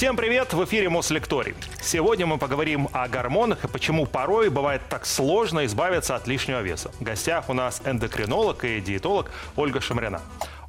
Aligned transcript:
Всем 0.00 0.16
привет! 0.16 0.54
В 0.54 0.64
эфире 0.64 0.88
Мослекторий. 0.88 1.54
Сегодня 1.82 2.24
мы 2.24 2.38
поговорим 2.38 2.88
о 2.94 3.06
гормонах 3.06 3.64
и 3.64 3.68
почему 3.68 4.06
порой 4.06 4.48
бывает 4.48 4.80
так 4.88 5.04
сложно 5.04 5.66
избавиться 5.66 6.16
от 6.16 6.26
лишнего 6.26 6.62
веса. 6.62 6.90
В 6.98 7.02
гостях 7.02 7.50
у 7.50 7.52
нас 7.52 7.82
эндокринолог 7.84 8.64
и 8.64 8.80
диетолог 8.80 9.30
Ольга 9.56 9.82
Шамрина. 9.82 10.22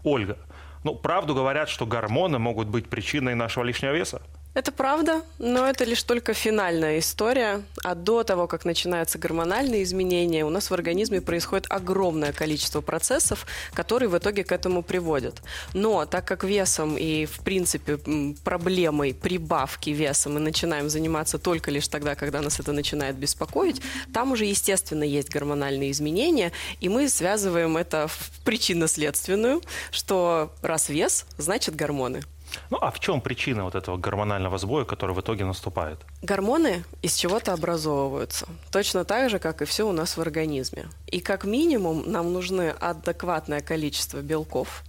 Ольга, 0.04 0.38
ну, 0.84 0.96
правду 0.96 1.34
говорят, 1.34 1.70
что 1.70 1.86
гормоны 1.86 2.40
могут 2.40 2.68
быть 2.68 2.90
причиной 2.90 3.34
нашего 3.34 3.64
лишнего 3.64 3.94
веса? 3.94 4.22
Это 4.54 4.74
правда, 4.74 5.22
но 5.40 5.66
это 5.66 5.86
лишь 5.86 6.04
только 6.04 6.34
финальная 6.34 7.00
история. 7.00 7.64
А 7.86 7.96
до 7.96 8.24
того, 8.24 8.48
как 8.48 8.66
начинаются 8.66 9.18
гормональные 9.18 9.84
изменения, 9.84 10.44
у 10.44 10.50
нас 10.50 10.70
в 10.70 10.74
организме 10.74 11.22
происходит 11.22 11.68
огромное 11.70 12.34
количество 12.34 12.82
процессов, 12.82 13.46
которые 13.74 14.10
в 14.10 14.18
итоге 14.18 14.44
к 14.44 14.52
этому 14.52 14.84
приводят. 14.84 15.42
Но 15.74 16.06
так 16.06 16.26
как 16.26 16.44
весом 16.44 16.98
и, 16.98 17.26
в 17.26 17.40
принципе, 17.40 17.98
проблемой 18.44 19.14
прибавки 19.14 19.92
веса 19.92 20.30
мы 20.30 20.42
начинаем 20.42 20.90
заниматься 20.90 21.40
только 21.40 21.72
лишь 21.72 21.88
тогда, 21.88 22.16
когда 22.16 22.42
нас 22.42 22.60
это 22.60 22.74
начинает 22.74 23.16
беспокоить, 23.16 23.82
там 24.14 24.34
уже, 24.34 24.44
естественно, 24.44 25.04
есть 25.04 25.30
гормональные 25.30 25.92
изменения, 25.92 26.52
и 26.82 26.90
мы 26.90 27.08
связываем 27.08 27.78
это 27.78 28.10
в 28.10 28.32
причинно-следственную, 28.44 29.62
что 29.92 30.52
раз 30.62 30.90
вес, 30.90 31.26
значит 31.38 31.78
гормоны. 31.78 32.22
Ну 32.70 32.78
а 32.82 32.92
в 32.92 33.00
чем 33.00 33.22
причина 33.22 33.64
вот 33.64 33.76
этого 33.76 33.98
гормонального 33.98 34.58
сбоя, 34.58 34.86
который 34.86 35.16
в 35.16 35.22
итоге 35.22 35.46
наступает? 35.46 36.00
Гормоны 36.22 36.84
из 37.02 37.16
чего-то 37.16 37.54
образовываются. 37.54 38.48
Точно 38.72 39.06
так 39.06 39.30
же, 39.30 39.40
как 39.40 39.62
и 39.62 39.66
все 39.66 39.88
у 39.88 39.92
нас 39.92 40.18
в 40.18 40.22
организме. 40.22 40.88
И 41.08 41.20
как 41.20 41.46
минимум 41.46 42.04
нам 42.12 42.34
нужны 42.34 42.70
адекватное 42.70 43.62
количество 43.62 44.22
белков 44.22 44.84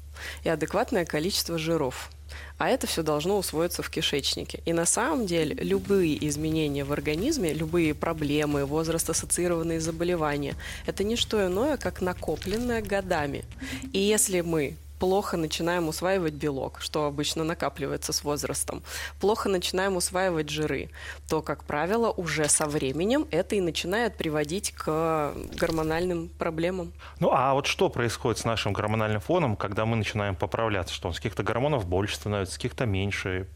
и 0.44 0.48
адекватное 0.48 1.04
количество 1.04 1.58
жиров. 1.58 2.10
А 2.58 2.68
это 2.68 2.86
все 2.86 3.02
должно 3.02 3.38
усвоиться 3.38 3.82
в 3.82 3.90
кишечнике. 3.90 4.62
И 4.64 4.72
на 4.72 4.86
самом 4.86 5.26
деле 5.26 5.54
любые 5.54 6.28
изменения 6.28 6.84
в 6.84 6.92
организме, 6.92 7.52
любые 7.52 7.94
проблемы, 7.94 8.64
возраст-ассоциированные 8.64 9.80
заболевания, 9.80 10.54
это 10.86 11.04
не 11.04 11.16
что 11.16 11.44
иное, 11.44 11.76
как 11.76 12.00
накопленное 12.00 12.80
годами. 12.80 13.44
И 13.92 13.98
если 13.98 14.40
мы 14.40 14.76
плохо 15.02 15.36
начинаем 15.36 15.88
усваивать 15.88 16.34
белок, 16.34 16.80
что 16.80 17.06
обычно 17.06 17.42
накапливается 17.42 18.12
с 18.12 18.22
возрастом, 18.22 18.84
плохо 19.20 19.48
начинаем 19.48 19.96
усваивать 19.96 20.48
жиры, 20.48 20.90
то, 21.28 21.42
как 21.42 21.64
правило, 21.64 22.12
уже 22.12 22.48
со 22.48 22.68
временем 22.68 23.26
это 23.32 23.56
и 23.56 23.60
начинает 23.60 24.16
приводить 24.16 24.70
к 24.70 25.34
гормональным 25.56 26.28
проблемам. 26.28 26.92
Ну 27.18 27.32
а 27.32 27.52
вот 27.52 27.66
что 27.66 27.88
происходит 27.88 28.38
с 28.38 28.44
нашим 28.44 28.72
гормональным 28.72 29.20
фоном, 29.20 29.56
когда 29.56 29.86
мы 29.86 29.96
начинаем 29.96 30.36
поправляться? 30.36 30.94
Что 30.94 31.08
он 31.08 31.14
с 31.14 31.16
каких-то 31.16 31.42
гормонов 31.42 31.84
больше 31.84 32.14
становится, 32.14 32.54
с 32.54 32.56
каких-то 32.58 32.86
меньше? 32.86 33.48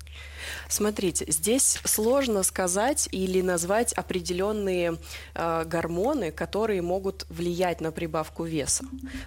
Смотрите, 0.69 1.25
здесь 1.29 1.79
сложно 1.85 2.43
сказать 2.43 3.09
или 3.13 3.41
назвать 3.41 3.93
определенные 3.93 4.99
э, 5.35 5.65
гормоны, 5.65 6.33
которые 6.33 6.83
могут 6.83 7.27
влиять 7.29 7.81
на 7.81 7.93
прибавку 7.93 8.45
веса, 8.45 8.85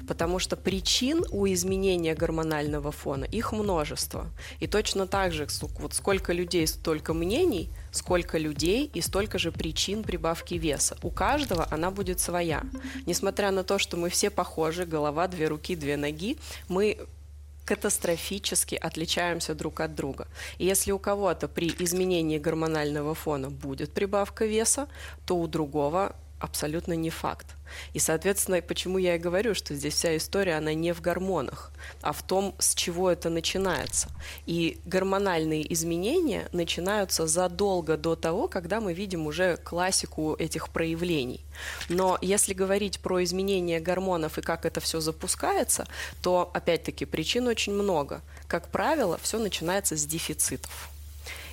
потому 0.07 0.39
что 0.39 0.55
причин 0.55 1.23
у 1.31 1.47
изменения 1.47 2.15
гормонального 2.15 2.91
фона 2.91 3.25
их 3.25 3.51
множество. 3.51 4.27
И 4.59 4.67
точно 4.67 5.07
так 5.07 5.33
же, 5.33 5.47
вот 5.79 5.93
сколько 5.93 6.33
людей, 6.33 6.67
столько 6.67 7.13
мнений, 7.13 7.69
сколько 7.91 8.37
людей 8.37 8.89
и 8.93 9.01
столько 9.01 9.39
же 9.39 9.51
причин 9.51 10.03
прибавки 10.03 10.55
веса. 10.55 10.97
У 11.01 11.09
каждого 11.09 11.67
она 11.71 11.91
будет 11.91 12.19
своя. 12.19 12.63
Несмотря 13.05 13.51
на 13.51 13.63
то, 13.63 13.79
что 13.79 13.97
мы 13.97 14.09
все 14.09 14.29
похожи, 14.29 14.85
голова, 14.85 15.27
две 15.27 15.47
руки, 15.47 15.75
две 15.75 15.97
ноги, 15.97 16.37
мы 16.67 16.97
катастрофически 17.69 18.73
отличаемся 18.73 19.53
друг 19.53 19.79
от 19.79 19.93
друга. 19.93 20.27
И 20.57 20.65
если 20.65 20.91
у 20.91 20.97
кого-то 20.97 21.47
при 21.47 21.67
изменении 21.79 22.39
гормонального 22.39 23.13
фона 23.13 23.51
будет 23.51 23.93
прибавка 23.93 24.45
веса, 24.47 24.87
то 25.27 25.37
у 25.37 25.47
другого 25.47 26.15
абсолютно 26.39 26.93
не 26.93 27.09
факт. 27.09 27.47
И, 27.93 27.99
соответственно, 27.99 28.61
почему 28.61 28.97
я 28.97 29.15
и 29.15 29.19
говорю, 29.19 29.53
что 29.53 29.75
здесь 29.75 29.93
вся 29.93 30.17
история, 30.17 30.55
она 30.55 30.73
не 30.73 30.93
в 30.93 31.01
гормонах, 31.01 31.71
а 32.01 32.13
в 32.13 32.23
том, 32.23 32.55
с 32.57 32.73
чего 32.73 33.11
это 33.11 33.29
начинается. 33.29 34.09
И 34.45 34.79
гормональные 34.85 35.71
изменения 35.73 36.49
начинаются 36.51 37.27
задолго 37.27 37.97
до 37.97 38.15
того, 38.15 38.47
когда 38.47 38.81
мы 38.81 38.93
видим 38.93 39.27
уже 39.27 39.57
классику 39.57 40.35
этих 40.39 40.69
проявлений. 40.69 41.45
Но 41.89 42.17
если 42.21 42.53
говорить 42.53 42.99
про 42.99 43.23
изменения 43.23 43.79
гормонов 43.79 44.37
и 44.37 44.41
как 44.41 44.65
это 44.65 44.79
все 44.79 44.99
запускается, 44.99 45.87
то, 46.21 46.49
опять-таки, 46.53 47.05
причин 47.05 47.47
очень 47.47 47.73
много. 47.73 48.21
Как 48.47 48.69
правило, 48.69 49.19
все 49.21 49.37
начинается 49.37 49.95
с 49.95 50.05
дефицитов. 50.05 50.89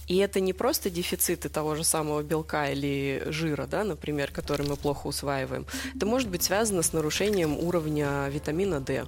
И 0.06 0.17
это 0.19 0.41
не 0.41 0.53
просто 0.53 0.89
дефициты 0.89 1.49
того 1.49 1.75
же 1.75 1.84
самого 1.84 2.22
белка 2.22 2.71
или 2.71 3.22
жира, 3.27 3.67
да, 3.67 3.84
например, 3.84 4.31
который 4.31 4.67
мы 4.67 4.77
плохо 4.77 5.06
усваиваем. 5.09 5.67
Это 5.94 6.06
может 6.06 6.28
быть 6.28 6.43
связано 6.43 6.83
с 6.83 6.93
нарушением 6.93 7.59
уровня 7.59 8.28
витамина 8.28 8.81
D 8.81 9.05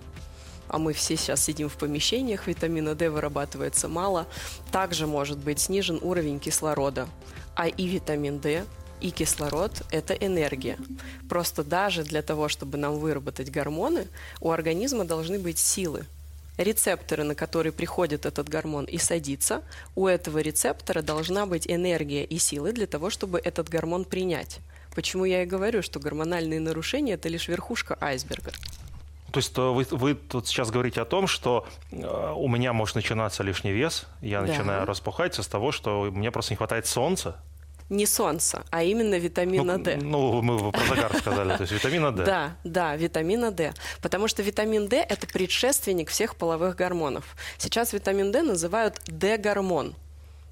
а 0.69 0.78
мы 0.78 0.92
все 0.92 1.16
сейчас 1.16 1.42
сидим 1.42 1.69
в 1.69 1.76
помещениях, 1.76 2.47
витамина 2.47 2.94
D 2.94 3.08
вырабатывается 3.08 3.88
мало, 3.88 4.26
также 4.70 5.06
может 5.06 5.38
быть 5.38 5.60
снижен 5.60 5.98
уровень 6.03 6.38
кислорода. 6.38 7.08
А 7.54 7.69
и 7.69 7.88
витамин 7.88 8.38
D, 8.38 8.64
и 9.00 9.10
кислород– 9.10 9.72
это 9.91 10.12
энергия. 10.14 10.78
Просто 11.28 11.64
даже 11.64 12.04
для 12.04 12.22
того, 12.22 12.48
чтобы 12.48 12.78
нам 12.78 12.98
выработать 12.98 13.50
гормоны, 13.50 14.08
у 14.41 14.50
организма 14.50 15.04
должны 15.04 15.38
быть 15.38 15.58
силы– 15.58 16.04
рецепторы, 16.58 17.24
на 17.24 17.34
которые 17.34 17.72
приходит 17.72 18.26
этот 18.26 18.48
гормон 18.48 18.84
и 18.84 18.98
садится, 18.98 19.62
у 19.94 20.06
этого 20.06 20.38
рецептора 20.38 21.00
должна 21.00 21.46
быть 21.46 21.66
энергия 21.66 22.24
и 22.24 22.38
силы 22.38 22.72
для 22.72 22.86
того, 22.86 23.08
чтобы 23.10 23.38
этот 23.38 23.69
гормон 23.69 24.04
принять. 24.04 24.58
Почему 24.94 25.24
я 25.24 25.44
и 25.44 25.46
говорю, 25.46 25.82
что 25.82 26.00
гормональные 26.00 26.60
нарушения– 26.60 27.12
это 27.14 27.28
лишь 27.28 27.48
верхушка 27.48 27.96
айсберга. 28.00 28.52
То 29.30 29.38
есть 29.38 29.56
вы, 29.56 29.86
вы 29.91 30.14
тут 30.14 30.48
сейчас 30.48 30.70
говорите 30.70 31.00
о 31.00 31.04
том, 31.04 31.26
что 31.26 31.66
э, 31.92 32.32
у 32.34 32.48
меня 32.48 32.72
может 32.72 32.96
начинаться 32.96 33.42
лишний 33.42 33.72
вес, 33.72 34.06
я 34.22 34.40
да. 34.40 34.46
начинаю 34.46 34.86
распухать 34.86 35.34
с 35.34 35.46
того, 35.46 35.70
что 35.70 36.10
мне 36.10 36.30
просто 36.30 36.54
не 36.54 36.56
хватает 36.56 36.86
солнца, 36.86 37.36
не 37.88 38.06
солнца, 38.06 38.65
а 38.71 38.82
именно 38.82 39.19
витамина 39.19 39.78
ну, 39.78 39.84
D. 39.84 39.97
Ну, 39.97 40.43
мы 40.43 40.72
про 40.72 40.87
загар 40.87 41.16
сказали, 41.16 41.56
то 41.56 41.62
есть 41.62 41.72
витамина 41.72 42.12
D. 42.12 42.25
Да, 42.28 42.56
да, 42.65 42.97
витамина 42.97 43.50
D. 43.50 43.72
Потому 44.03 44.28
что 44.28 44.43
витамин 44.43 44.88
D– 44.88 44.97
это 45.09 45.26
предшественник 45.26 46.10
всех 46.10 46.37
половых 46.37 46.76
гормонов. 46.76 47.37
Сейчас 47.56 47.93
витамин 47.93 48.32
D 48.32 48.43
называют 48.43 49.00
D-гормон 49.06 49.94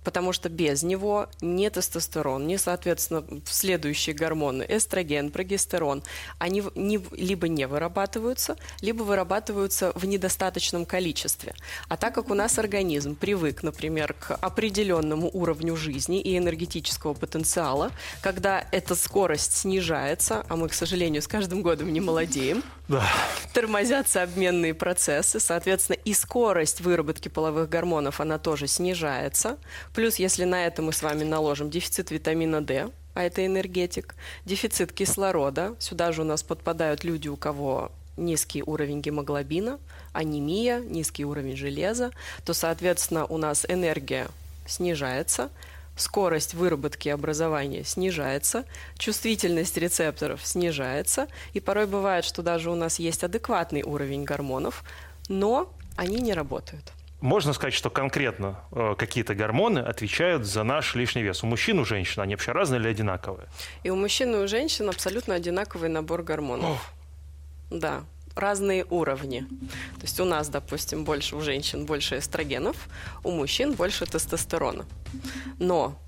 потому 0.06 0.32
что 0.32 0.48
без 0.48 0.84
него 0.84 1.28
ни 1.40 1.68
тестостерон, 1.68 2.46
ни, 2.46 2.54
соответственно, 2.54 3.24
следующие 3.44 4.14
гормоны, 4.14 4.64
эстроген, 4.68 5.32
прогестерон, 5.32 6.04
они 6.38 6.62
не, 6.76 7.00
либо 7.10 7.48
не 7.48 7.66
вырабатываются, 7.66 8.56
либо 8.82 9.02
вырабатываются 9.02 9.90
в 9.96 10.04
недостаточном 10.04 10.86
количестве. 10.86 11.56
А 11.88 11.96
так 11.96 12.14
как 12.14 12.30
у 12.30 12.34
нас 12.34 12.56
организм 12.56 13.16
привык, 13.16 13.64
например, 13.64 14.12
к 14.12 14.36
определенному 14.36 15.28
уровню 15.32 15.74
жизни 15.74 16.20
и 16.20 16.38
энергетического 16.38 17.14
потенциала, 17.14 17.90
когда 18.22 18.64
эта 18.70 18.94
скорость 18.94 19.56
снижается, 19.56 20.46
а 20.48 20.54
мы, 20.54 20.68
к 20.68 20.74
сожалению, 20.74 21.20
с 21.20 21.26
каждым 21.26 21.62
годом 21.62 21.92
не 21.92 22.00
молодеем, 22.00 22.62
да. 22.86 23.04
тормозятся 23.52 24.22
обменные 24.22 24.72
процессы, 24.72 25.40
соответственно, 25.40 25.96
и 26.04 26.14
скорость 26.14 26.80
выработки 26.80 27.28
половых 27.28 27.68
гормонов, 27.68 28.20
она 28.20 28.38
тоже 28.38 28.68
снижается. 28.68 29.56
Плюс, 29.96 30.16
если 30.16 30.44
на 30.44 30.66
это 30.66 30.82
мы 30.82 30.92
с 30.92 31.02
вами 31.02 31.24
наложим 31.24 31.70
дефицит 31.70 32.10
витамина 32.10 32.60
D, 32.60 32.90
а 33.14 33.22
это 33.22 33.46
энергетик, 33.46 34.14
дефицит 34.44 34.92
кислорода, 34.92 35.74
сюда 35.78 36.12
же 36.12 36.20
у 36.20 36.24
нас 36.26 36.42
подпадают 36.42 37.02
люди, 37.02 37.28
у 37.28 37.36
кого 37.38 37.90
низкий 38.18 38.62
уровень 38.62 39.00
гемоглобина, 39.00 39.80
анемия, 40.12 40.80
низкий 40.80 41.24
уровень 41.24 41.56
железа, 41.56 42.10
то, 42.44 42.53
соответственно, 42.53 43.24
у 43.24 43.38
нас 43.38 43.65
энергия 43.66 44.28
снижается, 44.66 45.48
скорость 45.97 46.53
выработки 46.53 47.09
образования 47.09 47.82
снижается, 47.82 48.66
чувствительность 48.98 49.78
рецепторов 49.78 50.47
снижается, 50.47 51.26
и 51.54 51.60
порой 51.60 51.86
бывает, 51.86 52.26
что 52.26 52.42
даже 52.42 52.71
у 52.71 52.74
нас 52.74 52.98
есть 52.98 53.24
адекватный 53.24 53.82
уровень 53.82 54.24
гормонов, 54.24 54.84
но 55.30 55.72
они 55.97 56.18
не 56.18 56.34
работают. 56.34 56.92
Можно 57.21 57.54
сказать, 57.54 57.74
что 57.74 57.89
конкретно 57.89 58.60
э, 58.72 58.95
какие-то 58.98 59.34
гормоны 59.34 59.78
отвечают 59.78 60.45
за 60.45 60.65
наш 60.65 60.95
лишний 60.95 61.22
вес. 61.22 61.42
У 61.42 61.47
мужчин, 61.47 61.78
у 61.78 61.84
женщин 61.84 62.21
они 62.22 62.34
вообще 62.34 62.53
разные 62.53 62.80
или 62.80 62.89
одинаковые? 62.89 63.48
И 63.84 63.91
у 63.91 63.97
мужчин, 63.97 64.34
и 64.34 64.39
у 64.39 64.47
женщин 64.47 64.89
абсолютно 64.89 65.34
одинаковый 65.34 65.89
набор 65.89 66.22
гормонов. 66.22 66.92
О. 67.71 67.74
Да, 67.74 68.04
разные 68.34 68.84
уровни. 68.91 69.41
То 69.97 70.03
есть 70.03 70.21
у 70.21 70.24
нас, 70.24 70.48
допустим, 70.48 71.04
больше 71.04 71.36
у 71.36 71.41
женщин 71.41 71.86
больше 71.86 72.18
эстрогенов, 72.18 72.77
у 73.24 73.30
мужчин 73.30 73.72
больше 73.72 74.04
тестостерона. 74.04 74.84
Но 75.59 75.98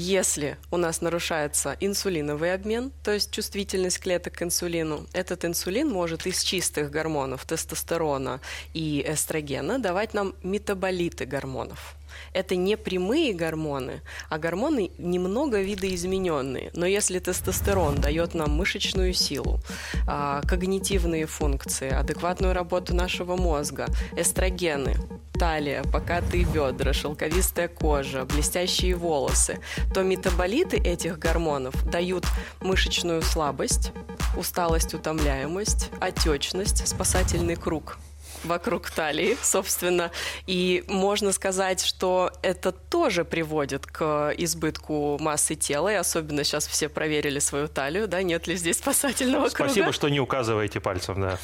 Если 0.00 0.58
у 0.70 0.76
нас 0.76 1.00
нарушается 1.00 1.76
инсулиновый 1.80 2.54
обмен, 2.54 2.92
то 3.02 3.10
есть 3.10 3.32
чувствительность 3.32 3.98
клеток 3.98 4.34
к 4.34 4.42
инсулину, 4.42 5.08
этот 5.12 5.44
инсулин 5.44 5.88
может 5.88 6.24
из 6.24 6.44
чистых 6.44 6.92
гормонов 6.92 7.44
тестостерона 7.44 8.40
и 8.74 9.04
эстрогена 9.04 9.80
давать 9.80 10.14
нам 10.14 10.36
метаболиты 10.44 11.26
гормонов. 11.26 11.97
Это 12.32 12.56
не 12.56 12.76
прямые 12.76 13.32
гормоны, 13.32 14.02
а 14.28 14.38
гормоны 14.38 14.90
немного 14.98 15.60
видоизмененные. 15.60 16.70
Но 16.74 16.86
если 16.86 17.18
тестостерон 17.18 17.96
дает 17.96 18.34
нам 18.34 18.50
мышечную 18.50 19.14
силу, 19.14 19.60
а, 20.06 20.42
когнитивные 20.42 21.26
функции, 21.26 21.90
адекватную 21.90 22.54
работу 22.54 22.94
нашего 22.94 23.36
мозга, 23.36 23.86
эстрогены, 24.16 24.96
талия, 25.38 25.82
покатые 25.84 26.44
бедра, 26.44 26.92
шелковистая 26.92 27.68
кожа, 27.68 28.24
блестящие 28.24 28.94
волосы, 28.94 29.60
то 29.94 30.02
метаболиты 30.02 30.76
этих 30.76 31.18
гормонов 31.18 31.74
дают 31.88 32.24
мышечную 32.60 33.22
слабость, 33.22 33.92
усталость, 34.36 34.94
утомляемость, 34.94 35.90
отечность, 36.00 36.86
спасательный 36.86 37.56
круг 37.56 37.98
вокруг 38.44 38.90
талии, 38.90 39.36
собственно. 39.42 40.10
И 40.46 40.84
можно 40.88 41.32
сказать, 41.32 41.84
что 41.84 42.32
это 42.42 42.72
тоже 42.72 43.24
приводит 43.24 43.86
к 43.86 44.32
избытку 44.36 45.18
массы 45.20 45.54
тела, 45.54 45.92
и 45.92 45.96
особенно 45.96 46.44
сейчас 46.44 46.66
все 46.66 46.88
проверили 46.88 47.38
свою 47.38 47.68
талию, 47.68 48.08
да, 48.08 48.22
нет 48.22 48.46
ли 48.46 48.56
здесь 48.56 48.78
спасательного 48.78 49.48
круга. 49.48 49.70
Спасибо, 49.70 49.92
что 49.92 50.08
не 50.08 50.20
указываете 50.20 50.80
пальцем, 50.80 51.20
да. 51.20 51.38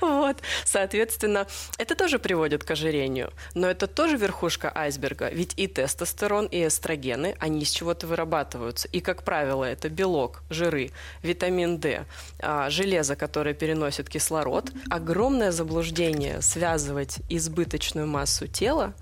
Вот, 0.00 0.36
соответственно, 0.64 1.46
это 1.78 1.94
тоже 1.94 2.18
приводит 2.18 2.64
к 2.64 2.70
ожирению, 2.70 3.32
но 3.54 3.68
это 3.68 3.86
тоже 3.86 4.16
верхушка 4.16 4.70
айсберга, 4.74 5.30
ведь 5.30 5.54
и 5.56 5.66
тестостерон, 5.66 6.46
и 6.46 6.66
эстрогены, 6.66 7.36
они 7.38 7.62
из 7.62 7.70
чего-то 7.70 8.06
вырабатываются, 8.06 8.88
и, 8.88 9.00
как 9.00 9.22
правило, 9.22 9.64
это 9.64 9.88
белок, 9.88 10.42
жиры, 10.50 10.90
витамин 11.22 11.78
D, 11.78 12.04
а, 12.38 12.68
железо, 12.70 13.16
которое 13.16 13.54
переносит 13.54 14.08
кислород. 14.08 14.70
Огромное 14.90 15.52
заблуждение 15.52 16.42
связывать 16.42 17.18
избыточную 17.28 18.06
массу 18.06 18.46
тела 18.46 18.92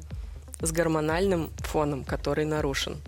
с 0.60 0.70
гормональным 0.72 1.50
фоном, 1.58 2.04
который 2.04 2.44
нарушен. 2.44 3.00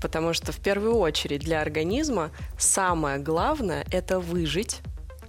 Потому 0.00 0.32
что 0.32 0.52
в 0.52 0.58
первую 0.58 0.96
очередь 0.96 1.40
для 1.40 1.60
организма 1.60 2.30
самое 2.58 3.18
главное– 3.18 3.86
это 3.90 4.18
выжить 4.18 4.80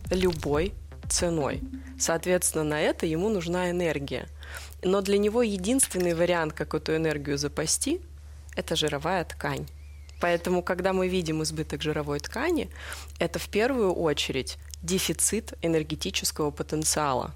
любой 0.09 0.73
ценой. 1.11 1.61
Соответственно, 1.99 2.63
на 2.63 2.81
это 2.81 3.05
ему 3.05 3.29
нужна 3.29 3.69
энергия. 3.69 4.27
Но 4.83 5.01
для 5.01 5.17
него 5.17 5.43
единственный 5.43 6.13
вариант, 6.13 6.53
как 6.53 6.73
эту 6.73 6.95
энергию 6.95 7.37
запасти, 7.37 8.01
это 8.55 8.75
жировая 8.75 9.23
ткань. 9.23 9.67
Поэтому, 10.19 10.61
когда 10.61 10.93
мы 10.93 11.07
видим 11.07 11.41
избыток 11.43 11.81
жировой 11.81 12.19
ткани, 12.19 12.69
это 13.19 13.39
в 13.39 13.49
первую 13.49 13.93
очередь 13.93 14.57
дефицит 14.83 15.53
энергетического 15.61 16.51
потенциала. 16.51 17.33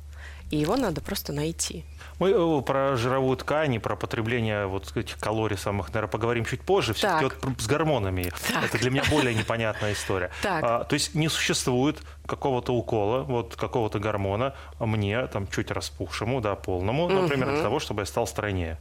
И 0.52 0.58
его 0.58 0.76
надо 0.76 1.02
просто 1.02 1.34
найти. 1.34 1.84
Мы 2.20 2.30
э, 2.30 2.62
про 2.62 2.96
жировую 2.96 3.36
ткань 3.36 3.74
и 3.74 3.80
про 3.80 3.96
потребление 3.96 4.68
вот 4.68 4.96
этих 4.96 5.18
калорий 5.18 5.58
самых, 5.58 5.88
наверное, 5.90 6.12
поговорим 6.12 6.46
чуть 6.46 6.62
позже. 6.62 6.94
Все-таки 6.94 7.36
вот 7.42 7.62
с 7.62 7.68
гормонами. 7.68 8.32
Так. 8.48 8.66
Это 8.66 8.78
для 8.78 8.92
меня 8.92 9.04
более 9.10 9.34
непонятная 9.34 9.94
история. 9.94 10.30
Так. 10.42 10.64
А, 10.64 10.84
то 10.84 10.94
есть 10.94 11.16
не 11.16 11.30
существует 11.30 11.98
какого-то 12.26 12.74
укола, 12.74 13.24
вот 13.24 13.56
какого-то 13.56 14.00
гормона 14.00 14.54
мне, 14.80 15.26
там, 15.28 15.48
чуть 15.48 15.72
распухшему, 15.72 16.42
да, 16.42 16.56
полному, 16.56 17.10
например, 17.10 17.48
угу. 17.48 17.56
для 17.56 17.64
того, 17.64 17.80
чтобы 17.80 18.04
я 18.04 18.06
стал 18.06 18.28
стройнее. 18.28 18.78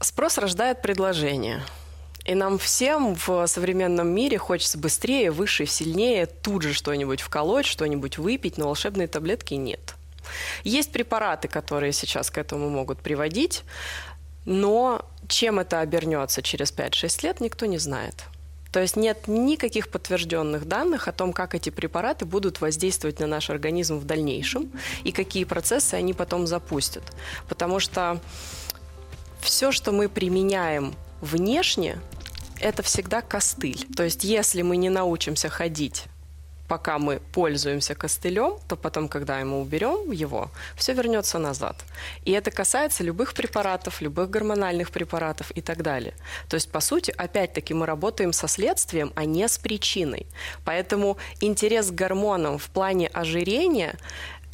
Спрос 0.00 0.38
рождает 0.38 0.82
предложение. 0.82 1.62
И 2.24 2.34
нам 2.34 2.58
всем 2.58 3.14
в 3.14 3.46
современном 3.46 4.08
мире 4.08 4.38
хочется 4.38 4.78
быстрее, 4.78 5.30
выше, 5.30 5.66
сильнее, 5.66 6.26
тут 6.26 6.62
же 6.62 6.74
что-нибудь 6.74 7.20
вколоть, 7.20 7.66
что-нибудь 7.66 8.18
выпить, 8.18 8.58
но 8.58 8.66
волшебной 8.66 9.06
таблетки 9.06 9.54
нет. 9.54 9.94
Есть 10.62 10.92
препараты, 10.92 11.48
которые 11.48 11.92
сейчас 11.92 12.30
к 12.30 12.38
этому 12.38 12.68
могут 12.68 12.98
приводить, 12.98 13.64
но 14.44 15.04
чем 15.28 15.58
это 15.58 15.80
обернется 15.80 16.42
через 16.42 16.72
5-6 16.72 17.24
лет, 17.24 17.40
никто 17.40 17.66
не 17.66 17.78
знает. 17.78 18.14
То 18.72 18.80
есть 18.80 18.96
нет 18.96 19.26
никаких 19.26 19.88
подтвержденных 19.88 20.66
данных 20.66 21.08
о 21.08 21.12
том, 21.12 21.32
как 21.32 21.54
эти 21.54 21.70
препараты 21.70 22.24
будут 22.24 22.60
воздействовать 22.60 23.18
на 23.18 23.26
наш 23.26 23.50
организм 23.50 23.98
в 23.98 24.04
дальнейшем 24.04 24.70
и 25.02 25.10
какие 25.10 25.44
процессы 25.44 25.94
они 25.94 26.14
потом 26.14 26.46
запустят. 26.46 27.02
Потому 27.48 27.80
что 27.80 28.20
все, 29.40 29.72
что 29.72 29.90
мы 29.90 30.08
применяем 30.08 30.94
внешне, 31.20 32.00
это 32.60 32.82
всегда 32.82 33.22
костыль. 33.22 33.86
То 33.96 34.04
есть 34.04 34.24
если 34.24 34.62
мы 34.62 34.76
не 34.76 34.90
научимся 34.90 35.48
ходить 35.48 36.06
пока 36.70 37.00
мы 37.00 37.20
пользуемся 37.32 37.96
костылем, 37.96 38.52
то 38.68 38.76
потом, 38.76 39.08
когда 39.08 39.44
мы 39.44 39.60
уберем 39.60 40.12
его, 40.12 40.50
все 40.76 40.94
вернется 40.94 41.38
назад. 41.38 41.84
И 42.24 42.30
это 42.30 42.52
касается 42.52 43.02
любых 43.02 43.34
препаратов, 43.34 44.00
любых 44.00 44.30
гормональных 44.30 44.92
препаратов 44.92 45.50
и 45.56 45.60
так 45.62 45.82
далее. 45.82 46.14
То 46.48 46.54
есть, 46.54 46.70
по 46.70 46.80
сути, 46.80 47.12
опять-таки 47.18 47.74
мы 47.74 47.86
работаем 47.86 48.32
со 48.32 48.46
следствием, 48.46 49.12
а 49.16 49.24
не 49.24 49.48
с 49.48 49.58
причиной. 49.58 50.26
Поэтому 50.64 51.16
интерес 51.40 51.90
к 51.90 51.94
гормонам 51.94 52.56
в 52.58 52.68
плане 52.70 53.08
ожирения– 53.08 53.98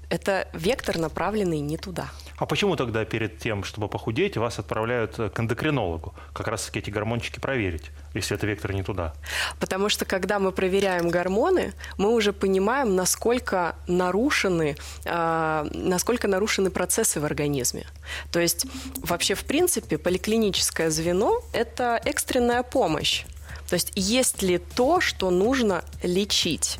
это 0.08 0.48
вектор, 0.52 0.98
направленный 0.98 1.60
не 1.60 1.76
туда. 1.76 2.10
А 2.38 2.46
почему 2.46 2.76
тогда 2.76 3.04
перед 3.04 3.38
тем, 3.38 3.64
чтобы 3.64 3.88
похудеть, 3.88 4.36
вас 4.36 4.58
отправляют 4.58 5.16
к 5.16 5.40
эндокринологу? 5.40 6.14
Как 6.34 6.48
раз 6.48 6.66
таки 6.66 6.80
эти 6.80 6.90
гормончики 6.90 7.40
проверить, 7.40 7.90
если 8.14 8.36
это 8.36 8.46
вектор 8.46 8.72
не 8.72 8.82
туда. 8.82 9.14
Потому 9.58 9.88
что 9.88 10.04
когда 10.04 10.38
мы 10.38 10.52
проверяем 10.52 11.08
гормоны, 11.08 11.72
мы 11.96 12.12
уже 12.12 12.32
понимаем, 12.32 12.94
насколько 12.94 13.76
нарушены, 13.86 14.76
э, 15.04 15.68
насколько 15.72 16.28
нарушены 16.28 16.70
процессы 16.70 17.20
в 17.20 17.24
организме. 17.24 17.86
То 18.30 18.40
есть 18.40 18.66
вообще, 18.96 19.34
в 19.34 19.44
принципе, 19.44 19.96
поликлиническое 19.96 20.90
звено– 20.90 21.40
это 21.52 22.00
экстренная 22.04 22.62
помощь. 22.62 23.24
То 23.68 23.74
есть 23.74 23.92
есть 23.94 24.42
ли 24.42 24.58
то, 24.58 25.00
что 25.00 25.30
нужно 25.30 25.84
лечить? 26.02 26.78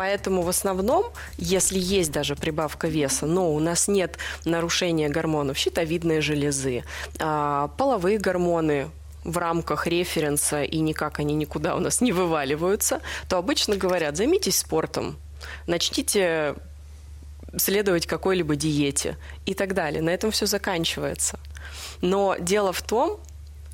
Поэтому 0.00 0.40
в 0.40 0.48
основном, 0.48 1.12
если 1.36 1.78
есть 1.78 2.10
даже 2.10 2.34
прибавка 2.34 2.88
веса, 2.88 3.26
но 3.26 3.52
у 3.52 3.60
нас 3.60 3.86
нет 3.86 4.16
нарушения 4.46 5.10
гормонов 5.10 5.58
щитовидной 5.58 6.22
железы, 6.22 6.84
а, 7.18 7.68
половые 7.76 8.16
гормоны 8.16 8.88
в 9.24 9.36
рамках 9.36 9.86
референса 9.86 10.62
и 10.62 10.78
никак 10.78 11.18
они 11.18 11.34
никуда 11.34 11.76
у 11.76 11.80
нас 11.80 12.00
не 12.00 12.12
вываливаются, 12.12 13.02
то 13.28 13.36
обычно 13.36 13.76
говорят, 13.76 14.16
займитесь 14.16 14.60
спортом, 14.60 15.18
начните 15.66 16.54
следовать 17.58 18.06
какой-либо 18.06 18.56
диете 18.56 19.18
и 19.44 19.52
так 19.52 19.74
далее. 19.74 20.00
На 20.00 20.08
этом 20.08 20.30
все 20.30 20.46
заканчивается. 20.46 21.38
Но 22.00 22.36
дело 22.40 22.72
в 22.72 22.80
том, 22.80 23.20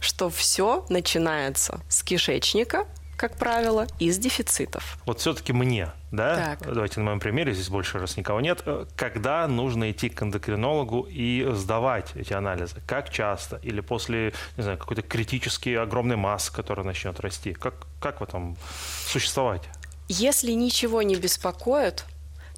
что 0.01 0.29
все 0.29 0.85
начинается 0.89 1.79
с 1.89 2.03
кишечника, 2.03 2.85
как 3.17 3.37
правило, 3.37 3.87
из 3.99 4.19
дефицитов. 4.19 4.99
Вот 5.07 5.21
все-таки 5.21 5.53
мне, 5.53 5.91
да? 6.13 6.57
Так. 6.59 6.75
Давайте 6.75 7.01
на 7.01 7.07
моем 7.07 7.21
примере, 7.21 7.53
здесь 7.55 7.69
больше 7.69 7.99
раз 7.99 8.17
никого 8.17 8.41
нет. 8.41 8.63
Э, 8.67 8.87
когда 8.95 9.47
нужно 9.49 9.91
идти 9.91 10.09
к 10.09 10.23
эндокринологу 10.23 11.07
и 11.11 11.47
сдавать 11.55 12.11
эти 12.15 12.35
анализы? 12.35 12.77
Как 12.87 13.11
часто? 13.11 13.57
Или 13.63 13.81
после, 13.81 14.35
не 14.57 14.63
знаю, 14.63 14.79
какой-то 14.79 15.03
критический 15.03 15.75
огромной 15.75 16.17
массы, 16.17 16.53
которая 16.53 16.85
начнет 16.85 17.19
расти? 17.21 17.53
Как, 17.53 17.75
как 18.01 18.21
в 18.21 18.25
этом 18.25 18.57
существовать? 19.07 19.63
Если 20.09 20.53
ничего 20.53 21.03
не 21.03 21.17
беспокоит, 21.17 22.05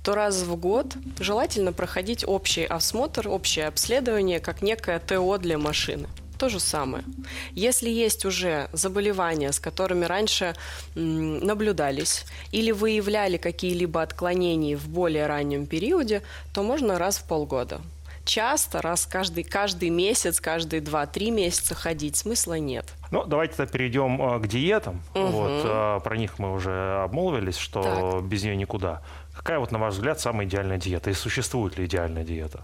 то 0.03 0.15
раз 0.15 0.43
в 0.43 0.57
год 0.57 0.97
желательно 1.19 1.73
проходить 1.73 2.25
общий 2.27 2.65
осмотр, 2.65 3.29
общее 3.29 3.67
обследование, 3.67 4.41
как 4.41 4.63
некое 4.63 4.99
ТО 4.99 5.39
для 5.39 5.57
машины 5.59 6.09
то 6.39 6.49
же 6.49 6.61
самое. 6.61 7.05
Если 7.53 7.91
есть 7.91 8.25
уже 8.25 8.69
заболевания, 8.73 9.53
с 9.53 9.61
которыми 9.61 10.05
раньше 10.05 10.55
наблюдались 10.95 12.25
или 12.53 12.71
выявляли 12.71 13.37
какие-либо 13.37 14.01
отклонения 14.03 14.77
в 14.77 14.89
более 14.89 15.27
раннем 15.27 15.67
периоде, 15.67 16.23
то 16.55 16.63
можно 16.63 16.99
раз 16.99 17.19
в 17.19 17.25
полгода. 17.25 17.81
Часто, 18.29 18.83
раз 18.83 19.07
каждый, 19.07 19.43
каждый 19.43 19.89
месяц, 19.89 20.39
каждые 20.39 20.83
2-3 20.83 21.31
месяца 21.31 21.75
ходить 21.75 22.15
смысла 22.15 22.59
нет. 22.59 22.85
Ну, 23.11 23.25
давайте 23.25 23.55
тогда 23.55 23.73
перейдем 23.73 24.21
а, 24.21 24.39
к 24.39 24.47
диетам. 24.47 25.03
Угу. 25.15 25.27
Вот, 25.29 25.63
а, 25.65 26.01
про 26.01 26.17
них 26.19 26.39
мы 26.39 26.53
уже 26.53 27.01
обмолвились, 27.05 27.57
что 27.57 27.83
так. 27.83 28.25
без 28.25 28.45
нее 28.45 28.55
никуда. 28.55 29.01
Какая 29.35 29.59
вот, 29.59 29.73
на 29.73 29.79
ваш 29.79 29.95
взгляд, 29.95 30.21
самая 30.21 30.47
идеальная 30.47 30.77
диета? 30.77 31.09
И 31.09 31.15
существует 31.15 31.79
ли 31.79 31.87
идеальная 31.87 32.23
диета? 32.23 32.61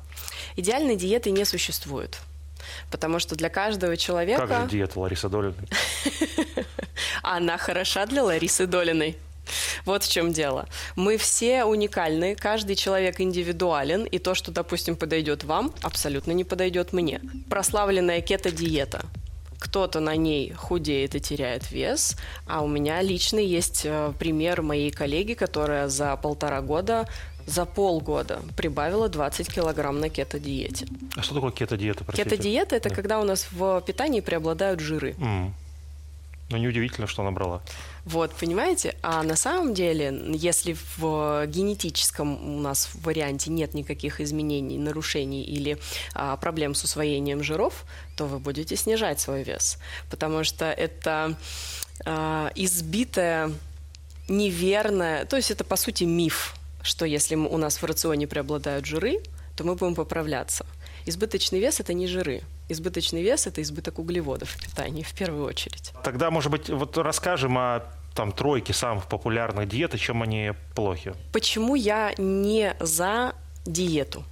Идеальной 0.57 0.97
диеты 0.97 1.31
не 1.31 1.47
существует. 1.47 2.21
Потому 2.91 3.19
что 3.19 3.37
для 3.37 3.49
каждого 3.49 3.97
человека... 3.97 4.47
Как 4.47 4.63
же 4.63 4.69
диета 4.69 5.01
Ларисы 5.01 5.29
Долиной? 5.29 5.55
Она 7.23 7.59
хороша 7.59 8.07
для 8.07 8.23
Ларисы 8.25 8.67
Долиной. 8.67 9.17
Вот 9.85 10.03
в 10.03 10.11
чем 10.11 10.33
дело. 10.33 10.67
Мы 10.97 11.17
все 11.17 11.65
уникальны, 11.65 12.35
каждый 12.35 12.77
человек 12.77 13.21
индивидуален, 13.21 14.05
и 14.05 14.19
то, 14.19 14.35
что, 14.35 14.51
допустим, 14.51 14.97
подойдет 14.97 15.45
вам, 15.45 15.73
абсолютно 15.83 16.33
не 16.33 16.45
подойдет 16.45 16.93
мне. 16.93 17.21
Прославленная 17.51 18.21
кето-диета 18.21 19.05
кто-то 19.65 20.01
на 20.01 20.15
ней 20.15 20.53
худеет 20.53 21.15
и 21.15 21.21
теряет 21.21 21.71
вес, 21.73 22.17
а 22.47 22.63
у 22.63 22.69
меня 22.69 23.01
лично 23.01 23.39
есть 23.39 23.83
э, 23.85 24.13
пример 24.19 24.61
моей 24.61 24.91
коллеги, 24.91 25.33
которая 25.33 25.89
за 25.89 26.15
полтора 26.17 26.61
года 26.61 27.09
за 27.47 27.65
полгода 27.65 28.41
прибавила 28.57 29.09
20 29.09 29.53
килограмм 29.53 30.01
на 30.01 30.09
кето-диете. 30.09 30.87
А 31.17 31.23
что 31.23 31.35
такое 31.35 31.51
кето-диета? 31.51 32.05
Кето-диета– 32.13 32.77
это 32.77 32.89
да. 32.89 32.95
когда 32.95 33.21
у 33.21 33.25
нас 33.25 33.47
в 33.51 33.83
питании 33.87 34.21
преобладают 34.21 34.81
жиры. 34.81 35.15
Mm. 35.19 35.51
Ну, 36.51 36.59
неудивительно, 36.59 37.07
что 37.07 37.23
набрала. 37.23 37.63
Вот, 38.05 38.33
понимаете? 38.35 38.95
А 39.03 39.23
на 39.23 39.35
самом 39.35 39.73
деле, 39.73 40.15
если 40.35 40.77
в 40.99 41.47
генетическом 41.47 42.57
у 42.57 42.61
нас 42.61 42.91
варианте 42.95 43.51
нет 43.51 43.73
никаких 43.73 44.21
изменений, 44.21 44.77
нарушений 44.77 45.43
или 45.43 45.79
а, 46.13 46.37
проблем 46.37 46.75
с 46.75 46.85
усвоением 46.85 47.43
жиров, 47.43 47.85
то 48.17 48.27
вы 48.27 48.39
будете 48.39 48.77
снижать 48.77 49.21
свой 49.21 49.43
вес. 49.43 49.79
Потому 50.11 50.45
что 50.45 50.67
это 50.67 51.35
а, 52.05 52.53
избитая, 52.55 53.51
неверная, 54.29 55.25
то 55.25 55.37
есть 55.37 55.51
это, 55.51 55.65
по 55.65 55.77
сути, 55.77 56.05
миф, 56.05 56.55
что 56.85 57.05
если 57.05 57.35
у 57.35 57.57
нас 57.57 57.83
в 57.83 57.85
рационе 57.85 58.29
преобладают 58.29 58.87
жиры, 58.87 59.21
то 59.57 59.65
мы 59.65 59.75
будем 59.75 59.95
поправляться. 59.95 60.65
Избыточный 61.07 61.59
вес– 61.59 61.81
это 61.81 61.95
не 61.95 62.07
жиры. 62.07 62.43
Избыточный 62.69 63.23
вес– 63.23 63.47
это 63.49 63.63
избыток 63.63 63.99
углеводов 63.99 64.51
в 64.51 64.63
питании 64.63 65.03
в 65.03 65.13
первую 65.15 65.45
очередь. 65.45 65.93
Тогда, 66.03 66.31
может 66.31 66.51
быть, 66.53 66.69
вот 66.69 66.97
расскажем 66.99 67.59
о 67.59 67.85
там 68.15 68.33
тройке 68.33 68.73
самых 68.73 69.09
популярных 69.09 69.69
диет 69.69 69.95
и 69.95 69.99
чем 69.99 70.23
они 70.23 70.53
плохи. 70.75 71.15
Почему 71.33 71.75
я 71.75 72.15
не 72.17 72.77
за 72.81 73.35
диету, 73.67 74.23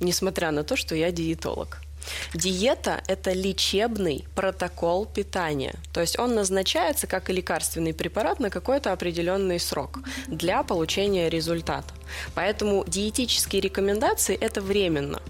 несмотря 0.00 0.50
на 0.50 0.62
то, 0.62 0.76
что 0.76 0.94
я 0.94 1.10
диетолог? 1.10 1.78
Диета– 2.34 3.02
это 3.08 3.32
лечебный 3.32 4.24
протокол 4.34 5.06
питания. 5.06 5.74
То 5.92 6.00
есть 6.00 6.18
он 6.18 6.34
назначается 6.34 7.06
как 7.06 7.28
лекарственный 7.30 7.94
препарат 7.94 8.40
на 8.40 8.50
какой-то 8.50 8.92
определенный 8.92 9.60
срок 9.60 10.00
для 10.26 10.62
получения 10.62 11.28
результата. 11.28 11.92
Поэтому 12.34 12.84
диетические 12.86 13.60
рекомендации– 13.62 14.36
это 14.40 14.60
временно. 14.60 15.20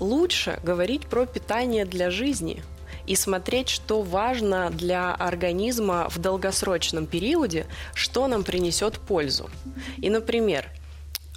Лучше 0.00 0.60
говорить 0.62 1.06
про 1.06 1.26
питание 1.26 1.84
для 1.84 2.10
жизни 2.10 2.62
и 3.06 3.16
смотреть, 3.16 3.68
что 3.68 4.02
важно 4.02 4.70
для 4.70 5.14
организма 5.14 6.08
в 6.10 6.18
долгосрочном 6.18 7.06
периоде, 7.06 7.66
что 7.94 8.26
нам 8.26 8.44
принесет 8.44 8.98
пользу. 8.98 9.48
И, 9.98 10.10
например, 10.10 10.68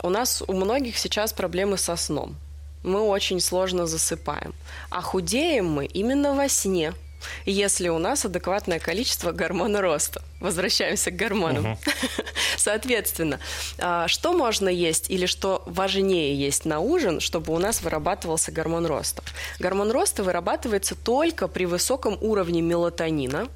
у 0.01 0.09
нас 0.09 0.43
у 0.47 0.53
многих 0.53 0.97
сейчас 0.97 1.33
проблемы 1.33 1.77
со 1.77 1.95
сном. 1.95 2.35
Мы 2.83 3.01
очень 3.01 3.39
сложно 3.39 3.87
засыпаем. 3.87 4.53
А 4.89 5.01
худеем 5.01 5.69
мы 5.69 5.85
именно 5.85 6.33
во 6.33 6.47
сне– 6.49 6.93
если 7.45 7.89
у 7.89 7.97
нас 7.99 8.25
адекватное 8.25 8.79
количество 8.79 9.31
гормона 9.31 9.81
роста. 9.81 10.21
Возвращаемся 10.39 11.11
к 11.11 11.15
гормонам. 11.15 11.73
Угу. 11.73 11.79
Соответственно, 12.57 13.39
а, 13.77 14.07
что 14.07 14.33
можно 14.33 14.69
есть 14.69 15.09
или 15.09 15.25
что 15.25 15.63
важнее 15.65 16.35
есть 16.35 16.65
на 16.65 16.79
ужин, 16.79 17.19
чтобы 17.19 17.53
у 17.53 17.57
нас 17.57 17.81
вырабатывался 17.81 18.51
гормон 18.51 18.85
роста? 18.85 19.23
Гормон 19.59 19.91
роста 19.91 20.23
вырабатывается 20.23 20.95
только 20.95 21.47
при 21.47 21.65
высоком 21.65 22.17
уровне 22.21 22.61
мелатонина. 22.61 23.47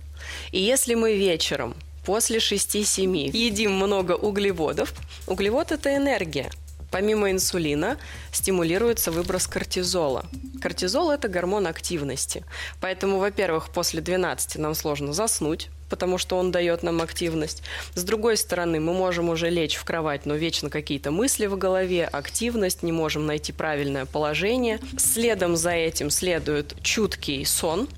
И 0.51 0.59
если 0.59 0.95
мы 0.95 1.15
вечером 1.15 1.75
после 2.05 2.37
6-7 2.37 3.31
едим 3.35 3.73
много 3.73 4.13
углеводов, 4.13 4.93
углевод– 5.27 5.71
это 5.71 5.95
энергия– 5.95 6.49
Помимо 6.93 7.31
инсулина 7.31 7.97
стимулируется 8.31 9.11
выброс 9.11 9.47
кортизола. 9.47 10.27
Кортизол– 10.61 11.09
это 11.11 11.27
гормон 11.27 11.65
активности. 11.65 12.45
Поэтому, 12.81 13.17
во-первых, 13.17 13.71
после 13.71 13.99
12 13.99 14.57
нам 14.59 14.75
сложно 14.75 15.11
заснуть, 15.11 15.69
потому 15.89 16.19
что 16.19 16.37
он 16.37 16.51
дает 16.51 16.83
нам 16.83 17.01
активность. 17.01 17.63
С 17.95 18.03
другой 18.03 18.37
стороны, 18.37 18.79
мы 18.79 18.93
можем 18.93 19.29
уже 19.29 19.49
лечь 19.49 19.75
в 19.75 19.83
кровать, 19.85 20.27
но 20.27 20.35
вечно 20.35 20.69
какие-то 20.69 21.09
мысли 21.09 21.47
в 21.47 21.57
голове, 21.57 22.05
активность, 22.05 22.83
не 22.83 22.91
можем 22.91 23.25
найти 23.25 23.51
правильное 23.51 24.05
положение. 24.05 24.79
Следом 24.95 25.55
за 25.55 25.71
этим 25.71 26.11
следует 26.11 26.75
чуткий 26.83 27.43
сон– 27.43 27.89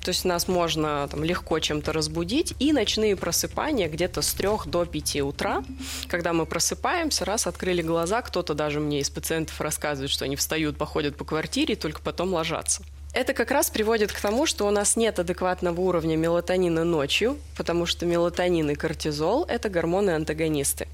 то 0.00 0.08
есть 0.08 0.24
нас 0.24 0.48
можно 0.48 1.06
там, 1.10 1.24
легко 1.24 1.58
чем-то 1.58 1.92
разбудить. 1.92 2.54
И 2.58 2.72
ночные 2.72 3.16
просыпания 3.16 3.88
где-то 3.88 4.22
с 4.22 4.32
3 4.32 4.48
до 4.66 4.84
5 4.84 5.16
утра. 5.22 5.62
Когда 6.08 6.32
мы 6.32 6.46
просыпаемся, 6.46 7.24
раз 7.24 7.46
открыли 7.46 7.82
глаза, 7.82 8.22
кто-то 8.22 8.54
даже 8.54 8.80
мне 8.80 9.00
из 9.00 9.10
пациентов 9.10 9.60
рассказывает, 9.60 10.10
что 10.10 10.24
они 10.24 10.36
встают, 10.36 10.76
походят 10.76 11.16
по 11.16 11.24
квартире 11.24 11.74
и 11.74 11.76
только 11.76 12.00
потом 12.00 12.32
ложатся. 12.32 12.82
Это 13.12 13.34
как 13.34 13.50
раз 13.50 13.70
приводит 13.70 14.12
к 14.12 14.20
тому, 14.20 14.46
что 14.46 14.66
у 14.66 14.70
нас 14.70 14.96
нет 14.96 15.18
адекватного 15.18 15.80
уровня 15.80 16.16
мелатонина 16.16 16.84
ночью, 16.84 17.38
потому 17.56 17.84
что 17.84 18.06
мелатонин 18.06 18.70
и 18.70 18.74
кортизол– 18.76 19.44
это 19.48 19.68
гормоны-антагонисты 19.68 20.86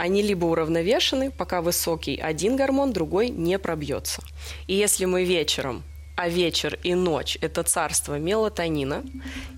они 0.00 0.22
либо 0.22 0.46
уравновешены, 0.46 1.30
пока 1.30 1.60
высокий 1.60 2.16
один 2.16 2.56
гормон, 2.56 2.90
другой 2.90 3.28
не 3.28 3.58
пробьется. 3.58 4.22
И 4.66 4.74
если 4.74 5.04
мы 5.04 5.24
вечером 5.24 5.82
а 6.16 6.28
вечер 6.28 6.78
и 6.82 6.94
ночь– 6.94 7.38
это 7.40 7.62
царство 7.62 8.18
мелатонина. 8.18 9.02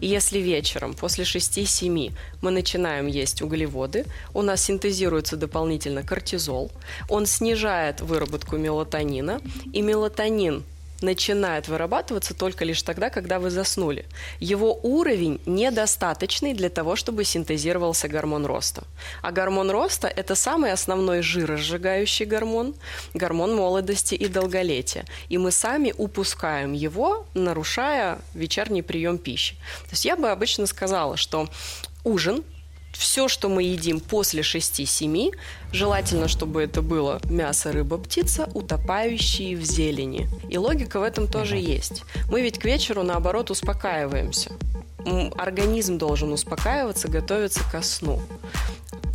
И 0.00 0.06
если 0.06 0.38
вечером 0.38 0.94
после 0.94 1.24
6-7 1.24 2.12
мы 2.40 2.50
начинаем 2.50 3.06
есть 3.06 3.42
углеводы, 3.42 4.04
у 4.34 4.42
нас 4.42 4.62
синтезируется 4.62 5.36
дополнительно 5.36 6.02
кортизол, 6.02 6.70
он 7.08 7.26
снижает 7.26 8.00
выработку 8.00 8.56
мелатонина, 8.56 9.40
и 9.72 9.82
мелатонин 9.82 10.64
начинает 11.02 11.68
вырабатываться 11.68 12.34
только 12.34 12.64
лишь 12.64 12.82
тогда, 12.82 13.10
когда 13.10 13.38
вы 13.38 13.50
заснули. 13.50 14.06
Его 14.40 14.78
уровень 14.82 15.40
недостаточный 15.46 16.54
для 16.54 16.70
того, 16.70 16.96
чтобы 16.96 17.24
синтезировался 17.24 18.08
гормон 18.08 18.46
роста. 18.46 18.84
А 19.22 19.32
гормон 19.32 19.70
роста– 19.70 20.08
это 20.16 20.34
самый 20.34 20.72
основной 20.72 21.22
жиросжигающий 21.22 22.26
гормон, 22.26 22.74
гормон 23.14 23.54
молодости 23.54 24.14
и 24.14 24.28
долголетия. 24.28 25.04
И 25.28 25.38
мы 25.38 25.50
сами 25.50 25.94
упускаем 25.96 26.72
его, 26.72 27.26
нарушая 27.34 28.18
вечерний 28.34 28.82
прием 28.82 29.18
пищи. 29.18 29.56
То 29.84 29.90
есть 29.92 30.04
я 30.04 30.16
бы 30.16 30.30
обычно 30.30 30.66
сказала, 30.66 31.16
что 31.16 31.48
ужин 32.04 32.44
все, 32.96 33.28
что 33.28 33.48
мы 33.48 33.62
едим 33.62 34.00
после 34.00 34.42
6-7, 34.42 35.34
желательно, 35.72 36.28
чтобы 36.28 36.62
это 36.62 36.82
было 36.82 37.20
мясо, 37.24 37.72
рыба, 37.72 37.98
птица, 37.98 38.48
утопающие 38.54 39.56
в 39.56 39.62
зелени. 39.62 40.28
И 40.48 40.58
логика 40.58 41.00
в 41.00 41.02
этом 41.02 41.26
тоже 41.26 41.56
есть. 41.56 42.04
Мы 42.30 42.42
ведь 42.42 42.58
к 42.58 42.64
вечеру, 42.64 43.02
наоборот, 43.02 43.50
успокаиваемся. 43.50 44.52
Организм 45.36 45.98
должен 45.98 46.32
успокаиваться, 46.32 47.08
готовиться 47.08 47.60
ко 47.70 47.82
сну. 47.82 48.20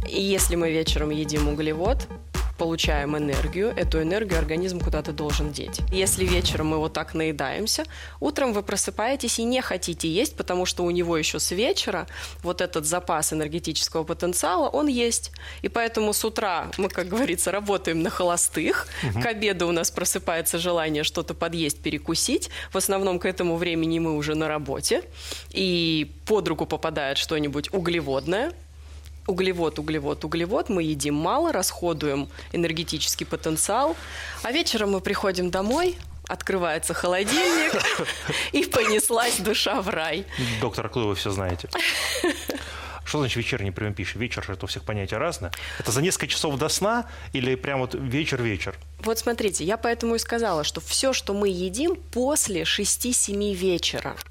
И 0.10 0.22
если 0.22 0.56
мы 0.56 0.72
вечером 0.72 1.10
едим 1.10 1.48
углевод, 1.48 2.08
получаем 2.58 3.18
энергию, 3.18 3.74
эту 3.76 4.02
энергию 4.02 4.40
организм 4.40 4.80
куда-то 4.80 5.12
должен 5.12 5.52
деть. 5.52 5.80
Если 5.92 6.26
вечером 6.26 6.68
мы 6.68 6.78
вот 6.78 6.94
так 6.94 7.14
наедаемся, 7.14 7.86
утром 8.20 8.54
вы 8.54 8.64
просыпаетесь 8.64 9.40
и 9.40 9.44
не 9.44 9.62
хотите 9.62 10.10
есть, 10.10 10.36
потому 10.36 10.66
что 10.66 10.84
у 10.84 10.92
него 10.92 11.18
еще 11.18 11.40
с 11.40 11.52
вечера 11.52 12.08
вот 12.44 12.62
этот 12.62 12.86
запас 12.86 13.34
энергетического 13.34 14.04
потенциала, 14.04 14.68
он 14.70 14.88
есть. 14.88 15.32
И 15.62 15.70
поэтому 15.70 16.14
с 16.14 16.26
утра 16.26 16.72
мы, 16.78 16.90
как 16.90 17.08
говорится, 17.08 17.52
работаем 17.52 18.02
на 18.02 18.10
холостых. 18.10 18.88
Угу. 19.04 19.22
К 19.22 19.26
обеду 19.28 19.68
у 19.68 19.72
нас 19.72 19.92
просыпается 19.92 20.58
желание 20.58 21.04
что-то 21.04 21.34
подъесть, 21.34 21.82
перекусить. 21.82 22.50
В 22.72 22.78
основном 22.78 23.20
к 23.20 23.26
этому 23.26 23.58
времени 23.58 24.00
мы 24.00 24.16
уже 24.16 24.36
на 24.36 24.48
работе. 24.48 25.04
И 25.52 26.12
под 26.26 26.48
руку 26.48 26.66
попадает 26.66 27.18
что-нибудь 27.18 27.74
углеводное, 27.74 28.54
углевод, 29.28 29.78
углевод, 29.80 30.26
углевод, 30.26 30.70
мы 30.70 30.84
едим 30.84 31.16
мало, 31.16 31.52
расходуем 31.52 32.30
энергетический 32.54 33.26
потенциал, 33.26 33.96
а 34.44 34.52
вечером 34.52 34.92
мы 34.92 35.02
приходим 35.02 35.52
домой, 35.52 35.96
открывается 36.28 36.94
холодильник, 36.94 37.74
и 38.54 38.66
понеслась 38.66 39.38
душа 39.38 39.82
в 39.82 39.90
рай. 39.90 40.26
Доктор 40.62 40.90
Клы, 40.90 41.06
вы 41.06 41.16
все 41.16 41.30
знаете. 41.30 41.70
Что 43.06 43.20
значит 43.20 43.38
вечерний 43.38 43.72
прием 43.72 43.94
пищи? 43.94 44.18
Вечер 44.18 44.46
это 44.50 44.66
у 44.66 44.68
всех 44.68 44.84
понятия 44.84 45.16
разное. 45.16 45.54
Это 45.80 45.92
за 45.92 46.02
несколько 46.02 46.28
часов 46.28 46.58
до 46.58 46.68
сна 46.68 47.06
или 47.32 47.56
прям 47.56 47.80
вот 47.80 47.96
вечер-вечер? 47.96 48.76
Вот 49.00 49.18
смотрите, 49.18 49.64
я 49.64 49.78
поэтому 49.78 50.16
и 50.16 50.20
сказала, 50.20 50.66
что 50.66 50.82
все, 50.82 51.14
что 51.14 51.34
мы 51.34 51.48
едим 51.48 51.96
после 51.96 52.64
6-7 52.64 53.54
вечера– 53.54 54.18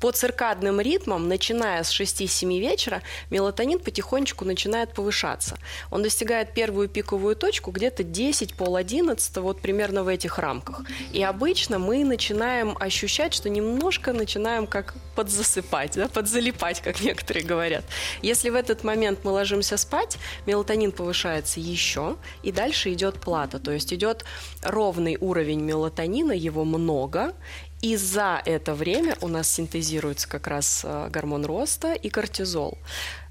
по 0.00 0.10
циркадным 0.10 0.80
ритмам, 0.80 1.28
начиная 1.28 1.82
с 1.82 1.92
6-7 1.92 2.58
вечера, 2.58 3.02
мелатонин 3.30 3.78
потихонечку 3.78 4.44
начинает 4.44 4.94
повышаться. 4.94 5.58
Он 5.90 6.02
достигает 6.02 6.54
первую 6.54 6.88
пиковую 6.88 7.36
точку 7.36 7.70
где-то 7.70 8.02
10, 8.02 8.54
пол 8.54 8.76
11, 8.76 9.36
вот 9.38 9.60
примерно 9.60 10.04
в 10.04 10.08
этих 10.08 10.38
рамках. 10.38 10.82
И 11.12 11.22
обычно 11.22 11.78
мы 11.78 12.04
начинаем 12.04 12.76
ощущать, 12.78 13.34
что 13.34 13.48
немножко 13.48 14.12
начинаем 14.12 14.66
как 14.66 14.94
подзасыпать, 15.14 15.94
да, 15.94 16.08
подзалипать, 16.08 16.80
как 16.80 17.00
некоторые 17.00 17.44
говорят. 17.44 17.84
Если 18.22 18.50
в 18.50 18.54
этот 18.54 18.84
момент 18.84 19.20
мы 19.24 19.32
ложимся 19.32 19.76
спать, 19.76 20.18
мелатонин 20.46 20.92
повышается 20.92 21.60
еще, 21.60 22.16
и 22.42 22.52
дальше 22.52 22.92
идет 22.92 23.20
плата, 23.20 23.58
то 23.58 23.72
есть 23.72 23.92
идет 23.92 24.24
ровный 24.62 25.16
уровень 25.20 25.60
мелатонина, 25.60 26.32
его 26.32 26.64
много, 26.64 27.34
И 27.80 27.96
за 27.96 28.42
это 28.44 28.74
время 28.74 29.16
у 29.20 29.28
нас 29.28 29.48
синтезируется 29.50 30.28
как 30.28 30.46
раз 30.48 30.82
э, 30.84 31.08
гормон 31.10 31.44
роста 31.44 31.92
и 31.92 32.08
кортизол. 32.08 32.78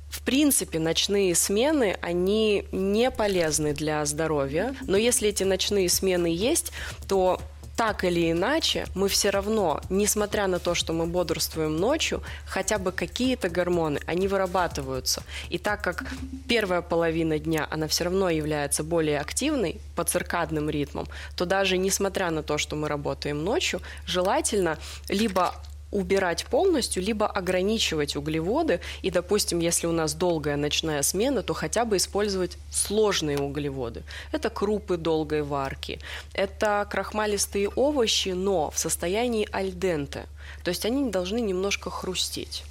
В 0.09 0.21
принципе, 0.21 0.79
ночные 0.79 1.35
смены, 1.35 1.97
они 2.01 2.65
не 2.71 3.11
полезны 3.11 3.73
для 3.73 4.05
здоровья, 4.05 4.73
но 4.81 4.95
если 4.95 5.29
эти 5.29 5.43
ночные 5.43 5.89
смены 5.89 6.27
есть, 6.27 6.71
то 7.09 7.41
так 7.77 8.03
или 8.03 8.31
иначе, 8.31 8.87
мы 8.95 9.07
все 9.07 9.29
равно, 9.29 9.81
несмотря 9.89 10.47
на 10.47 10.57
то, 10.57 10.73
что 10.73 10.93
мы 10.93 11.05
бодрствуем 11.05 11.77
ночью, 11.77 12.23
хотя 12.47 12.79
бы 12.79 12.91
какие-то 12.91 13.49
гормоны, 13.49 13.99
они 14.07 14.27
вырабатываются. 14.27 15.21
И 15.49 15.59
так 15.59 15.83
как 15.83 16.03
первая 16.47 16.81
половина 16.81 17.37
дня, 17.37 17.67
она 17.69 17.87
все 17.87 18.05
равно 18.05 18.31
является 18.31 18.83
более 18.83 19.19
активной 19.19 19.79
по 19.95 20.03
циркадным 20.03 20.71
ритмам, 20.71 21.07
то 21.35 21.45
даже 21.45 21.77
несмотря 21.77 22.31
на 22.31 22.41
то, 22.41 22.57
что 22.57 22.75
мы 22.75 22.87
работаем 22.87 23.43
ночью, 23.43 23.79
желательно 24.07 24.79
либо 25.07 25.53
убирать 25.91 26.45
полностью, 26.45 27.03
либо 27.03 27.27
ограничивать 27.27 28.15
углеводы. 28.15 28.79
И, 29.01 29.11
допустим, 29.11 29.59
если 29.59 29.87
у 29.87 29.91
нас 29.91 30.13
долгая 30.13 30.57
ночная 30.57 31.01
смена, 31.01 31.43
то 31.43 31.53
хотя 31.53 31.85
бы 31.85 31.97
использовать 31.97 32.57
сложные 32.71 33.37
углеводы. 33.37 34.03
Это 34.31 34.49
крупы 34.49 34.97
долгой 34.97 35.43
варки, 35.43 35.99
это 36.33 36.87
крахмалистые 36.89 37.69
овощи, 37.69 38.29
но 38.29 38.71
в 38.71 38.79
состоянии 38.79 39.47
альденте. 39.51 40.25
То 40.63 40.69
есть 40.69 40.85
они 40.85 41.09
должны 41.09 41.39
немножко 41.39 41.89
хрустеть 41.89 42.63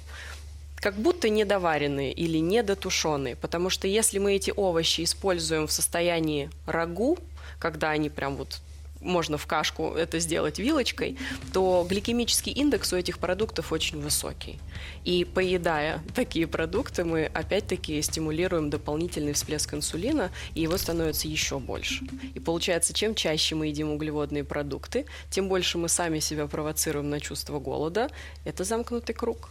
как 0.79 0.95
будто 0.95 1.27
недоваренные 1.27 2.13
или 2.13 2.37
недотушенные, 2.37 3.35
потому 3.35 3.69
что 3.69 3.87
если 3.87 4.19
мы 4.19 4.35
эти 4.35 4.53
овощи 4.55 5.03
используем 5.03 5.65
в 5.67 5.71
состоянии 5.71 6.51
рагу, 6.65 7.17
когда 7.59 7.89
они 7.89 8.09
прям 8.09 8.35
вот 8.35 8.61
можно 9.01 9.37
в 9.37 9.45
кашку 9.45 9.93
это 9.93 10.19
сделать 10.19 10.59
вилочкой, 10.59 11.17
то 11.53 11.85
гликемический 11.89 12.51
индекс 12.51 12.93
у 12.93 12.97
этих 12.97 13.19
продуктов 13.19 13.71
очень 13.71 13.99
высокий. 14.01 14.59
И 15.03 15.25
поедая 15.25 16.03
такие 16.15 16.47
продукты, 16.47 17.03
мы 17.03 17.25
опять-таки 17.25 18.01
стимулируем 18.01 18.69
дополнительный 18.69 19.33
всплеск 19.33 19.73
инсулина, 19.73 20.31
и 20.55 20.61
его 20.61 20.77
становится 20.77 21.27
еще 21.27 21.59
больше. 21.59 22.05
И 22.33 22.39
получается, 22.39 22.93
чем 22.93 23.15
чаще 23.15 23.55
мы 23.55 23.67
едим 23.67 23.91
углеводные 23.91 24.43
продукты, 24.43 25.05
тем 25.29 25.49
больше 25.49 25.77
мы 25.77 25.89
сами 25.89 26.19
себя 26.19 26.47
провоцируем 26.47 27.09
на 27.09 27.19
чувство 27.19 27.59
голода. 27.59 28.09
Это 28.45 28.63
замкнутый 28.63 29.15
круг. 29.15 29.49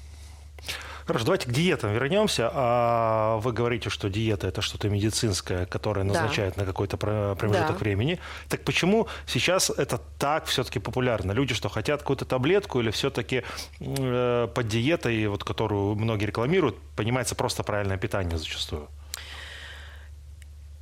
Хорошо, 1.06 1.24
давайте 1.26 1.46
к 1.46 1.52
диетам 1.52 1.92
вернемся. 1.92 2.50
А 2.52 3.36
вы 3.36 3.52
говорите, 3.52 3.90
что 3.90 4.08
диета 4.08 4.48
это 4.48 4.60
что-то 4.60 4.88
медицинское, 4.88 5.64
которое 5.66 6.02
назначают 6.02 6.56
да. 6.56 6.62
на 6.62 6.66
какой-то 6.66 6.96
промежуток 6.96 7.68
да. 7.68 7.78
времени. 7.78 8.18
Так 8.48 8.62
почему 8.62 9.06
сейчас 9.24 9.70
это 9.70 10.00
так 10.18 10.46
все-таки 10.46 10.80
популярно? 10.80 11.30
Люди 11.30 11.54
что, 11.54 11.68
хотят 11.68 12.00
какую-то 12.00 12.24
таблетку 12.24 12.80
или 12.80 12.90
все-таки 12.90 13.44
э, 13.78 14.48
под 14.52 14.68
диетой, 14.68 15.28
вот, 15.28 15.44
которую 15.44 15.94
многие 15.94 16.24
рекламируют, 16.24 16.76
понимается 16.96 17.36
просто 17.36 17.62
правильное 17.62 17.98
питание 17.98 18.36
зачастую? 18.36 18.88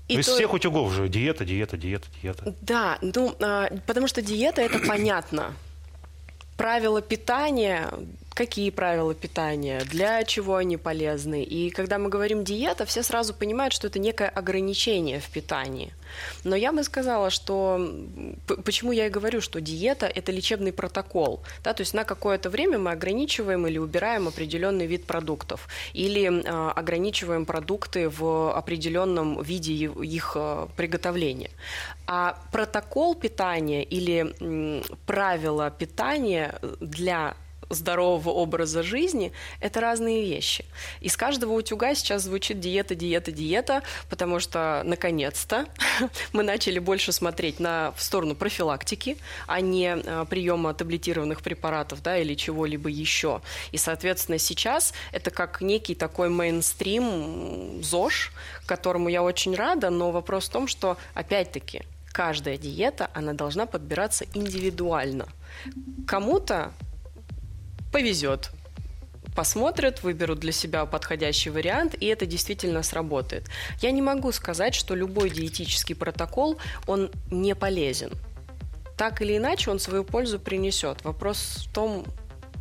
И 0.09 0.19
Из 0.19 0.27
то... 0.27 0.35
всех 0.35 0.55
утюгов 0.55 0.91
же 0.93 1.09
диета, 1.11 1.45
диета, 1.45 1.77
диета, 1.77 2.07
диета. 2.23 2.55
Да, 2.63 2.99
ну, 3.03 3.35
а, 3.41 3.71
потому 3.87 4.09
что 4.09 4.23
диета 4.23 4.63
это 4.63 4.79
понятно. 4.79 5.53
Правила 6.57 7.03
питания 7.03 7.91
какие 8.35 8.71
правила 8.71 9.15
питания, 9.15 9.81
для 9.85 10.25
чего 10.25 10.57
они 10.57 10.77
полезны. 10.77 11.43
И 11.45 11.71
когда 11.71 11.99
мы 11.99 12.09
говорим 12.09 12.45
диета, 12.45 12.85
все 12.85 13.03
сразу 13.03 13.33
понимают, 13.33 13.73
что 13.73 13.87
это 13.87 13.99
некое 13.99 14.29
ограничение 14.29 15.21
в 15.21 15.31
питании. 15.31 15.93
Но 16.43 16.57
я 16.57 16.73
бы 16.73 16.83
сказала, 16.83 17.31
что 17.31 17.81
почему 18.65 18.93
я 18.93 19.07
и 19.07 19.11
говорю, 19.11 19.41
что 19.41 19.61
диета– 19.61 20.07
это 20.15 20.33
лечебный 20.33 20.73
протокол. 20.73 21.43
Да? 21.63 21.73
То 21.73 21.83
есть 21.83 21.95
на 21.95 22.05
какое-то 22.05 22.51
время 22.51 22.79
мы 22.79 22.91
ограничиваем 22.91 23.67
или 23.67 23.79
убираем 23.79 24.29
определенный 24.29 24.87
вид 24.87 25.07
продуктов, 25.07 25.69
или 25.93 26.43
э, 26.43 26.71
ограничиваем 26.71 27.47
продукты 27.47 28.09
в 28.09 28.53
определенном 28.57 29.43
виде 29.43 29.73
их 29.75 30.33
э, 30.35 30.67
приготовления. 30.77 31.51
А 32.07 32.39
протокол 32.53 33.15
питания 33.15 33.83
или 33.83 34.35
м, 34.41 34.83
правила 35.07 35.71
питания 35.71 36.55
для 36.81 37.35
здорового 37.71 38.31
образа 38.31 38.83
жизни– 38.83 39.33
это 39.61 39.81
разные 39.81 40.25
вещи. 40.25 40.65
Из 41.01 41.17
каждого 41.17 41.53
утюга 41.53 41.95
сейчас 41.95 42.23
звучит 42.23 42.61
диета, 42.61 42.95
диета, 42.95 43.33
диета, 43.33 43.83
потому 44.11 44.41
что, 44.41 44.83
наконец-то, 44.85 45.67
мы 46.33 46.43
начали 46.43 46.79
больше 46.79 47.13
смотреть 47.13 47.61
на, 47.61 47.93
в 47.97 48.03
сторону 48.03 48.35
профилактики, 48.35 49.17
а 49.47 49.61
не 49.61 49.93
а, 49.95 50.25
приема 50.25 50.75
таблетированных 50.75 51.43
препаратов 51.43 52.03
да, 52.03 52.19
или 52.19 52.35
чего-либо 52.35 52.89
еще. 52.89 53.41
И, 53.73 53.77
соответственно, 53.77 54.39
сейчас 54.39 54.93
это 55.13 55.31
как 55.31 55.61
некий 55.61 55.95
такой 55.95 56.29
мейнстрим 56.29 57.83
ЗОЖ, 57.83 58.33
которому 58.67 59.09
я 59.09 59.23
очень 59.23 59.55
рада, 59.55 59.91
но 59.91 60.11
вопрос 60.11 60.49
в 60.49 60.53
том, 60.53 60.69
что, 60.69 60.97
опять-таки, 61.15 61.83
каждая 62.13 62.57
диета, 62.57 63.11
она 63.13 63.33
должна 63.33 63.67
подбираться 63.67 64.25
индивидуально. 64.35 65.27
Кому-то 66.07 66.73
повезет 67.95 68.51
посмотрят, 69.37 70.03
выберут 70.03 70.41
для 70.41 70.53
себя 70.53 70.87
подходящий 70.87 71.51
вариант, 71.51 71.95
и 72.01 72.07
это 72.07 72.27
действительно 72.27 72.83
сработает. 72.83 73.45
Я 73.83 73.91
не 73.93 74.03
могу 74.03 74.33
сказать, 74.33 74.75
что 74.75 74.95
любой 74.97 75.31
диетический 75.31 75.97
протокол, 75.97 76.59
он 76.87 77.11
не 77.31 77.55
полезен. 77.55 78.13
Так 78.97 79.23
или 79.23 79.37
иначе, 79.37 79.71
он 79.71 79.79
свою 79.79 80.05
пользу 80.05 80.39
принесет. 80.39 81.05
Вопрос 81.05 81.67
в 81.67 81.73
том, 81.73 82.05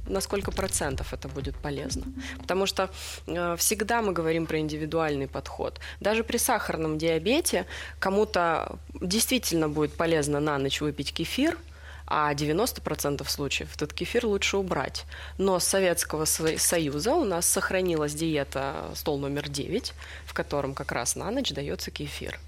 на 0.07 0.21
сколько 0.21 0.51
процентов 0.51 1.13
это 1.13 1.27
будет 1.27 1.55
полезно. 1.55 2.03
Потому 2.39 2.65
что 2.65 2.89
э, 3.27 3.55
всегда 3.57 4.01
мы 4.01 4.13
говорим 4.13 4.45
про 4.47 4.57
индивидуальный 4.57 5.27
подход. 5.27 5.79
Даже 5.99 6.23
при 6.23 6.37
сахарном 6.37 6.97
диабете 6.97 7.65
кому-то 7.99 8.79
действительно 9.01 9.69
будет 9.69 9.93
полезно 9.93 10.39
на 10.39 10.57
ночь 10.57 10.81
выпить 10.81 11.13
кефир– 11.13 11.57
а 12.05 12.33
90% 12.33 13.27
случаев 13.29 13.75
этот 13.75 13.93
кефир 13.93 14.25
лучше 14.25 14.57
убрать. 14.57 15.05
Но 15.37 15.59
с 15.59 15.63
Советского 15.63 16.25
Союза 16.25 17.13
у 17.15 17.23
нас 17.23 17.45
сохранилась 17.45 18.13
диета 18.13 18.91
стол 18.95 19.17
номер 19.19 19.49
9, 19.49 19.93
в 20.25 20.33
котором 20.33 20.73
как 20.73 20.91
раз 20.91 21.15
на 21.15 21.31
ночь 21.31 21.51
дается 21.51 21.91
кефир. 21.91 22.39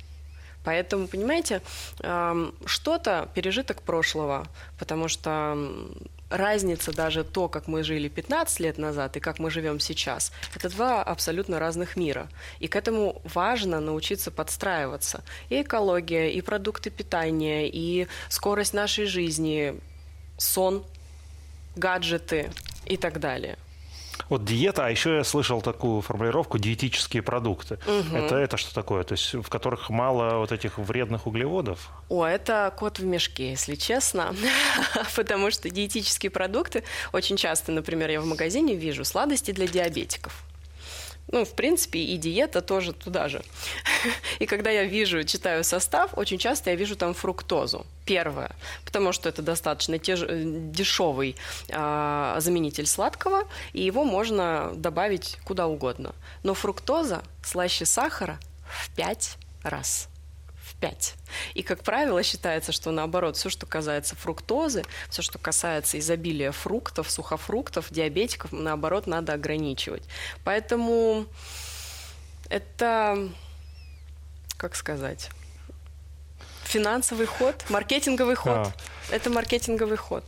Поэтому, 0.64 1.08
понимаете, 1.08 1.62
что-то 2.66 3.30
пережиток 3.36 3.82
прошлого, 3.84 4.48
потому 4.80 5.08
что 5.08 5.58
разница 6.30 6.92
даже 6.92 7.24
то, 7.24 7.48
как 7.48 7.68
мы 7.68 7.84
жили 7.84 8.08
15 8.08 8.60
лет 8.60 8.78
назад 8.78 9.18
и 9.18 9.20
как 9.20 9.40
мы 9.40 9.52
живем 9.52 9.80
сейчас, 9.80 10.32
это 10.56 10.70
два 10.70 11.04
абсолютно 11.04 11.60
разных 11.60 11.96
мира. 11.96 12.28
И 12.60 12.68
к 12.68 12.76
этому 12.76 13.22
важно 13.24 13.80
научиться 13.80 14.32
подстраиваться. 14.32 15.24
И 15.50 15.62
экология, 15.62 16.32
и 16.32 16.42
продукты 16.42 16.90
питания, 16.90 17.70
и 17.70 18.08
скорость 18.30 18.74
нашей 18.74 19.06
жизни, 19.06 19.80
сон, 20.38 20.84
гаджеты 21.76 22.50
и 22.86 22.98
так 22.98 23.20
далее. 23.20 23.58
Вот 24.30 24.46
диета, 24.46 24.86
а 24.86 24.90
еще 24.90 25.18
я 25.18 25.24
слышал 25.24 25.62
такую 25.62 26.02
формулировку 26.02 26.58
диетические 26.58 27.22
продукты. 27.22 27.80
Угу. 27.86 28.16
Это, 28.16 28.36
это 28.36 28.58
что 28.58 28.74
такое? 28.74 29.04
То 29.04 29.14
есть 29.14 29.34
в 29.34 29.48
которых 29.50 29.90
мало 29.90 30.38
вот 30.38 30.52
этих 30.52 30.78
вредных 30.78 31.28
углеводов? 31.28 31.90
О, 32.10 32.26
это 32.26 32.74
кот 32.78 33.00
в 33.00 33.06
мешке, 33.06 33.52
если 33.52 33.76
честно. 33.76 34.36
Потому 35.16 35.52
что 35.52 35.70
диетические 35.70 36.30
продукты 36.30 36.84
очень 37.14 37.38
часто, 37.38 37.72
например, 37.72 38.10
я 38.10 38.22
в 38.22 38.26
магазине 38.26 38.76
вижу 38.76 39.06
сладости 39.06 39.52
для 39.52 39.68
диабетиков. 39.68 40.44
Ну, 41.28 41.44
в 41.44 41.54
принципе, 41.54 42.00
и 42.00 42.18
диета 42.18 42.62
тоже 42.62 42.94
туда 42.94 43.28
же. 43.30 43.44
И 44.40 44.46
когда 44.46 44.70
я 44.70 44.84
вижу, 44.84 45.24
читаю 45.24 45.64
состав, 45.64 46.12
очень 46.18 46.38
часто 46.38 46.70
я 46.70 46.76
вижу 46.76 46.96
там 46.96 47.14
фруктозу. 47.14 47.86
Первое, 48.06 48.52
потому 48.86 49.12
что 49.12 49.30
это 49.30 49.42
достаточно 49.42 49.98
теж... 49.98 50.24
дешевый 50.30 51.36
а, 51.72 52.40
заменитель 52.40 52.86
сладкого, 52.86 53.48
и 53.74 53.82
его 53.82 54.04
можно 54.04 54.72
добавить 54.76 55.38
куда 55.46 55.68
угодно. 55.68 56.14
Но 56.44 56.54
фруктоза 56.54 57.24
слаще 57.44 57.86
сахара 57.86 58.40
в 58.68 58.96
пять 58.96 59.38
раз. 59.64 60.10
5. 60.80 61.16
И, 61.54 61.64
как 61.64 61.84
правило, 61.84 62.22
считается, 62.24 62.72
что 62.72 62.92
наоборот, 62.92 63.38
все, 63.38 63.50
что 63.50 63.66
касается 63.66 64.16
фруктозы, 64.16 64.84
все, 65.10 65.22
что 65.22 65.38
касается 65.38 66.00
изобилия 66.00 66.52
фруктов, 66.52 67.10
сухофруктов, 67.10 67.88
диабетиков, 67.92 68.52
наоборот, 68.52 69.08
надо 69.08 69.34
ограничивать. 69.34 70.04
Поэтому 70.44 71.26
это, 72.50 73.30
как 74.58 74.76
сказать, 74.76 75.30
финансовый 76.64 77.26
ход, 77.26 77.66
маркетинговый 77.70 78.36
ход. 78.36 78.58
А. 78.58 78.72
Это 79.12 79.30
маркетинговый 79.30 79.98
ход. 79.98 80.24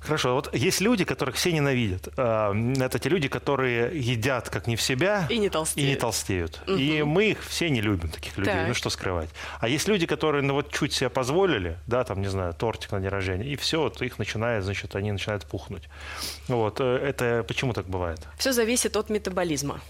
Хорошо, 0.00 0.34
вот 0.34 0.54
есть 0.54 0.80
люди, 0.80 1.04
которых 1.04 1.36
все 1.36 1.52
ненавидят. 1.52 2.08
А, 2.16 2.54
это 2.80 2.98
те 2.98 3.08
люди, 3.08 3.28
которые 3.28 3.98
едят 3.98 4.48
как 4.48 4.66
не 4.66 4.76
в 4.76 4.82
себя 4.82 5.26
и 5.28 5.38
не 5.38 5.50
толстеют. 5.50 5.88
И, 5.88 5.90
не 5.90 5.96
толстеют. 5.96 6.62
Угу. 6.66 6.76
и 6.76 7.02
мы 7.02 7.30
их 7.30 7.44
все 7.44 7.68
не 7.70 7.80
любим, 7.80 8.08
таких 8.08 8.36
людей. 8.38 8.54
Так. 8.54 8.68
Ну 8.68 8.74
что 8.74 8.90
скрывать. 8.90 9.28
А 9.60 9.68
есть 9.68 9.88
люди, 9.88 10.06
которые 10.06 10.42
ну, 10.42 10.54
вот 10.54 10.72
чуть 10.72 10.92
себе 10.92 11.10
позволили, 11.10 11.78
да, 11.86 12.04
там, 12.04 12.22
не 12.22 12.28
знаю, 12.28 12.54
тортик 12.54 12.92
на 12.92 13.00
день 13.00 13.10
рождения, 13.10 13.44
и 13.44 13.56
все, 13.56 13.80
вот 13.80 14.00
их 14.02 14.18
начинает, 14.18 14.64
значит, 14.64 14.96
они 14.96 15.12
начинают 15.12 15.44
пухнуть. 15.44 15.88
Вот. 16.48 16.80
Э, 16.80 16.96
это 16.96 17.44
почему 17.46 17.72
так 17.72 17.86
бывает? 17.86 18.20
Все 18.38 18.52
зависит 18.52 18.96
от 18.96 19.10
метаболизма 19.10 19.80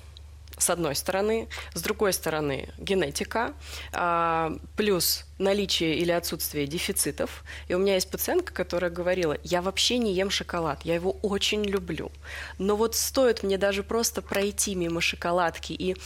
с 0.60 0.70
одной 0.70 0.94
стороны, 0.94 1.48
с 1.74 1.82
другой 1.82 2.12
стороны 2.12 2.68
генетика, 2.78 3.54
а, 3.92 4.56
плюс 4.76 5.24
наличие 5.38 5.96
или 5.96 6.12
отсутствие 6.12 6.66
дефицитов. 6.66 7.44
И 7.68 7.74
у 7.74 7.78
меня 7.78 7.94
есть 7.94 8.10
пациентка, 8.10 8.52
которая 8.52 8.90
говорила, 8.90 9.36
я 9.42 9.62
вообще 9.62 9.98
не 9.98 10.12
ем 10.12 10.30
шоколад, 10.30 10.82
я 10.84 10.94
его 10.94 11.12
очень 11.22 11.64
люблю. 11.64 12.12
Но 12.58 12.76
вот 12.76 12.94
стоит 12.94 13.42
мне 13.42 13.58
даже 13.58 13.82
просто 13.82 14.22
пройти 14.22 14.74
мимо 14.74 15.00
шоколадки 15.00 15.72
и 15.72 15.96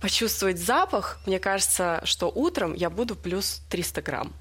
почувствовать 0.00 0.58
запах, 0.58 1.20
мне 1.26 1.38
кажется, 1.38 2.00
что 2.04 2.26
утром 2.28 2.74
я 2.74 2.90
буду 2.90 3.14
плюс 3.14 3.62
300 3.68 4.02
грамм. 4.02 4.32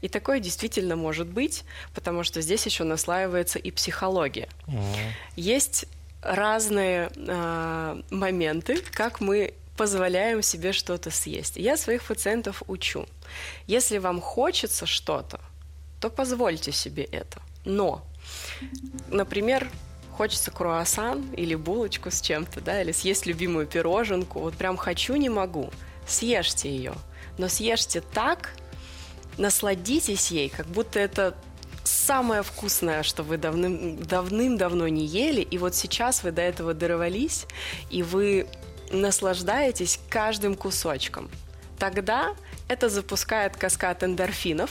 И 0.00 0.08
такое 0.08 0.38
действительно 0.40 0.96
может 0.96 1.26
быть, 1.26 1.64
потому 1.94 2.22
что 2.22 2.40
здесь 2.40 2.64
еще 2.66 2.84
наслаивается 2.84 3.58
и 3.58 3.70
психология. 3.70 4.48
Mm. 4.66 4.82
Есть 5.36 5.86
разные 6.22 7.10
э, 7.14 8.02
моменты, 8.10 8.82
как 8.92 9.20
мы 9.20 9.54
позволяем 9.76 10.42
себе 10.42 10.72
что-то 10.72 11.10
съесть. 11.10 11.56
Я 11.56 11.76
своих 11.76 12.02
пациентов 12.02 12.62
учу. 12.66 13.06
Если 13.66 13.98
вам 13.98 14.20
хочется 14.20 14.86
что-то, 14.86 15.40
то 16.00 16.10
позвольте 16.10 16.72
себе 16.72 17.04
это. 17.04 17.40
Но, 17.64 18.04
например, 19.08 19.70
хочется 20.12 20.50
круассан 20.50 21.30
или 21.36 21.54
булочку 21.54 22.10
с 22.10 22.20
чем-то, 22.20 22.60
да, 22.60 22.82
или 22.82 22.90
съесть 22.90 23.26
любимую 23.26 23.66
пироженку, 23.66 24.40
вот 24.40 24.54
прям 24.54 24.76
хочу, 24.76 25.14
не 25.14 25.28
могу, 25.28 25.70
съешьте 26.08 26.68
ее. 26.68 26.94
Но 27.38 27.48
съешьте 27.48 28.00
так, 28.00 28.54
насладитесь 29.36 30.32
ей, 30.32 30.48
как 30.48 30.66
будто 30.66 30.98
это 30.98 31.36
самое 31.88 32.42
вкусное, 32.42 33.02
что 33.02 33.22
вы 33.22 33.36
давным, 33.36 34.02
давным-давно 34.02 34.88
не 34.88 35.06
ели, 35.06 35.40
и 35.40 35.58
вот 35.58 35.74
сейчас 35.74 36.22
вы 36.22 36.30
до 36.30 36.42
этого 36.42 36.74
дорвались, 36.74 37.46
и 37.90 38.02
вы 38.02 38.46
наслаждаетесь 38.90 40.00
каждым 40.08 40.54
кусочком. 40.54 41.30
Тогда 41.78 42.34
это 42.68 42.88
запускает 42.88 43.56
каскад 43.56 44.02
эндорфинов, 44.02 44.70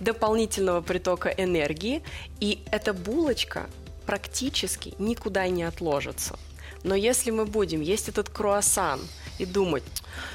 дополнительного 0.00 0.80
притока 0.80 1.28
энергии, 1.28 2.02
и 2.40 2.62
эта 2.70 2.92
булочка 2.92 3.68
практически 4.06 4.94
никуда 4.98 5.48
не 5.48 5.62
отложится. 5.62 6.38
Но 6.84 6.94
если 6.94 7.30
мы 7.30 7.46
будем 7.46 7.80
есть 7.80 8.08
этот 8.08 8.28
круассан 8.28 9.00
и 9.38 9.46
думать, 9.46 9.84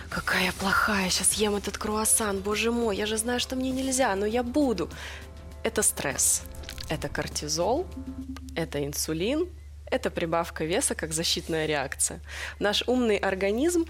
какая 0.09 0.53
плохая, 0.53 1.09
сейчас 1.09 1.33
ем 1.33 1.55
этот 1.55 1.77
круассан, 1.77 2.39
боже 2.39 2.71
мой, 2.71 2.95
я 2.95 3.05
же 3.05 3.17
знаю, 3.17 3.39
что 3.39 3.55
мне 3.55 3.71
нельзя, 3.71 4.15
но 4.15 4.25
я 4.25 4.43
буду 4.43 4.89
это 5.67 5.81
стресс, 5.81 6.43
это 6.87 7.09
кортизол, 7.09 7.85
это 8.55 8.85
инсулин, 8.85 9.49
это 9.91 10.09
прибавка 10.09 10.63
веса 10.63 10.95
как 10.95 11.11
защитная 11.11 11.65
реакция. 11.65 12.21
Наш 12.59 12.83
умный 12.87 13.17
организм, 13.17 13.85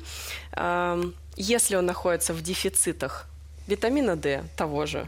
если 1.35 1.75
он 1.75 1.85
находится 1.85 2.33
в 2.33 2.41
дефицитах 2.41 3.27
витамина 3.67 4.15
D 4.15 4.43
того 4.55 4.87
же, 4.87 5.07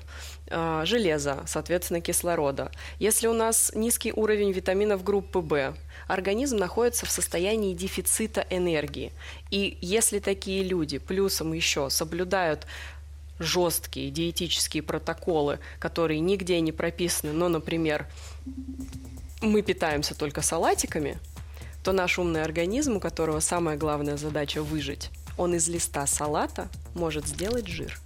а, 0.51 0.86
железа, 0.86 1.43
соответственно, 1.47 2.01
кислорода. 2.01 2.71
Если 2.99 3.27
у 3.27 3.34
нас 3.34 3.71
низкий 3.73 4.12
уровень 4.12 4.51
витаминов 4.51 5.03
группы 5.03 5.39
В, 5.39 5.73
организм 6.08 6.58
находится 6.58 7.05
в 7.05 7.12
состоянии 7.12 7.73
дефицита 7.73 8.45
энергии. 8.49 9.12
И 9.49 9.77
если 9.82 10.19
такие 10.19 10.63
люди 10.63 10.97
плюсом 10.99 11.53
еще 11.53 11.89
соблюдают 11.89 12.67
жесткие 13.39 14.12
диетические 14.12 14.84
протоколы, 14.84 15.60
которые 15.80 16.19
нигде 16.19 16.60
не 16.62 16.71
прописаны, 16.71 17.34
но, 17.34 17.47
например, 17.47 18.08
мы 19.41 19.62
питаемся 19.62 20.15
только 20.15 20.41
салатиками, 20.41 21.17
то 21.84 21.93
наш 21.93 22.19
умный 22.19 22.43
организм, 22.43 22.97
у 22.97 22.99
которого 22.99 23.39
самая 23.39 23.78
главная 23.78 24.17
задача 24.17 24.62
выжить, 24.62 25.10
он 25.38 25.56
из 25.56 25.67
листа 25.69 26.06
салата 26.06 26.67
может 26.93 27.25
сделать 27.25 27.67
жир. 27.67 27.97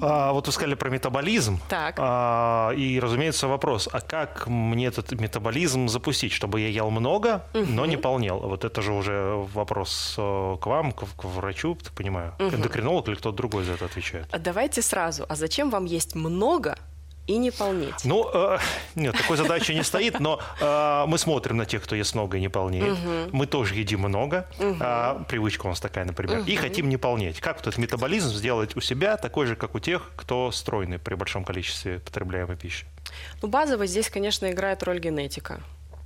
А, 0.00 0.32
вот 0.32 0.46
вы 0.46 0.52
сказали 0.52 0.74
про 0.74 0.90
метаболизм. 0.90 1.60
Так. 1.68 1.96
А, 1.98 2.70
и, 2.72 3.00
разумеется, 3.00 3.48
вопрос, 3.48 3.88
а 3.92 4.00
как 4.00 4.46
мне 4.46 4.86
этот 4.86 5.12
метаболизм 5.12 5.88
запустить, 5.88 6.32
чтобы 6.32 6.60
я 6.60 6.68
ел 6.68 6.90
много, 6.90 7.44
угу. 7.54 7.64
но 7.68 7.86
не 7.86 7.96
полнел? 7.96 8.38
Вот 8.38 8.64
это 8.64 8.82
же 8.82 8.92
уже 8.92 9.34
вопрос 9.54 10.14
э, 10.18 10.56
к 10.60 10.66
вам, 10.66 10.92
к, 10.92 11.04
к 11.16 11.24
врачу, 11.24 11.78
понимаю. 11.94 12.34
Угу. 12.38 12.56
Эндокринолог 12.56 13.08
или 13.08 13.14
кто-то 13.14 13.36
другой 13.36 13.64
за 13.64 13.72
это 13.72 13.86
отвечает? 13.86 14.26
Давайте 14.38 14.82
сразу. 14.82 15.24
А 15.28 15.36
зачем 15.36 15.70
вам 15.70 15.84
есть 15.84 16.14
много, 16.14 16.76
и 17.26 17.38
не 17.38 17.50
полнеть. 17.50 18.04
Ну, 18.04 18.30
э, 18.32 18.58
нет, 18.94 19.16
такой 19.16 19.36
задачи 19.36 19.72
не 19.72 19.82
стоит, 19.82 20.20
но 20.20 20.40
э, 20.60 21.04
мы 21.06 21.18
смотрим 21.18 21.56
на 21.56 21.66
тех, 21.66 21.82
кто 21.82 21.96
ест 21.96 22.14
много 22.14 22.36
и 22.36 22.40
не 22.40 22.48
полнеет. 22.48 22.92
Угу. 22.92 23.36
Мы 23.36 23.46
тоже 23.46 23.74
едим 23.74 24.00
много, 24.00 24.46
угу. 24.58 24.76
э, 24.80 25.24
привычка 25.28 25.66
у 25.66 25.68
нас 25.70 25.80
такая, 25.80 26.04
например, 26.04 26.40
угу. 26.40 26.46
и 26.46 26.56
хотим 26.56 26.88
не 26.88 26.96
полнеть. 26.96 27.40
Как 27.40 27.56
вот 27.56 27.66
этот 27.66 27.78
метаболизм 27.78 28.28
сделать 28.28 28.76
у 28.76 28.80
себя 28.80 29.16
такой 29.16 29.46
же, 29.46 29.56
как 29.56 29.74
у 29.74 29.80
тех, 29.80 30.10
кто 30.16 30.50
стройный 30.52 30.98
при 30.98 31.14
большом 31.14 31.44
количестве 31.44 31.98
потребляемой 31.98 32.56
пищи? 32.56 32.86
Ну, 33.42 33.48
базово 33.48 33.86
здесь, 33.86 34.08
конечно, 34.08 34.50
играет 34.50 34.82
роль 34.82 35.00
генетика. 35.00 35.60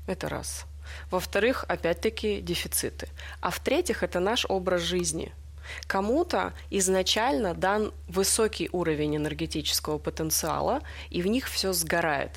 Это 0.07 0.29
раз. 0.29 0.65
Во-вторых, 1.11 1.65
опять-таки, 1.69 2.41
дефициты. 2.41 3.09
А 3.41 3.51
в-третьих, 3.51 4.03
это 4.03 4.21
наш 4.21 4.47
образ 4.49 4.83
жизни– 4.83 5.33
Кому-то 5.87 6.53
изначально 6.71 7.55
дан 7.55 7.93
высокий 8.09 8.69
уровень 8.73 9.17
энергетического 9.17 9.99
потенциала, 9.99 10.81
и 11.11 11.23
в 11.23 11.27
них 11.27 11.49
все 11.49 11.73
сгорает. 11.73 12.33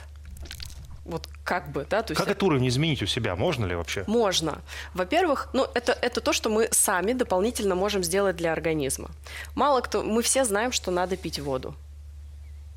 Вот 1.05 1.27
как 1.43 1.71
бы, 1.71 1.85
да? 1.89 2.01
То 2.01 2.11
есть 2.11 2.19
как 2.19 2.29
этот 2.29 2.43
уровень 2.43 2.67
изменить 2.69 3.03
у 3.03 3.05
себя? 3.05 3.35
Можно 3.35 3.65
ли 3.65 3.75
вообще? 3.75 4.05
Можно. 4.07 4.61
Во-первых, 4.93 5.49
ну, 5.53 5.67
это, 5.73 5.91
это 5.91 6.21
то, 6.21 6.31
что 6.31 6.49
мы 6.49 6.69
сами 6.71 7.13
дополнительно 7.13 7.75
можем 7.75 8.03
сделать 8.03 8.37
для 8.37 8.53
организма. 8.53 9.09
Мало 9.53 9.81
кто, 9.81 10.01
мы 10.03 10.21
все 10.21 10.45
знаем, 10.45 10.71
что 10.71 10.91
надо 10.91 11.17
пить 11.17 11.39
воду. 11.39 11.75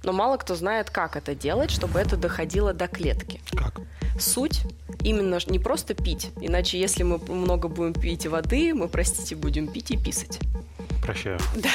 Но 0.07 0.13
мало 0.13 0.37
кто 0.37 0.55
знает, 0.55 0.89
как 0.89 1.17
это 1.17 1.35
делать, 1.35 1.73
чтобы 1.73 1.99
это 1.99 2.17
доходило 2.17 2.73
до 2.73 2.87
клетки. 2.87 3.41
Как? 3.57 3.81
Суть 4.21 4.63
именно 5.03 5.37
не 5.49 5.59
просто 5.59 5.95
пить, 5.95 6.31
иначе 6.41 6.79
если 6.79 7.03
мы 7.03 7.19
много 7.19 7.67
будем 7.67 7.93
пить 7.93 8.25
воды, 8.29 8.73
мы, 8.73 8.87
простите, 8.87 9.35
будем 9.35 9.67
пить 9.67 9.91
и 9.91 9.97
писать. 9.97 10.39
Прощаю. 11.03 11.41
Да. 11.57 11.71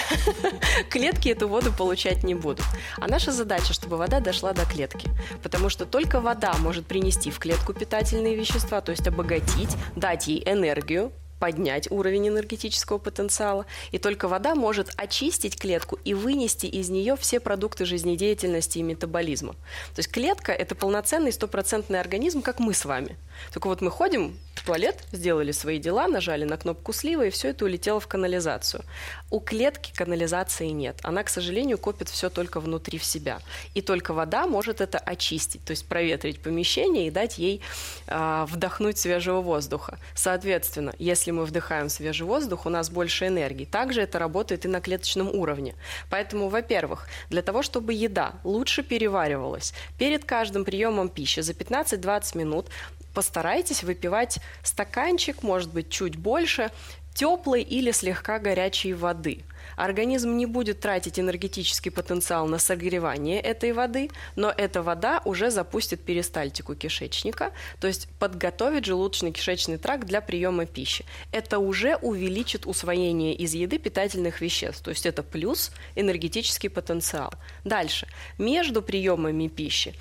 Клетки 0.90 1.28
эту 1.28 1.50
воду 1.50 1.74
получать 1.74 2.24
не 2.24 2.34
будут. 2.34 2.66
А 2.98 3.10
наша 3.10 3.34
задача, 3.34 3.74
чтобы 3.74 3.98
вода 3.98 4.22
дошла 4.22 4.54
до 4.54 4.66
клетки. 4.66 5.10
Потому 5.44 5.68
что 5.68 5.86
только 5.86 6.22
вода 6.22 6.54
может 6.60 6.86
принести 6.86 7.32
в 7.32 7.40
клетку 7.40 7.74
питательные 7.74 8.36
вещества, 8.36 8.80
то 8.80 8.92
есть 8.92 9.06
обогатить, 9.08 9.76
дать 9.98 10.28
ей 10.28 10.42
энергию, 10.46 11.12
поднять 11.42 11.90
уровень 11.90 12.28
энергетического 12.28 13.00
потенциала, 13.00 13.66
и 13.90 13.98
только 13.98 14.28
вода 14.28 14.54
может 14.54 14.94
очистить 14.96 15.60
клетку 15.60 15.98
и 16.06 16.14
вынести 16.14 16.68
из 16.68 16.92
нее 16.92 17.16
все 17.16 17.40
продукты 17.40 17.86
жизнедеятельности 17.86 18.78
и 18.78 18.84
метаболизма. 18.84 19.54
То 19.96 20.00
есть 20.00 20.12
клетка– 20.12 20.52
это 20.54 20.76
полноценный 20.76 21.34
стопроцентный 21.34 22.00
организм, 22.00 22.44
как 22.44 22.60
мы 22.60 22.76
с 22.76 22.86
вами. 22.86 23.18
Только 23.52 23.68
вот 23.70 23.82
мы 23.82 23.90
ходим 23.90 24.38
в 24.56 24.66
туалет, 24.66 25.04
сделали 25.12 25.52
свои 25.52 25.80
дела, 25.80 26.08
нажали 26.08 26.44
на 26.44 26.58
кнопку 26.58 26.94
слива, 26.94 27.26
и 27.26 27.30
все 27.30 27.50
это 27.50 27.66
улетело 27.66 28.00
в 28.00 28.08
канализацию. 28.08 28.84
У 29.30 29.40
клетки 29.40 29.94
канализации 29.96 30.68
нет. 30.68 30.98
Она, 31.04 31.24
к 31.24 31.30
сожалению, 31.30 31.78
копит 31.78 32.10
все 32.10 32.30
только 32.30 32.60
внутри 32.60 33.00
в 33.00 33.04
себя. 33.04 33.40
И 33.74 33.82
только 33.82 34.14
вода 34.14 34.46
может 34.46 34.82
это 34.82 34.98
очистить, 35.00 35.64
то 35.64 35.72
есть 35.72 35.88
проветрить 35.88 36.42
помещение 36.42 37.08
и 37.08 37.12
дать 37.12 37.38
ей 37.38 37.62
э, 38.08 38.46
вдохнуть 38.50 38.98
свежего 38.98 39.42
воздуха. 39.42 39.98
Соответственно, 40.16 40.94
если 41.00 41.32
мы 41.32 41.46
вдыхаем 41.46 41.90
свежий 41.90 42.28
воздух, 42.28 42.66
у 42.66 42.70
нас 42.70 42.90
больше 42.90 43.28
энергии. 43.28 43.66
Также 43.66 44.02
это 44.02 44.20
работает 44.20 44.66
и 44.66 44.68
на 44.68 44.82
клеточном 44.82 45.30
уровне. 45.30 45.76
Поэтому, 46.10 46.50
во-первых, 46.50 47.08
для 47.30 47.42
того, 47.42 47.64
чтобы 47.64 47.94
еда 47.94 48.34
лучше 48.44 48.84
переваривалась, 48.84 49.74
перед 49.98 50.26
каждым 50.26 50.66
приемом 50.66 51.10
пищи 51.10 51.40
за 51.40 51.54
15-20 51.54 52.38
минут 52.38 52.68
постарайтесь 53.14 53.84
выпивать 53.84 54.40
стаканчик, 54.64 55.44
может 55.44 55.72
быть, 55.72 55.90
чуть 55.90 56.16
больше, 56.16 56.72
теплой 57.14 57.62
или 57.62 57.92
слегка 57.92 58.40
горячей 58.40 58.94
воды. 58.94 59.44
Организм 59.76 60.36
не 60.38 60.46
будет 60.46 60.80
тратить 60.80 61.20
энергетический 61.20 61.92
потенциал 61.92 62.48
на 62.48 62.60
согревание 62.60 63.40
этой 63.40 63.74
воды, 63.74 64.10
но 64.36 64.54
эта 64.56 64.82
вода 64.82 65.22
уже 65.26 65.52
запустит 65.52 66.02
перистальтику 66.02 66.76
кишечника, 66.76 67.52
то 67.80 67.88
есть 67.88 68.08
подготовит 68.20 68.86
желудочно-кишечный 68.86 69.78
тракт 69.78 70.06
для 70.06 70.22
приема 70.22 70.66
пищи. 70.66 71.06
Это 71.32 71.60
уже 71.60 71.96
увеличит 71.96 72.66
усвоение 72.66 73.34
из 73.36 73.54
еды 73.54 73.78
питательных 73.78 74.42
веществ, 74.42 74.84
то 74.84 74.90
есть 74.90 75.06
это 75.06 75.24
плюс 75.24 75.72
энергетический 75.96 76.70
потенциал. 76.70 77.34
Дальше. 77.64 78.08
Между 78.38 78.82
приемами 78.82 79.48
пищи 79.48 79.96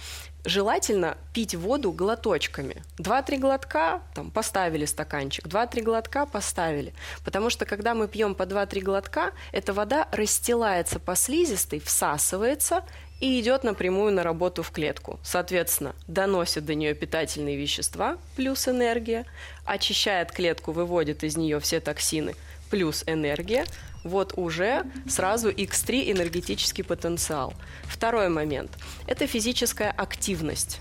желательно 0.44 1.16
пить 1.32 1.54
воду 1.54 1.92
глоточками. 1.92 2.82
Два-три 2.98 3.38
глотка, 3.38 4.02
там, 4.14 4.30
поставили 4.30 4.84
стаканчик, 4.84 5.46
два-три 5.46 5.82
глотка 5.82 6.26
поставили. 6.26 6.94
Потому 7.24 7.50
что, 7.50 7.66
когда 7.66 7.94
мы 7.94 8.08
пьем 8.08 8.34
по 8.34 8.46
два-три 8.46 8.80
глотка, 8.80 9.32
эта 9.52 9.72
вода 9.72 10.08
расстилается 10.12 10.98
по 10.98 11.16
слизистой, 11.16 11.80
всасывается 11.80 12.84
и 13.20 13.38
идет 13.38 13.64
напрямую 13.64 14.12
на 14.12 14.22
работу 14.22 14.62
в 14.62 14.70
клетку. 14.70 15.20
Соответственно, 15.22 15.94
доносит 16.08 16.64
до 16.64 16.74
нее 16.74 16.94
питательные 16.94 17.56
вещества 17.56 18.16
плюс 18.36 18.66
энергия, 18.66 19.26
очищает 19.64 20.32
клетку, 20.32 20.72
выводит 20.72 21.22
из 21.22 21.36
нее 21.36 21.60
все 21.60 21.80
токсины 21.80 22.34
плюс 22.70 23.02
энергия, 23.06 23.66
вот 24.04 24.34
уже 24.36 24.84
сразу 25.08 25.50
X3 25.50 26.12
энергетический 26.12 26.84
потенциал. 26.84 27.54
Второй 27.84 28.28
момент– 28.28 28.70
это 29.06 29.26
физическая 29.26 29.90
активность 29.90 30.80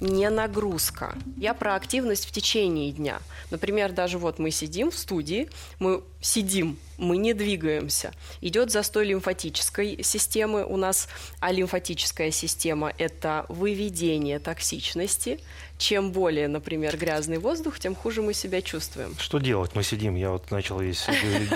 не 0.00 0.28
нагрузка. 0.30 1.14
Я 1.36 1.54
про 1.54 1.74
активность 1.74 2.26
в 2.26 2.32
течение 2.32 2.92
дня. 2.92 3.20
Например, 3.50 3.92
даже 3.92 4.18
вот 4.18 4.38
мы 4.38 4.50
сидим 4.50 4.90
в 4.90 4.96
студии, 4.96 5.48
мы 5.78 6.02
сидим, 6.20 6.78
мы 6.98 7.16
не 7.16 7.34
двигаемся. 7.34 8.12
Идет 8.40 8.70
застой 8.70 9.06
лимфатической 9.06 10.02
системы 10.02 10.64
у 10.64 10.76
нас, 10.76 11.08
а 11.40 11.52
лимфатическая 11.52 12.30
система– 12.30 12.92
это 12.98 13.46
выведение 13.48 14.38
токсичности. 14.38 15.40
Чем 15.78 16.12
более, 16.12 16.46
например, 16.48 16.96
грязный 16.96 17.38
воздух, 17.38 17.78
тем 17.78 17.94
хуже 17.94 18.20
мы 18.20 18.34
себя 18.34 18.60
чувствуем. 18.60 19.16
Что 19.18 19.38
делать? 19.38 19.72
Мы 19.74 19.82
сидим, 19.82 20.14
я 20.14 20.30
вот 20.30 20.50
начал 20.50 20.78
весь 20.78 21.06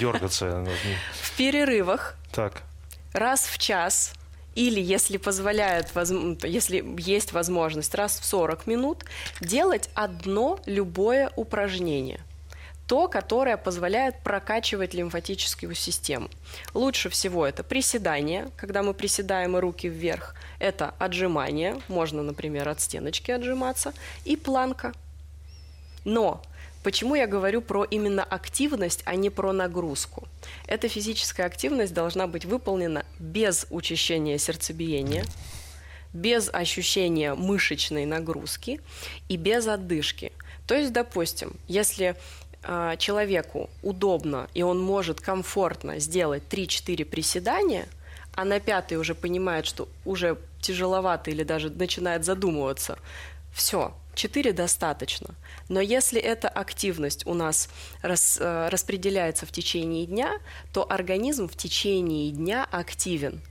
дергаться. 0.01 0.67
В 1.23 1.37
перерывах 1.37 2.17
так. 2.33 2.63
раз 3.13 3.47
в 3.47 3.59
час 3.59 4.15
или, 4.55 4.81
если 4.81 5.17
позволяет, 5.17 5.91
если 6.45 6.85
есть 6.99 7.33
возможность, 7.33 7.95
раз 7.95 8.19
в 8.19 8.25
40 8.25 8.67
минут 8.67 9.05
делать 9.41 9.91
одно 9.95 10.59
любое 10.67 11.31
упражнение– 11.37 12.21
то, 12.87 13.09
которое 13.09 13.57
позволяет 13.57 14.23
прокачивать 14.23 14.95
лимфатическую 14.95 15.75
систему. 15.75 16.29
Лучше 16.75 17.09
всего 17.09 17.47
это 17.47 17.65
приседание, 17.65 18.51
когда 18.57 18.83
мы 18.83 18.93
приседаем 18.93 19.57
и 19.57 19.61
руки 19.61 19.89
вверх. 19.89 20.35
Это 20.59 20.95
отжимание, 20.99 21.81
можно, 21.89 22.23
например, 22.23 22.69
от 22.69 22.81
стеночки 22.81 23.31
отжиматься, 23.31 23.95
и 24.25 24.37
планка. 24.37 24.93
Но 26.05 26.43
Почему 26.85 27.15
я 27.15 27.27
говорю 27.27 27.63
про 27.63 27.85
именно 27.85 28.23
активность, 28.23 29.01
а 29.07 29.17
не 29.17 29.31
про 29.31 29.55
нагрузку? 29.55 30.29
Эта 30.67 30.87
физическая 30.87 31.47
активность 31.47 31.95
должна 31.95 32.27
быть 32.27 32.45
выполнена 32.45 33.07
без 33.19 33.67
учащения 33.71 34.37
сердцебиения, 34.37 35.25
без 36.13 36.51
ощущения 36.53 37.35
мышечной 37.35 38.05
нагрузки 38.05 38.83
и 39.31 39.39
без 39.39 39.67
отдышки. 39.67 40.33
То 40.67 40.75
есть, 40.75 40.93
допустим, 40.93 41.55
если 41.69 42.17
э, 42.63 42.97
человеку 42.99 43.71
удобно 43.83 44.47
и 44.53 44.63
он 44.63 44.79
может 44.79 45.23
комфортно 45.23 45.99
сделать 46.01 46.43
3-4 46.51 47.07
приседания, 47.07 47.89
а 48.35 48.45
на 48.45 48.61
пятый 48.61 48.99
уже 48.99 49.15
понимает, 49.15 49.65
что 49.65 49.89
уже 50.05 50.37
тяжеловато 50.61 51.31
или 51.31 51.45
даже 51.45 51.71
начинает 51.71 52.27
задумываться, 52.27 52.99
все, 53.55 53.95
4 54.15 54.53
достаточно. 54.53 55.35
Но 55.69 55.81
если 55.81 56.21
эта 56.21 56.49
активность 56.49 57.27
у 57.27 57.35
нас 57.35 57.69
рас, 58.03 58.39
э, 58.41 58.69
распределяется 58.69 59.47
в 59.47 59.53
течение 59.53 60.07
дня, 60.07 60.39
то 60.73 60.91
организм 60.91 61.49
в 61.49 61.57
течение 61.57 62.31
дня 62.31 62.67
активен. 62.71 63.43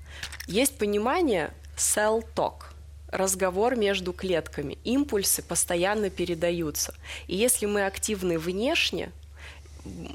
Есть 0.48 0.78
понимание 0.78 1.54
cell 1.78 2.24
talk– 2.36 2.66
разговор 3.14 3.76
между 3.76 4.12
клетками. 4.12 4.78
Импульсы 4.84 5.44
постоянно 5.44 6.10
передаются. 6.10 6.94
И 7.28 7.36
если 7.36 7.68
мы 7.68 7.86
активны 7.86 8.40
внешне, 8.40 9.12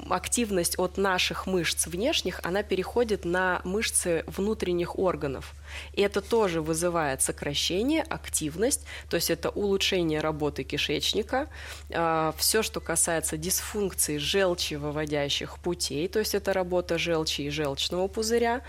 активность 0.09 0.79
от 0.79 0.97
наших 0.97 1.45
мышц 1.45 1.87
внешних, 1.87 2.39
она 2.43 2.63
переходит 2.63 3.25
на 3.25 3.61
мышцы 3.63 4.23
внутренних 4.27 4.97
органов. 4.97 5.53
И 5.93 6.01
это 6.01 6.21
тоже 6.21 6.61
вызывает 6.61 7.21
сокращение, 7.21 8.01
активность, 8.01 8.85
то 9.09 9.15
есть 9.15 9.29
это 9.29 9.49
улучшение 9.49 10.19
работы 10.19 10.63
кишечника. 10.63 11.47
А, 11.93 12.33
Все, 12.37 12.63
что 12.63 12.79
касается 12.79 13.37
дисфункции 13.37 14.17
желчевыводящих 14.17 15.59
путей, 15.59 16.07
то 16.07 16.19
есть 16.19 16.33
это 16.33 16.53
работа 16.53 16.97
желчи 16.97 17.41
и 17.41 17.49
желчного 17.49 18.07
пузыря, 18.07 18.61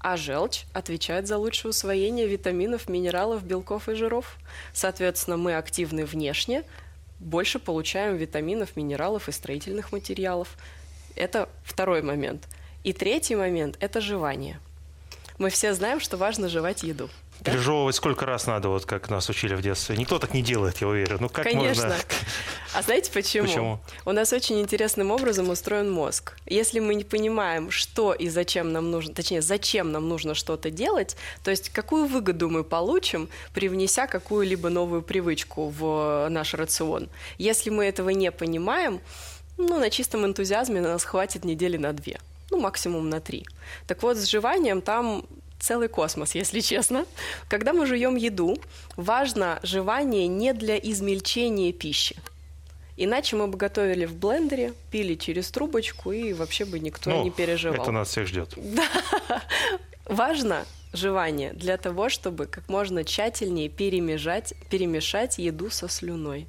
а 0.00 0.16
желчь 0.16 0.64
отвечает 0.72 1.26
за 1.26 1.38
лучшее 1.38 1.70
усвоение 1.70 2.26
витаминов, 2.26 2.88
минералов, 2.88 3.42
белков 3.44 3.88
и 3.88 3.94
жиров. 3.94 4.36
Соответственно, 4.72 5.36
мы 5.36 5.56
активны 5.56 6.04
внешне, 6.04 6.64
больше 7.20 7.58
получаем 7.58 8.16
витаминов, 8.16 8.76
минералов 8.76 9.28
и 9.28 9.32
строительных 9.32 9.92
материалов. 9.92 10.56
Это 11.16 11.48
второй 11.64 12.02
момент. 12.02 12.48
И 12.84 12.92
третий 12.92 13.34
момент– 13.34 13.76
это 13.80 14.00
жевание. 14.00 14.60
Мы 15.38 15.50
все 15.50 15.74
знаем, 15.74 16.00
что 16.00 16.16
важно 16.16 16.48
жевать 16.48 16.82
еду. 16.82 17.10
Да? 17.40 17.52
Пережевывать 17.52 17.94
сколько 17.94 18.26
раз 18.26 18.46
надо, 18.46 18.68
вот 18.68 18.84
как 18.84 19.10
нас 19.10 19.28
учили 19.28 19.54
в 19.54 19.62
детстве. 19.62 19.96
Никто 19.96 20.18
так 20.18 20.34
не 20.34 20.42
делает, 20.42 20.78
я 20.78 20.88
уверен. 20.88 21.18
Ну 21.20 21.28
как 21.28 21.44
Конечно. 21.44 21.88
можно? 21.88 21.96
А 22.74 22.82
знаете 22.82 23.10
почему? 23.10 23.46
Почему? 23.46 23.80
У 24.04 24.12
нас 24.12 24.30
очень 24.34 24.60
интересным 24.60 25.10
образом 25.10 25.48
устроен 25.48 25.90
мозг. 25.90 26.36
Если 26.44 26.80
мы 26.80 26.94
не 26.94 27.04
понимаем, 27.04 27.70
что 27.70 28.12
и 28.12 28.28
зачем 28.28 28.72
нам 28.72 28.90
нужно, 28.90 29.14
точнее, 29.14 29.40
зачем 29.40 29.90
нам 29.90 30.06
нужно 30.06 30.34
что-то 30.34 30.70
делать, 30.70 31.16
то 31.42 31.50
есть 31.50 31.70
какую 31.70 32.06
выгоду 32.06 32.50
мы 32.50 32.64
получим, 32.64 33.30
привнеся 33.54 34.06
какую-либо 34.06 34.68
новую 34.68 35.00
привычку 35.00 35.70
в 35.70 36.28
наш 36.28 36.52
рацион. 36.52 37.08
Если 37.38 37.70
мы 37.70 37.86
этого 37.86 38.10
не 38.10 38.30
понимаем, 38.30 39.00
ну, 39.56 39.78
на 39.78 39.88
чистом 39.88 40.26
энтузиазме 40.26 40.82
нас 40.82 41.04
хватит 41.04 41.44
недели 41.44 41.78
на 41.78 41.94
две 41.94 42.18
ну, 42.50 42.58
максимум 42.58 43.08
на 43.08 43.20
три. 43.20 43.46
Так 43.86 44.02
вот, 44.02 44.16
с 44.16 44.26
жеванием 44.26 44.80
там 44.80 45.24
целый 45.58 45.88
космос, 45.88 46.34
если 46.34 46.60
честно. 46.60 47.06
Когда 47.48 47.72
мы 47.72 47.86
жуем 47.86 48.16
еду, 48.16 48.58
важно 48.96 49.58
жевание 49.62 50.26
не 50.26 50.52
для 50.52 50.76
измельчения 50.78 51.72
пищи. 51.72 52.16
Иначе 52.96 53.36
мы 53.36 53.46
бы 53.46 53.56
готовили 53.56 54.06
в 54.06 54.16
блендере, 54.16 54.74
пили 54.90 55.14
через 55.14 55.50
трубочку, 55.50 56.10
и 56.10 56.32
вообще 56.32 56.64
бы 56.64 56.80
никто 56.80 57.10
ну, 57.10 57.24
не 57.24 57.30
переживал. 57.30 57.80
Это 57.80 57.92
нас 57.92 58.08
всех 58.08 58.26
ждет. 58.26 58.54
Да. 58.56 58.88
Важно 60.04 60.64
жевание 60.92 61.52
для 61.52 61.76
того, 61.76 62.08
чтобы 62.08 62.46
как 62.46 62.68
можно 62.68 63.04
тщательнее 63.04 63.68
перемешать, 63.68 64.54
перемешать 64.70 65.38
еду 65.38 65.70
со 65.70 65.88
слюной. 65.88 66.48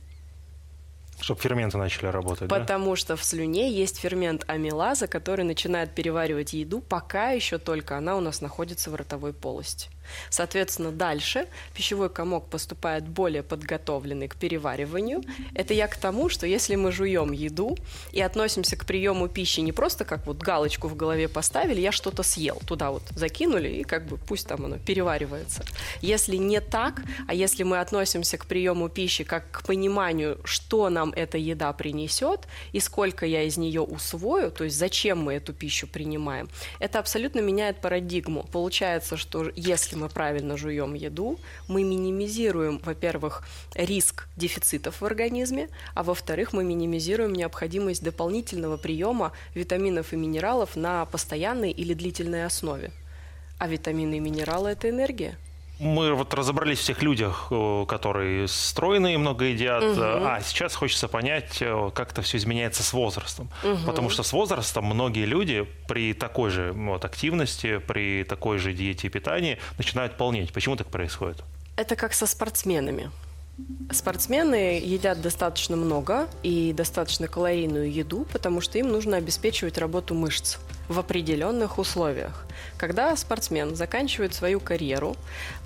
Чтобы 1.19 1.41
ферменты 1.41 1.77
начали 1.77 2.07
работать, 2.07 2.49
Потому 2.49 2.91
да? 2.91 2.95
что 2.95 3.15
в 3.15 3.23
слюне 3.23 3.71
есть 3.71 3.99
фермент 3.99 4.45
амилаза, 4.47 5.07
который 5.07 5.43
начинает 5.43 5.93
переваривать 5.93 6.53
еду, 6.53 6.79
пока 6.81 7.31
еще 7.31 7.57
только 7.57 7.97
она 7.97 8.15
у 8.15 8.21
нас 8.21 8.41
находится 8.41 8.89
в 8.89 8.95
ротовой 8.95 9.33
полости. 9.33 9.89
Соответственно, 10.29 10.91
дальше 10.91 11.47
пищевой 11.73 12.09
комок 12.09 12.49
поступает 12.49 13.07
более 13.07 13.43
подготовленный 13.43 14.27
к 14.27 14.35
перевариванию. 14.35 15.21
Это 15.53 15.73
я 15.73 15.87
к 15.87 15.97
тому, 15.97 16.29
что 16.29 16.47
если 16.47 16.75
мы 16.75 16.91
жуем 16.91 17.31
еду 17.31 17.77
и 18.11 18.21
относимся 18.21 18.75
к 18.75 18.85
приему 18.85 19.27
пищи 19.27 19.61
не 19.61 19.71
просто 19.71 20.05
как 20.05 20.25
вот 20.27 20.37
галочку 20.37 20.87
в 20.87 20.95
голове 20.95 21.27
поставили, 21.27 21.81
я 21.81 21.91
что-то 21.91 22.23
съел, 22.23 22.61
туда 22.65 22.91
вот 22.91 23.03
закинули, 23.15 23.69
и 23.69 23.83
как 23.83 24.07
бы 24.07 24.17
пусть 24.17 24.47
там 24.47 24.65
оно 24.65 24.77
переваривается. 24.77 25.63
Если 26.01 26.37
не 26.37 26.61
так, 26.61 27.01
а 27.27 27.33
если 27.33 27.63
мы 27.63 27.79
относимся 27.79 28.37
к 28.37 28.45
приему 28.45 28.89
пищи 28.89 29.23
как 29.23 29.51
к 29.51 29.65
пониманию, 29.65 30.39
что 30.43 30.89
нам 30.89 31.11
эта 31.11 31.37
еда 31.37 31.73
принесет 31.73 32.47
и 32.71 32.79
сколько 32.79 33.25
я 33.25 33.43
из 33.43 33.57
нее 33.57 33.81
усвою, 33.81 34.51
то 34.51 34.63
есть 34.63 34.77
зачем 34.77 35.19
мы 35.19 35.33
эту 35.33 35.53
пищу 35.53 35.87
принимаем, 35.87 36.49
это 36.79 36.99
абсолютно 36.99 37.39
меняет 37.39 37.81
парадигму. 37.81 38.47
Получается, 38.51 39.17
что 39.17 39.51
если 39.55 39.95
мы 39.99 40.09
правильно 40.09 40.57
жуем 40.57 40.93
еду, 40.93 41.39
мы 41.67 41.83
минимизируем, 41.83 42.79
во-первых, 42.83 43.43
риск 43.75 44.27
дефицитов 44.35 45.01
в 45.01 45.05
организме, 45.05 45.69
а 45.93 46.03
во-вторых, 46.03 46.53
мы 46.53 46.63
минимизируем 46.63 47.33
необходимость 47.33 48.03
дополнительного 48.03 48.77
приема 48.77 49.33
витаминов 49.53 50.13
и 50.13 50.15
минералов 50.15 50.75
на 50.75 51.05
постоянной 51.05 51.71
или 51.71 51.93
длительной 51.93 52.45
основе. 52.45 52.91
А 53.57 53.67
витамины 53.67 54.17
и 54.17 54.19
минералы– 54.19 54.69
это 54.71 54.89
энергия– 54.89 55.37
мы 55.79 56.13
вот 56.13 56.33
разобрались 56.33 56.79
в 56.79 56.83
тех 56.83 57.01
людях, 57.01 57.47
э, 57.51 57.85
которые 57.87 58.47
стройные, 58.47 59.17
много 59.17 59.45
едят, 59.45 59.83
угу. 59.83 60.01
а 60.01 60.39
сейчас 60.43 60.75
хочется 60.75 61.07
понять, 61.07 61.57
э, 61.61 61.89
как 61.93 62.11
это 62.11 62.21
все 62.21 62.37
изменяется 62.37 62.83
с 62.83 62.93
возрастом. 62.93 63.49
Угу. 63.63 63.85
Потому 63.85 64.09
что 64.09 64.23
с 64.23 64.33
возрастом 64.33 64.85
многие 64.85 65.25
люди 65.25 65.65
при 65.87 66.13
такой 66.13 66.49
же 66.49 66.73
вот, 66.73 67.05
активности, 67.05 67.77
при 67.77 68.23
такой 68.23 68.57
же 68.59 68.73
диете 68.73 69.07
и 69.07 69.09
питании 69.09 69.57
начинают 69.77 70.17
полнеть. 70.17 70.51
Почему 70.51 70.75
так 70.75 70.87
происходит? 70.87 71.43
Это 71.77 71.95
как 71.95 72.13
со 72.13 72.27
спортсменами. 72.27 73.09
Спортсмены 73.91 74.79
едят 74.79 75.21
достаточно 75.21 75.75
много 75.75 76.27
и 76.43 76.73
достаточно 76.73 77.27
калорийную 77.27 77.91
еду, 77.91 78.25
потому 78.31 78.61
что 78.61 78.77
им 78.77 78.89
нужно 78.89 79.17
обеспечивать 79.17 79.77
работу 79.77 80.13
мышц. 80.13 80.57
в 80.89 80.97
определенных 80.97 81.77
условиях. 81.77 82.45
Когда 82.77 83.15
спортсмен 83.15 83.75
заканчивает 83.75 84.33
свою 84.33 84.59
карьеру, 84.59 85.15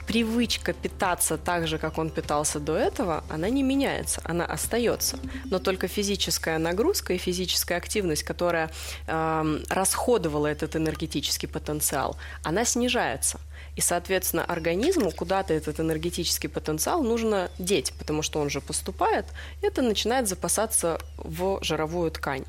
привычка 0.07 0.73
питаться 0.73 1.37
так 1.37 1.67
же, 1.67 1.77
как 1.77 1.97
он 1.97 2.09
питался 2.09 2.59
до 2.59 2.75
этого, 2.75 3.23
она 3.29 3.49
не 3.49 3.63
меняется, 3.63 4.21
она 4.23 4.45
остается. 4.45 5.17
Но 5.45 5.59
только 5.59 5.87
физическая 5.87 6.57
нагрузка 6.57 7.13
и 7.13 7.17
физическая 7.17 7.77
активность, 7.77 8.23
которая 8.23 8.69
э, 9.07 9.59
расходовала 9.69 10.47
этот 10.47 10.75
энергетический 10.75 11.47
потенциал, 11.47 12.17
она 12.43 12.65
снижается. 12.65 13.39
И, 13.75 13.81
соответственно, 13.81 14.45
организму 14.45 15.11
куда-то 15.11 15.53
этот 15.53 15.79
энергетический 15.79 16.49
потенциал 16.49 17.03
нужно 17.03 17.49
деть, 17.57 17.93
потому 17.97 18.21
что 18.21 18.39
он 18.39 18.49
же 18.49 18.61
поступает, 18.61 19.25
и 19.61 19.65
это 19.65 19.81
начинает 19.81 20.27
запасаться 20.27 20.99
в 21.17 21.59
жировую 21.63 22.11
ткань. 22.11 22.45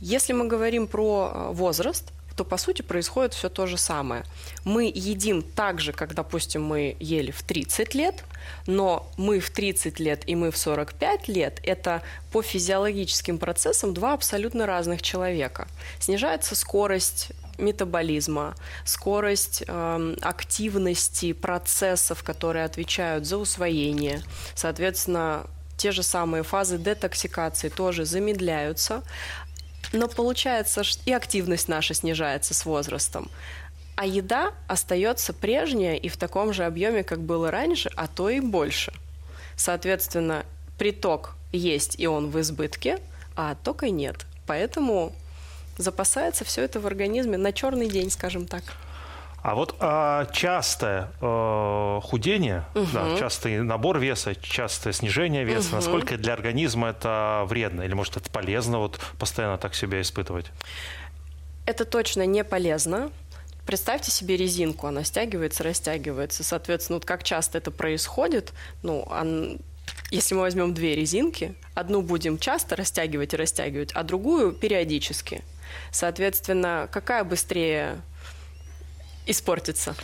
Если 0.00 0.32
мы 0.32 0.48
говорим 0.48 0.86
про 0.86 1.30
э, 1.32 1.52
возраст, 1.52 2.12
то 2.36 2.44
по 2.44 2.56
сути 2.56 2.82
происходит 2.82 3.34
все 3.34 3.48
то 3.48 3.66
же 3.66 3.76
самое. 3.76 4.24
Мы 4.64 4.90
едим 4.94 5.42
так 5.42 5.80
же, 5.80 5.92
как, 5.92 6.14
допустим, 6.14 6.64
мы 6.64 6.96
ели 7.00 7.30
в 7.30 7.42
30 7.42 7.94
лет, 7.94 8.24
но 8.66 9.08
мы 9.16 9.40
в 9.40 9.50
30 9.50 10.00
лет 10.00 10.22
и 10.26 10.34
мы 10.34 10.50
в 10.50 10.56
45 10.56 11.28
лет– 11.28 11.60
это 11.62 12.02
по 12.32 12.42
физиологическим 12.42 13.38
процессам 13.38 13.94
два 13.94 14.14
абсолютно 14.14 14.66
разных 14.66 15.02
человека. 15.02 15.68
Снижается 16.00 16.54
скорость 16.54 17.32
метаболизма, 17.58 18.54
скорость 18.84 19.62
э, 19.66 20.16
активности 20.22 21.32
процессов, 21.32 22.24
которые 22.24 22.64
отвечают 22.64 23.26
за 23.26 23.38
усвоение. 23.38 24.22
Соответственно, 24.56 25.46
те 25.76 25.92
же 25.92 26.02
самые 26.02 26.42
фазы 26.42 26.78
детоксикации 26.78 27.68
тоже 27.68 28.04
замедляются, 28.04 29.02
но 29.94 30.08
получается, 30.08 30.82
и 31.06 31.12
активность 31.12 31.68
наша 31.68 31.94
снижается 31.94 32.52
с 32.54 32.64
возрастом. 32.66 33.30
А 33.96 34.06
еда 34.06 34.52
остается 34.66 35.32
прежняя 35.32 35.94
и 35.94 36.08
в 36.08 36.16
таком 36.16 36.52
же 36.52 36.64
объеме, 36.64 37.04
как 37.04 37.20
было 37.20 37.50
раньше, 37.50 37.90
а 37.96 38.08
то 38.08 38.28
и 38.28 38.40
больше. 38.40 38.92
Соответственно, 39.56 40.44
приток 40.78 41.36
есть, 41.52 41.98
и 41.98 42.06
он 42.06 42.30
в 42.30 42.40
избытке, 42.40 42.98
а 43.36 43.52
оттока 43.52 43.88
нет. 43.90 44.26
Поэтому 44.46 45.12
запасается 45.78 46.44
все 46.44 46.62
это 46.62 46.80
в 46.80 46.86
организме 46.86 47.36
на 47.36 47.52
черный 47.52 47.88
день, 47.88 48.10
скажем 48.10 48.46
так. 48.46 48.64
А 49.44 49.54
вот 49.54 49.76
а, 49.78 50.24
частое 50.32 51.10
э, 51.20 52.00
худение, 52.02 52.64
угу. 52.74 52.86
да, 52.94 53.14
частый 53.18 53.60
набор 53.60 53.98
веса, 53.98 54.34
частое 54.34 54.94
снижение 54.94 55.44
веса, 55.44 55.68
угу. 55.68 55.76
насколько 55.76 56.16
для 56.16 56.32
организма 56.32 56.88
это 56.88 57.44
вредно? 57.46 57.82
Или, 57.82 57.92
может, 57.92 58.16
это 58.16 58.30
полезно 58.30 58.78
вот 58.78 58.98
постоянно 59.18 59.58
так 59.58 59.74
себя 59.74 60.00
испытывать? 60.00 60.46
Это 61.66 61.84
точно 61.84 62.24
не 62.24 62.42
полезно. 62.42 63.10
Представьте 63.66 64.10
себе 64.10 64.38
резинку, 64.38 64.86
она 64.86 65.04
стягивается, 65.04 65.62
растягивается. 65.62 66.42
Соответственно, 66.42 66.96
вот 66.96 67.04
как 67.04 67.22
часто 67.22 67.58
это 67.58 67.70
происходит, 67.70 68.54
ну, 68.82 69.00
он, 69.00 69.58
если 70.10 70.34
мы 70.34 70.40
возьмем 70.40 70.72
две 70.72 70.96
резинки, 70.96 71.54
одну 71.74 72.00
будем 72.00 72.38
часто 72.38 72.76
растягивать 72.76 73.34
и 73.34 73.36
растягивать, 73.36 73.92
а 73.92 74.04
другую 74.04 74.52
периодически. 74.52 75.42
Соответственно, 75.90 76.88
какая 76.90 77.24
быстрее 77.24 78.00
испортится? 79.26 79.94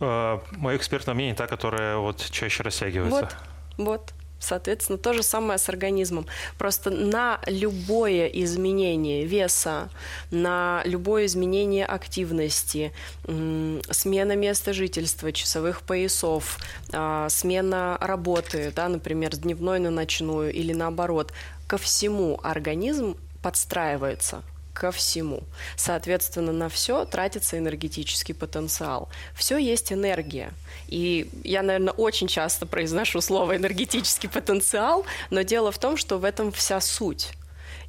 Э, 0.00 0.38
мое 0.52 0.76
экспертное 0.76 1.14
мнение 1.14 1.34
та, 1.34 1.46
которая 1.46 1.96
вот 1.96 2.26
чаще 2.30 2.62
растягивается. 2.62 3.28
Вот, 3.76 3.86
вот. 3.86 4.14
Соответственно, 4.40 4.98
то 4.98 5.12
же 5.12 5.22
самое 5.22 5.58
с 5.58 5.68
организмом. 5.68 6.26
Просто 6.58 6.90
на 6.90 7.40
любое 7.46 8.26
изменение 8.26 9.26
веса, 9.26 9.90
на 10.30 10.80
любое 10.86 11.26
изменение 11.26 11.84
активности, 11.84 12.92
смена 13.26 14.34
места 14.36 14.72
жительства, 14.72 15.30
часовых 15.30 15.82
поясов, 15.82 16.58
а, 16.92 17.28
смена 17.28 17.98
работы, 18.00 18.72
да, 18.74 18.88
например, 18.88 19.34
с 19.34 19.38
дневной 19.38 19.78
на 19.78 19.90
ночную 19.90 20.52
или 20.52 20.72
наоборот, 20.72 21.32
ко 21.68 21.76
всему 21.76 22.40
организм 22.42 23.16
подстраивается 23.42 24.42
ко 24.80 24.90
всему. 24.90 25.42
Соответственно, 25.76 26.52
на 26.52 26.70
все 26.70 27.04
тратится 27.04 27.58
энергетический 27.58 28.34
потенциал. 28.34 29.10
Все 29.34 29.58
есть 29.58 29.92
энергия. 29.92 30.54
И 30.88 31.28
я, 31.44 31.62
наверное, 31.62 31.92
очень 31.92 32.28
часто 32.28 32.64
произношу 32.64 33.20
слово 33.20 33.56
энергетический 33.56 34.30
потенциал, 34.30 35.04
но 35.28 35.42
дело 35.42 35.70
в 35.70 35.78
том, 35.78 35.98
что 35.98 36.18
в 36.18 36.24
этом 36.24 36.50
вся 36.50 36.80
суть. 36.80 37.28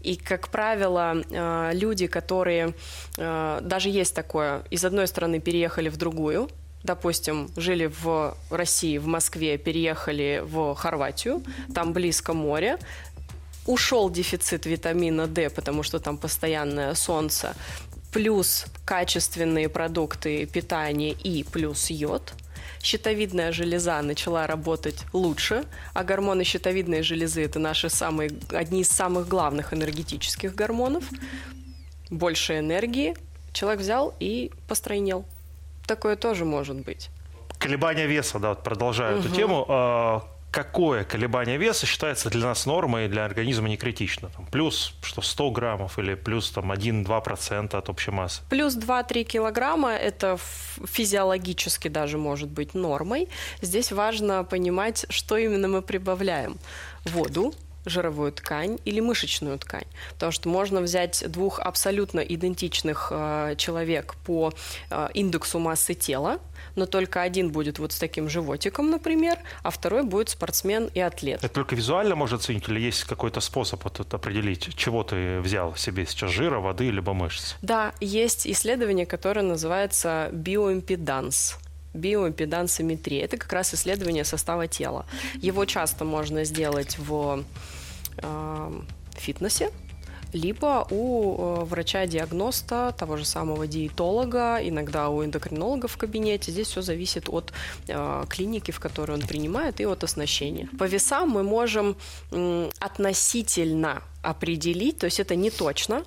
И, 0.01 0.17
как 0.17 0.49
правило, 0.49 1.15
э, 1.15 1.71
люди, 1.73 2.07
которые 2.07 2.73
э, 3.17 3.59
даже 3.61 3.89
есть 3.89 4.13
такое, 4.13 4.63
из 4.69 4.83
одной 4.83 5.07
страны 5.07 5.39
переехали 5.39 5.87
в 5.87 5.95
другую, 5.95 6.49
допустим, 6.83 7.49
жили 7.55 7.85
в 7.85 8.35
России, 8.49 8.97
в 8.97 9.07
Москве, 9.07 9.57
переехали 9.57 10.41
в 10.43 10.75
Хорватию, 10.75 11.43
там 11.73 11.93
близко 11.93 12.33
море, 12.33 12.77
ушел 13.65 14.09
дефицит 14.09 14.65
витамина 14.65 15.27
D, 15.27 15.49
потому 15.49 15.83
что 15.83 15.99
там 15.99 16.17
постоянное 16.17 16.93
солнце, 16.95 17.55
плюс 18.11 18.65
качественные 18.85 19.69
продукты 19.69 20.45
питания 20.45 21.11
и 21.11 21.43
плюс 21.43 21.89
йод, 21.89 22.33
щитовидная 22.81 23.51
железа 23.51 24.01
начала 24.01 24.47
работать 24.47 25.05
лучше, 25.13 25.65
а 25.93 26.03
гормоны 26.03 26.43
щитовидной 26.43 27.03
железы– 27.03 27.43
это 27.45 27.59
наши 27.59 27.89
самые, 27.89 28.31
одни 28.49 28.81
из 28.81 28.89
самых 28.89 29.27
главных 29.27 29.73
энергетических 29.73 30.55
гормонов. 30.55 31.03
Больше 32.09 32.59
энергии 32.59 33.15
человек 33.53 33.81
взял 33.81 34.13
и 34.19 34.51
постройнел. 34.67 35.25
Такое 35.87 36.15
тоже 36.15 36.45
может 36.45 36.77
быть. 36.77 37.09
Колебания 37.57 38.07
веса, 38.07 38.39
да, 38.39 38.49
вот 38.49 38.63
продолжаю 38.63 39.19
угу. 39.19 39.25
эту 39.25 39.35
тему. 39.35 40.23
Какое 40.51 41.05
колебание 41.05 41.57
веса 41.57 41.85
считается 41.85 42.29
для 42.29 42.45
нас 42.47 42.65
нормой 42.65 43.07
для 43.07 43.23
организма 43.23 43.69
не 43.69 43.77
критично? 43.77 44.29
Там, 44.35 44.45
плюс 44.47 44.93
что 45.01 45.21
100 45.21 45.51
граммов 45.51 45.97
или 45.97 46.15
плюс 46.15 46.51
там, 46.51 46.73
1-2% 46.73 47.73
от 47.73 47.89
общей 47.89 48.11
массы? 48.11 48.41
Плюс 48.49 48.75
2-3 48.75 49.23
килограмма– 49.23 49.91
это 49.93 50.37
физиологически 50.85 51.87
даже 51.87 52.17
может 52.17 52.49
быть 52.49 52.73
нормой. 52.73 53.29
Здесь 53.61 53.93
важно 53.93 54.43
понимать, 54.43 55.05
что 55.09 55.37
именно 55.37 55.69
мы 55.69 55.81
прибавляем. 55.81 56.57
Воду, 57.05 57.53
жировую 57.85 58.31
ткань 58.31 58.79
или 58.85 58.99
мышечную 58.99 59.57
ткань. 59.59 59.85
Потому 60.13 60.31
что 60.31 60.49
можно 60.49 60.81
взять 60.81 61.23
двух 61.27 61.59
абсолютно 61.59 62.19
идентичных 62.19 63.07
э, 63.11 63.55
человек 63.57 64.15
по 64.25 64.53
э, 64.89 65.09
индексу 65.13 65.59
массы 65.59 65.93
тела, 65.93 66.39
но 66.75 66.85
только 66.85 67.21
один 67.21 67.51
будет 67.51 67.79
вот 67.79 67.91
с 67.91 67.99
таким 67.99 68.29
животиком, 68.29 68.89
например, 68.89 69.39
а 69.63 69.71
второй 69.71 70.03
будет 70.03 70.29
спортсмен 70.29 70.89
и 70.93 70.99
атлет. 70.99 71.43
Это 71.43 71.53
только 71.53 71.75
визуально 71.75 72.15
можно 72.15 72.37
оценить 72.37 72.67
или 72.69 72.79
есть 72.79 73.03
какой-то 73.03 73.41
способ 73.41 73.83
вот 73.83 74.13
определить, 74.13 74.75
чего 74.75 75.03
ты 75.03 75.39
взял 75.39 75.75
себе 75.75 76.05
сейчас, 76.05 76.31
жира, 76.31 76.59
воды, 76.59 76.89
либо 76.89 77.13
мышц? 77.13 77.55
Да, 77.61 77.93
есть 77.99 78.47
исследование, 78.47 79.05
которое 79.05 79.41
называется 79.41 80.29
биоимпеданс 80.31 81.57
биоимпедансометрия. 81.93 83.25
Это 83.25 83.37
как 83.37 83.51
раз 83.53 83.73
исследование 83.73 84.23
состава 84.23 84.67
тела. 84.67 85.05
Его 85.35 85.65
часто 85.65 86.05
можно 86.05 86.43
сделать 86.43 86.97
в 86.97 87.43
э, 88.17 88.81
фитнесе, 89.15 89.71
либо 90.33 90.87
у 90.89 91.35
э, 91.35 91.63
врача-диагноста, 91.65 92.93
того 92.97 93.17
же 93.17 93.25
самого 93.25 93.67
диетолога, 93.67 94.59
иногда 94.61 95.09
у 95.09 95.23
эндокринолога 95.23 95.87
в 95.87 95.97
кабинете. 95.97 96.51
Здесь 96.51 96.67
все 96.67 96.81
зависит 96.81 97.29
от 97.29 97.51
э, 97.87 98.23
клиники, 98.29 98.71
в 98.71 98.79
которой 98.79 99.11
он 99.11 99.21
принимает, 99.21 99.81
и 99.81 99.85
от 99.85 100.03
оснащения. 100.03 100.69
По 100.79 100.85
весам 100.85 101.29
мы 101.29 101.43
можем 101.43 101.97
э, 102.31 102.69
относительно 102.79 104.03
определить, 104.23 104.99
то 104.99 105.05
есть 105.05 105.19
это 105.19 105.35
не 105.35 105.49
точно, 105.49 106.03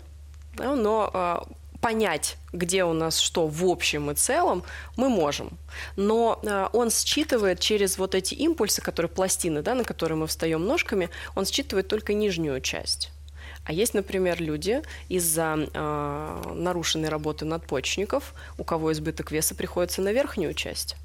да, 0.56 0.74
но 0.74 1.10
э, 1.12 1.54
понять, 1.84 2.38
где 2.54 2.82
у 2.84 2.94
нас 2.94 3.18
что 3.18 3.46
в 3.46 3.62
общем 3.66 4.10
и 4.10 4.14
целом, 4.14 4.64
мы 4.96 5.10
можем. 5.10 5.50
Но 5.96 6.40
э, 6.42 6.68
он 6.72 6.90
считывает 6.90 7.60
через 7.60 7.98
вот 7.98 8.14
эти 8.14 8.32
импульсы, 8.32 8.80
которые 8.80 9.10
пластины, 9.10 9.60
да, 9.60 9.74
на 9.74 9.84
которые 9.84 10.16
мы 10.16 10.26
встаем 10.26 10.64
ножками, 10.64 11.10
он 11.34 11.44
считывает 11.44 11.86
только 11.88 12.14
нижнюю 12.14 12.62
часть. 12.62 13.10
А 13.66 13.72
есть, 13.74 13.92
например, 13.92 14.40
люди 14.40 14.80
из-за 15.10 15.56
э, 15.58 16.52
нарушенной 16.54 17.10
работы 17.10 17.44
надпочечников, 17.44 18.32
у 18.56 18.64
кого 18.64 18.90
избыток 18.92 19.30
веса 19.30 19.54
приходится 19.54 20.00
на 20.00 20.10
верхнюю 20.10 20.54
часть. 20.54 20.96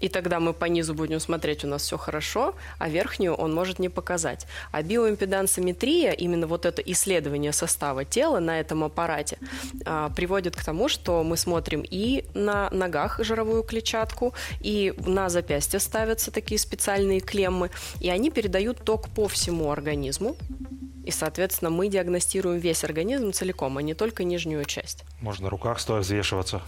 И 0.00 0.08
тогда 0.08 0.40
мы 0.40 0.52
по 0.52 0.66
низу 0.66 0.94
будем 0.94 1.20
смотреть, 1.20 1.64
у 1.64 1.68
нас 1.68 1.82
все 1.82 1.96
хорошо, 1.96 2.54
а 2.78 2.88
верхнюю 2.88 3.34
он 3.34 3.54
может 3.54 3.78
не 3.78 3.88
показать. 3.88 4.46
А 4.72 4.82
биоимпедансометрия, 4.82 6.12
именно 6.12 6.46
вот 6.46 6.66
это 6.66 6.82
исследование 6.82 7.52
состава 7.52 8.04
тела 8.04 8.38
на 8.38 8.60
этом 8.60 8.84
аппарате, 8.84 9.38
а, 9.84 10.10
приводит 10.10 10.56
к 10.56 10.64
тому, 10.64 10.88
что 10.88 11.22
мы 11.24 11.36
смотрим 11.36 11.82
и 11.88 12.24
на 12.34 12.68
ногах 12.70 13.20
жировую 13.22 13.62
клетчатку, 13.62 14.34
и 14.60 14.94
на 15.06 15.28
запястье 15.28 15.80
ставятся 15.80 16.30
такие 16.30 16.58
специальные 16.58 17.20
клеммы, 17.20 17.70
и 18.00 18.10
они 18.10 18.30
передают 18.30 18.84
ток 18.84 19.08
по 19.08 19.28
всему 19.28 19.70
организму. 19.70 20.36
И, 21.06 21.12
соответственно, 21.12 21.70
мы 21.70 21.88
диагностируем 21.88 22.58
весь 22.58 22.82
организм 22.82 23.32
целиком, 23.32 23.78
а 23.78 23.82
не 23.82 23.94
только 23.94 24.24
нижнюю 24.24 24.64
часть. 24.64 25.04
Можно 25.20 25.44
на 25.44 25.50
руках 25.50 25.80
стоя 25.80 26.00
взвешиваться. 26.00 26.60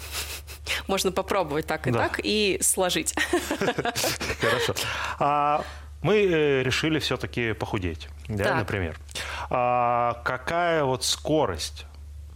Можно 0.87 1.13
попробовать 1.13 1.67
так 1.67 1.87
и 1.87 1.91
да. 1.91 2.09
так 2.09 2.21
и 2.23 2.59
сложить. 2.63 3.15
Хорошо. 4.41 4.75
А 5.19 5.65
мы 6.03 6.17
э, 6.17 6.63
решили 6.63 6.99
все-таки 6.99 7.53
похудеть, 7.53 8.09
да, 8.29 8.55
например. 8.55 8.99
А 9.51 10.21
какая 10.25 10.85
вот 10.85 11.05
скорость 11.05 11.87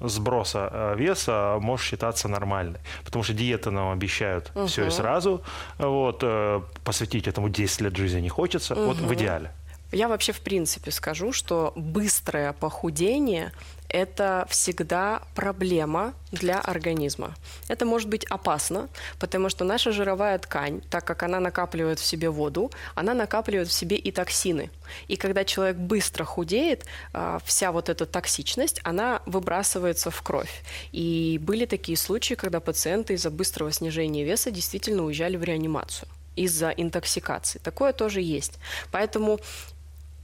сброса 0.01 0.69
э, 0.73 0.95
веса 0.97 1.59
может 1.61 1.87
считаться 1.87 2.29
нормальной. 2.29 2.81
Потому 3.05 3.23
что 3.23 3.35
диеты 3.35 3.71
нам 3.71 3.91
обещают 3.91 4.51
угу. 4.55 4.67
все 4.67 4.87
и 4.87 4.91
сразу. 4.91 5.43
Вот, 5.79 6.21
э, 6.23 6.61
посвятить 6.85 7.29
этому 7.29 7.49
10 7.49 7.81
лет 7.83 7.97
жизни 7.97 8.21
не 8.21 8.29
хочется. 8.29 8.75
Угу. 8.75 8.85
Вот 8.85 8.97
в 8.97 9.15
идеале. 9.15 9.53
Я 9.93 10.09
вообще 10.09 10.33
в 10.33 10.41
принципе 10.41 10.91
скажу, 10.91 11.33
что 11.33 11.73
быстрое 11.77 12.55
похудение 12.55 13.53
это 13.93 14.47
всегда 14.49 15.23
проблема 15.35 16.15
для 16.33 16.59
организма. 16.59 17.35
Это 17.69 17.85
может 17.85 18.09
быть 18.09 18.25
опасно, 18.25 18.89
потому 19.19 19.51
что 19.51 19.65
наша 19.65 19.93
жировая 19.93 20.39
ткань, 20.39 20.81
так 20.91 21.05
как 21.05 21.23
она 21.23 21.41
накапливает 21.41 21.99
в 21.99 22.05
себе 22.05 22.31
воду, 22.31 22.71
она 22.95 23.15
накапливает 23.15 23.69
в 23.69 23.73
себе 23.73 23.97
и 23.97 24.11
токсины. 24.11 24.71
И 25.09 25.17
когда 25.17 25.45
человек 25.45 25.77
быстро 25.77 26.25
худеет, 26.25 26.87
а, 27.13 27.39
вся 27.45 27.71
вот 27.71 27.89
эта 27.89 28.07
токсичность, 28.07 28.81
она 28.83 29.21
выбрасывается 29.27 30.11
в 30.11 30.23
кровь. 30.23 30.63
И 30.93 31.39
были 31.43 31.67
такие 31.67 31.99
случаи, 31.99 32.35
когда 32.35 32.61
пациенты 32.61 33.15
из-за 33.15 33.31
быстрого 33.31 33.73
снижения 33.73 34.25
веса 34.25 34.51
действительно 34.51 35.05
уезжали 35.05 35.37
в 35.37 35.45
реанимацию 35.45 36.09
из-за 36.35 36.71
интоксикации. 36.71 37.59
Такое 37.59 37.93
тоже 37.93 38.23
есть. 38.23 38.59
Поэтому 38.91 39.39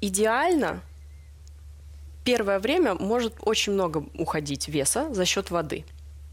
идеально 0.01 0.81
первое 2.29 2.59
время 2.59 2.95
может 2.95 3.33
очень 3.41 3.73
много 3.73 4.05
уходить 4.19 4.69
веса 4.69 5.15
за 5.15 5.25
счет 5.25 5.51
воды 5.51 5.87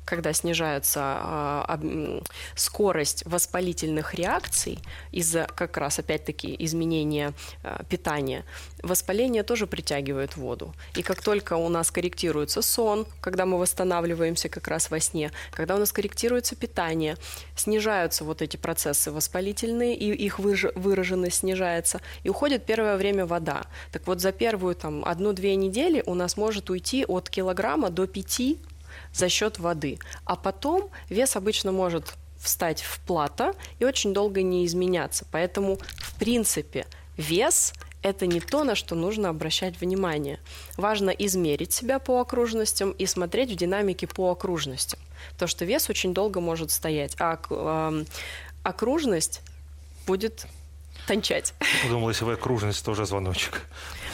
когда 0.06 0.34
снижается 0.34 1.66
э, 1.68 2.22
скорость 2.56 3.26
воспалительных 3.26 4.14
реакций 4.14 4.80
из-за 5.12 5.48
как 5.56 5.78
раз 5.78 6.00
опять-таки 6.00 6.56
изменения 6.60 7.34
э, 7.64 7.84
питания, 7.90 8.46
воспаление 8.84 9.44
тоже 9.44 9.68
притягивает 9.68 10.38
воду. 10.38 10.74
И 10.96 11.02
как 11.02 11.22
только 11.22 11.56
у 11.56 11.70
нас 11.70 11.92
корректируется 11.92 12.62
сон, 12.62 13.08
когда 13.20 13.46
мы 13.46 13.58
восстанавливаемся 13.58 14.48
как 14.48 14.68
раз 14.68 14.92
во 14.92 15.00
сне, 15.00 15.32
когда 15.52 15.76
у 15.76 15.80
нас 15.80 15.92
корректируется 15.92 16.56
питание, 16.56 17.18
снижаются 17.56 18.24
вот 18.24 18.42
эти 18.42 18.58
процессы 18.58 19.12
воспалительные, 19.12 19.96
и 19.96 20.12
их 20.12 20.40
выраженность 20.40 21.38
снижается, 21.38 22.00
и 22.24 22.30
уходит 22.30 22.66
первое 22.66 22.98
время 22.98 23.26
вода. 23.26 23.66
Так 23.92 24.06
вот, 24.06 24.22
за 24.22 24.32
первую 24.32 24.76
там 24.76 25.04
одну-две 25.04 25.56
недели 25.56 26.04
у 26.06 26.14
нас 26.14 26.38
может 26.38 26.70
уйти 26.70 27.06
от 27.06 27.30
килограмма 27.30 27.90
до 27.90 28.08
пяти 28.08 28.60
за 29.16 29.30
счет 29.30 29.60
воды. 29.60 30.00
А 30.26 30.36
потом 30.36 30.90
вес 31.10 31.36
обычно 31.36 31.72
может 31.72 32.16
встать 32.38 32.82
в 32.82 33.00
плато 33.00 33.56
и 33.80 33.86
очень 33.86 34.14
долго 34.14 34.42
не 34.42 34.66
изменяться. 34.66 35.26
Поэтому, 35.32 35.78
в 35.98 36.16
принципе, 36.20 36.86
вес 37.18 37.74
это 38.04 38.28
не 38.28 38.40
то, 38.40 38.64
на 38.64 38.76
что 38.76 38.94
нужно 38.94 39.30
обращать 39.30 39.82
внимание. 39.82 40.40
Важно 40.78 41.10
измерить 41.10 41.74
себя 41.74 41.98
по 41.98 42.20
окружностям 42.20 42.92
и 42.92 43.08
смотреть 43.08 43.52
в 43.52 43.56
динамике 43.56 44.06
по 44.06 44.30
окружностям. 44.30 45.00
То, 45.40 45.48
что 45.48 45.66
вес 45.66 45.90
очень 45.90 46.14
долго 46.14 46.40
может 46.40 46.70
стоять, 46.70 47.16
а 47.20 47.40
э, 47.50 48.06
окружность 48.62 49.42
будет 50.06 50.46
тончать. 51.08 51.56
Подумал, 51.82 52.10
если 52.10 52.26
вы 52.26 52.34
окружность, 52.34 52.86
то 52.86 52.92
уже 52.92 53.06
звоночек. 53.08 53.62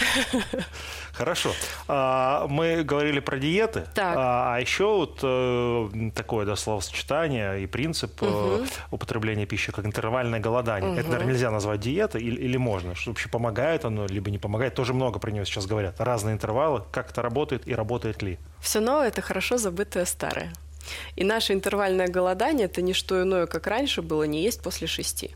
Хорошо. 1.14 1.52
А, 1.88 2.47
мы 2.47 2.84
говорили 2.84 3.20
про 3.20 3.38
диеты, 3.38 3.86
так. 3.93 4.16
а 4.18 4.58
еще 4.60 4.86
вот 4.86 5.20
э, 5.22 6.12
такое 6.16 6.45
да, 6.45 6.56
словосочетание 6.56 7.64
и 7.64 7.68
принцип 7.68 8.22
угу. 8.24 8.66
употребления 8.91 9.45
пищи 9.45 9.72
как 9.72 9.86
интервальное 9.86 10.39
голодание. 10.39 10.91
Угу. 10.91 10.99
Это, 10.99 11.10
наверное, 11.10 11.34
нельзя 11.34 11.52
назвать 11.52 11.80
диетой 11.82 12.22
или, 12.22 12.39
или 12.41 12.58
можно? 12.58 12.95
Что 12.95 13.12
вообще 13.12 13.30
помогает 13.30 13.86
оно, 13.86 14.06
либо 14.08 14.32
не 14.32 14.38
помогает? 14.38 14.76
Тоже 14.76 14.93
много 14.93 15.20
про 15.20 15.32
него 15.32 15.45
сейчас 15.45 15.66
говорят. 15.66 15.99
Разные 15.99 16.34
интервалы, 16.34 16.84
как 16.91 17.12
это 17.12 17.22
работает 17.22 17.68
и 17.68 17.76
работает 17.76 18.22
ли? 18.22 18.39
Все 18.60 18.80
новое– 18.80 19.08
это 19.10 19.22
хорошо 19.22 19.58
забытое 19.58 20.06
старое. 20.06 20.52
И 21.16 21.24
наше 21.24 21.54
интервальное 21.54 22.08
голодание– 22.08 22.66
это 22.68 22.82
не 22.82 22.93
что 22.93 23.22
иное, 23.22 23.45
как 23.45 23.68
раньше 23.68 24.02
было, 24.02 24.24
не 24.24 24.43
есть 24.43 24.64
после 24.64 24.88
шести. 24.88 25.32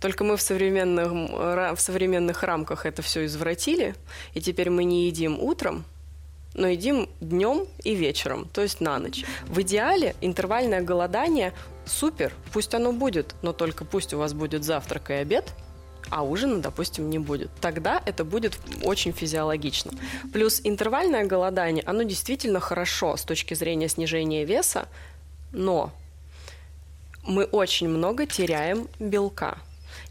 Только 0.00 0.24
мы 0.24 0.36
в 0.36 0.42
современных, 0.42 1.10
в 1.12 1.80
современных 1.80 2.42
рамках 2.42 2.86
это 2.86 3.02
все 3.02 3.24
извратили, 3.24 3.94
и 4.32 4.40
теперь 4.40 4.70
мы 4.70 4.84
не 4.84 5.06
едим 5.06 5.38
утром, 5.40 5.84
но 6.54 6.68
едим 6.68 7.08
днем 7.20 7.66
и 7.82 7.94
вечером, 7.94 8.48
то 8.52 8.62
есть 8.62 8.80
на 8.80 8.98
ночь. 8.98 9.24
В 9.46 9.60
идеале 9.62 10.14
интервальное 10.20 10.82
голодание 10.82 11.52
супер, 11.84 12.32
пусть 12.52 12.74
оно 12.74 12.92
будет, 12.92 13.34
но 13.42 13.52
только 13.52 13.84
пусть 13.84 14.14
у 14.14 14.18
вас 14.18 14.32
будет 14.32 14.64
завтрак 14.64 15.10
и 15.10 15.14
обед, 15.14 15.52
а 16.10 16.22
ужина, 16.22 16.60
допустим, 16.60 17.10
не 17.10 17.18
будет. 17.18 17.50
Тогда 17.60 18.00
это 18.04 18.24
будет 18.24 18.58
очень 18.82 19.12
физиологично. 19.12 19.90
Плюс 20.32 20.60
интервальное 20.62 21.24
голодание, 21.24 21.82
оно 21.86 22.02
действительно 22.02 22.60
хорошо 22.60 23.16
с 23.16 23.22
точки 23.22 23.54
зрения 23.54 23.88
снижения 23.88 24.44
веса, 24.44 24.86
но 25.50 25.92
мы 27.26 27.44
очень 27.44 27.88
много 27.88 28.26
теряем 28.26 28.88
белка. 28.98 29.58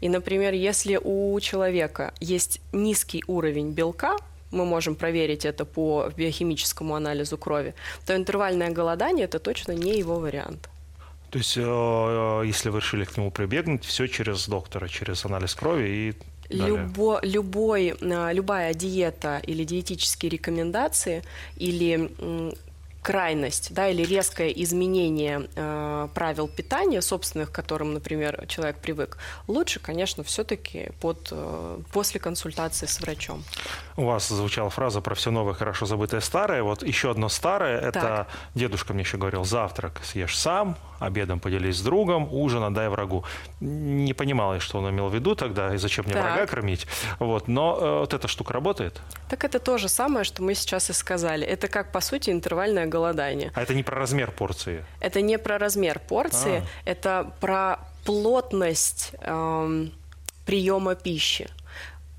И, 0.00 0.08
например, 0.08 0.54
если 0.54 1.00
у 1.02 1.38
человека 1.40 2.12
есть 2.20 2.60
низкий 2.72 3.22
уровень 3.26 3.70
белка, 3.70 4.16
мы 4.50 4.64
можем 4.64 4.94
проверить 4.94 5.44
это 5.44 5.64
по 5.64 6.10
биохимическому 6.16 6.94
анализу 6.94 7.36
крови, 7.38 7.74
то 8.06 8.14
интервальное 8.14 8.70
голодание– 8.70 9.24
это 9.26 9.38
точно 9.38 9.72
не 9.72 9.98
его 9.98 10.20
вариант. 10.20 10.68
То 11.30 11.38
есть, 11.38 11.56
э, 11.56 12.42
если 12.46 12.70
вы 12.70 12.78
решили 12.78 13.04
к 13.04 13.16
нему 13.16 13.30
прибегнуть, 13.30 13.84
все 13.84 14.06
через 14.06 14.48
доктора, 14.48 14.88
через 14.88 15.24
анализ 15.24 15.54
крови 15.54 15.88
и 15.88 16.14
Любо, 16.50 17.20
любой, 17.22 17.94
э, 17.98 18.32
любая 18.34 18.74
диета 18.74 19.40
или 19.46 19.64
диетические 19.64 20.30
рекомендации 20.30 21.22
или 21.56 22.10
крайность 23.04 23.74
да, 23.74 23.88
или 23.88 24.02
резкое 24.02 24.48
изменение 24.48 25.46
э, 25.54 26.08
правил 26.14 26.48
питания 26.48 27.02
собственных, 27.02 27.50
к 27.50 27.54
которым, 27.54 27.92
например, 27.92 28.46
человек 28.48 28.76
привык, 28.78 29.18
лучше, 29.46 29.78
конечно, 29.78 30.24
все-таки 30.24 30.90
под, 31.02 31.28
э, 31.30 31.78
после 31.92 32.18
консультации 32.18 32.86
с 32.86 33.00
врачом. 33.00 33.44
У 33.98 34.06
вас 34.06 34.28
звучала 34.28 34.70
фраза 34.70 35.02
про 35.02 35.14
все 35.14 35.30
новое, 35.30 35.52
хорошо 35.52 35.84
забытое 35.84 36.22
старое. 36.22 36.62
Вот 36.62 36.82
еще 36.82 37.10
одно 37.10 37.28
старое, 37.28 37.92
так. 37.92 37.96
это 37.96 38.26
дедушка 38.54 38.94
мне 38.94 39.02
еще 39.02 39.18
говорил, 39.18 39.44
завтрак 39.44 40.00
съешь 40.02 40.36
сам, 40.38 40.78
обедом 40.98 41.40
поделись 41.40 41.76
с 41.76 41.82
другом, 41.82 42.28
ужин 42.32 42.62
отдай 42.62 42.88
врагу. 42.88 43.24
Не 43.60 44.14
понимала, 44.14 44.60
что 44.60 44.78
он 44.78 44.90
имел 44.90 45.08
в 45.08 45.14
виду 45.14 45.34
тогда 45.34 45.74
и 45.74 45.76
зачем 45.76 46.04
мне 46.06 46.14
так. 46.14 46.22
врага 46.22 46.46
кормить. 46.46 46.86
Вот. 47.18 47.48
Но 47.48 47.78
э, 47.80 47.98
вот 48.00 48.14
эта 48.14 48.28
штука 48.28 48.52
работает. 48.52 49.00
Так 49.28 49.44
это 49.44 49.58
то 49.58 49.78
же 49.78 49.88
самое, 49.88 50.24
что 50.24 50.42
мы 50.42 50.54
сейчас 50.54 50.90
и 50.90 50.92
сказали. 50.92 51.46
Это 51.46 51.68
как, 51.68 51.92
по 51.92 52.00
сути, 52.00 52.30
интервальное 52.30 52.86
голодание. 52.94 53.50
А 53.54 53.62
это 53.62 53.74
не 53.74 53.82
про 53.82 53.98
размер 53.98 54.30
порции? 54.30 54.84
Это 55.00 55.20
не 55.20 55.38
про 55.38 55.58
размер 55.58 55.98
порции, 55.98 56.62
а. 56.62 56.90
это 56.90 57.32
про 57.40 57.78
плотность 58.04 59.12
эм, 59.20 59.92
приема 60.46 60.94
пищи 60.94 61.48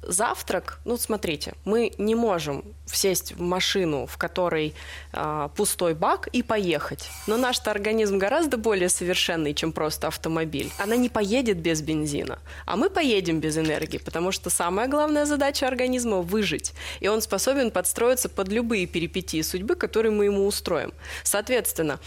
завтрак, 0.05 0.79
ну 0.85 0.97
смотрите, 0.97 1.53
мы 1.65 1.91
не 1.97 2.15
можем 2.15 2.63
сесть 2.85 3.33
в 3.33 3.41
машину, 3.41 4.05
в 4.05 4.17
которой 4.17 4.73
э, 5.13 5.49
пустой 5.55 5.93
бак 5.93 6.27
и 6.27 6.43
поехать. 6.43 7.09
Но 7.27 7.37
наш 7.37 7.59
организм 7.65 8.17
гораздо 8.17 8.57
более 8.57 8.89
совершенный, 8.89 9.53
чем 9.53 9.71
просто 9.71 10.07
автомобиль. 10.07 10.71
Она 10.77 10.95
не 10.95 11.09
поедет 11.09 11.57
без 11.57 11.81
бензина, 11.81 12.39
а 12.65 12.75
мы 12.75 12.89
поедем 12.89 13.39
без 13.39 13.57
энергии, 13.57 13.97
потому 13.97 14.31
что 14.31 14.49
самая 14.49 14.87
главная 14.87 15.25
задача 15.25 15.67
организма– 15.67 16.21
выжить. 16.21 16.73
И 16.99 17.07
он 17.07 17.21
способен 17.21 17.71
подстроиться 17.71 18.29
под 18.29 18.49
любые 18.49 18.85
перипетии 18.85 19.41
судьбы, 19.41 19.75
которые 19.75 20.11
мы 20.11 20.25
ему 20.25 20.45
устроим. 20.45 20.93
Соответственно, 21.23 21.99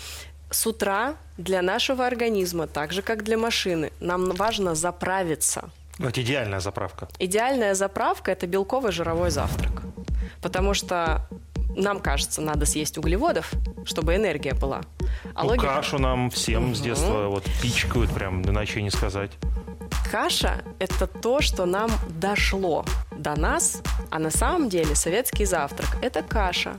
с 0.50 0.66
утра 0.66 1.16
для 1.36 1.62
нашего 1.62 2.06
организма, 2.06 2.66
так 2.66 2.92
же 2.92 3.02
как 3.02 3.24
для 3.24 3.36
машины, 3.36 3.92
нам 4.00 4.30
важно 4.30 4.74
заправиться– 4.74 5.70
вот 5.98 6.18
идеальная 6.18 6.60
заправка. 6.60 7.08
Идеальная 7.18 7.74
заправка– 7.74 8.30
это 8.32 8.46
белковый 8.46 8.92
жировой 8.92 9.30
завтрак. 9.30 9.82
Потому 10.40 10.74
что 10.74 11.28
нам 11.76 12.00
кажется, 12.00 12.40
надо 12.40 12.66
съесть 12.66 12.98
углеводов, 12.98 13.52
чтобы 13.84 14.14
энергия 14.14 14.54
была. 14.54 14.82
А 15.34 15.42
ну, 15.42 15.50
логика... 15.50 15.66
кашу 15.66 15.98
нам 15.98 16.30
всем 16.30 16.66
угу. 16.66 16.74
с 16.74 16.80
детства 16.80 17.28
вот 17.28 17.44
пичкают, 17.62 18.10
прям 18.10 18.42
иначе 18.42 18.82
не 18.82 18.90
сказать. 18.90 19.32
Каша– 20.10 20.62
это 20.78 21.06
то, 21.06 21.40
что 21.40 21.66
нам 21.66 21.90
дошло 22.08 22.84
до 23.10 23.38
нас, 23.38 23.82
а 24.10 24.18
на 24.18 24.30
самом 24.30 24.68
деле 24.68 24.94
советский 24.94 25.44
завтрак– 25.44 25.98
это 26.02 26.22
каша, 26.22 26.76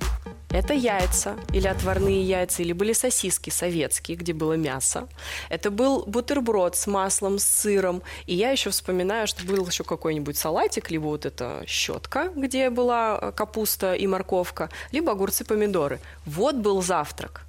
это 0.52 0.74
яйца 0.74 1.36
или 1.54 1.68
отварные 1.68 2.24
яйца, 2.24 2.64
или 2.64 2.74
были 2.74 2.94
сосиски 2.94 3.50
советские, 3.50 4.18
где 4.18 4.34
было 4.34 4.54
мясо. 4.54 5.08
Это 5.50 5.70
был 5.70 6.06
бутерброд 6.06 6.76
с 6.76 6.88
маслом, 6.88 7.40
с 7.40 7.46
сыром. 7.46 8.02
И 8.26 8.36
я 8.36 8.52
еще 8.52 8.70
вспоминаю, 8.70 9.28
что 9.28 9.46
был 9.46 9.66
еще 9.68 9.84
какой-нибудь 9.84 10.38
салатик, 10.38 10.92
либо 10.92 11.06
вот 11.06 11.26
эта 11.26 11.64
щетка, 11.68 12.32
где 12.36 12.70
была 12.70 13.32
капуста 13.32 13.94
и 13.94 14.08
морковка, 14.08 14.70
либо 14.92 15.12
огурцы, 15.12 15.46
помидоры. 15.46 16.00
Вот 16.26 16.56
был 16.56 16.82
завтрак. 16.82 17.46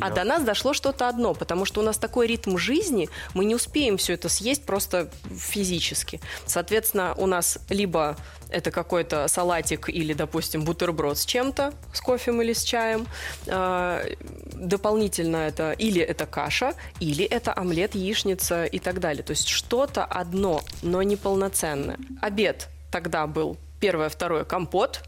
А 0.00 0.10
до 0.10 0.24
нас 0.24 0.42
дошло 0.42 0.72
что-то 0.72 1.08
одно, 1.08 1.34
потому 1.34 1.64
что 1.64 1.80
у 1.80 1.84
нас 1.84 1.98
такой 1.98 2.26
ритм 2.26 2.56
жизни, 2.56 3.08
мы 3.34 3.44
не 3.44 3.54
успеем 3.54 3.96
все 3.96 4.14
это 4.14 4.28
съесть 4.28 4.64
просто 4.64 5.10
физически. 5.30 6.20
Соответственно, 6.46 7.14
у 7.16 7.26
нас 7.26 7.58
либо 7.68 8.16
это 8.50 8.70
какой-то 8.70 9.28
салатик 9.28 9.88
или, 9.88 10.12
допустим, 10.12 10.64
бутерброд 10.64 11.18
с 11.18 11.24
чем-то, 11.24 11.72
с 11.92 12.00
кофе 12.00 12.30
или 12.32 12.52
с 12.52 12.62
чаем. 12.62 13.06
А, 13.46 14.04
дополнительно 14.52 15.36
это 15.36 15.72
или 15.72 16.00
это 16.00 16.26
каша, 16.26 16.74
или 16.98 17.24
это 17.24 17.52
омлет, 17.56 17.94
яичница 17.94 18.64
и 18.64 18.78
так 18.78 19.00
далее. 19.00 19.22
То 19.22 19.30
есть 19.30 19.48
что-то 19.48 20.04
одно, 20.04 20.62
но 20.82 21.02
не 21.02 21.16
полноценное. 21.16 21.98
Обед 22.20 22.68
тогда 22.90 23.26
был 23.26 23.56
первое, 23.80 24.08
второе 24.08 24.44
компот, 24.44 25.02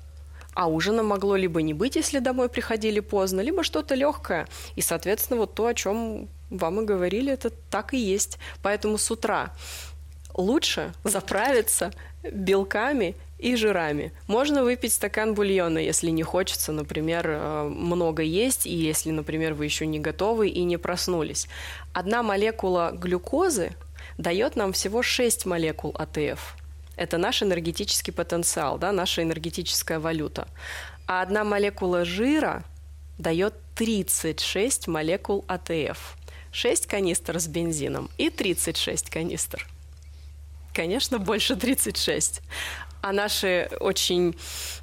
а 0.54 0.66
ужина 0.66 1.02
могло 1.02 1.36
либо 1.36 1.62
не 1.62 1.74
быть, 1.74 1.96
если 1.96 2.18
домой 2.18 2.48
приходили 2.48 3.00
поздно, 3.00 3.40
либо 3.40 3.62
что-то 3.62 3.94
легкое. 3.94 4.46
И, 4.76 4.82
соответственно, 4.82 5.40
вот 5.40 5.54
то, 5.54 5.66
о 5.66 5.74
чем 5.74 6.28
вам 6.50 6.80
и 6.80 6.84
говорили, 6.84 7.32
это 7.32 7.50
так 7.70 7.94
и 7.94 7.98
есть. 7.98 8.38
Поэтому 8.62 8.98
с 8.98 9.10
утра 9.10 9.52
лучше 10.34 10.92
заправиться 11.04 11.92
белками 12.22 13.14
и 13.38 13.56
жирами. 13.56 14.12
Можно 14.28 14.62
выпить 14.62 14.92
стакан 14.92 15.34
бульона, 15.34 15.78
если 15.78 16.10
не 16.10 16.22
хочется, 16.22 16.70
например, 16.70 17.26
э, 17.28 17.62
много 17.64 18.22
есть, 18.22 18.66
и 18.66 18.74
если, 18.74 19.10
например, 19.10 19.54
вы 19.54 19.64
еще 19.64 19.84
не 19.84 19.98
готовы 19.98 20.48
и 20.48 20.62
не 20.62 20.76
проснулись. 20.76 21.48
Одна 21.92 22.22
молекула 22.22 22.92
глюкозы 22.92 23.72
дает 24.16 24.54
нам 24.54 24.72
всего 24.72 25.02
6 25.02 25.44
молекул 25.46 25.94
АТФ. 25.98 26.56
Это 26.96 27.18
наш 27.18 27.42
энергетический 27.42 28.12
потенциал, 28.12 28.78
да, 28.78 28.92
наша 28.92 29.22
энергетическая 29.22 29.98
валюта. 29.98 30.46
А 31.06 31.22
одна 31.22 31.44
молекула 31.44 32.04
жира 32.04 32.64
дает 33.18 33.54
36 33.76 34.88
молекул 34.88 35.44
АТФ. 35.48 36.16
6 36.52 36.86
канистр 36.86 37.40
с 37.40 37.46
бензином 37.46 38.10
и 38.18 38.28
36 38.28 39.08
канистр. 39.08 39.66
Конечно, 40.74 41.18
больше 41.18 41.56
36. 41.56 42.42
А 43.00 43.12
наши 43.12 43.68
очень 43.80 44.36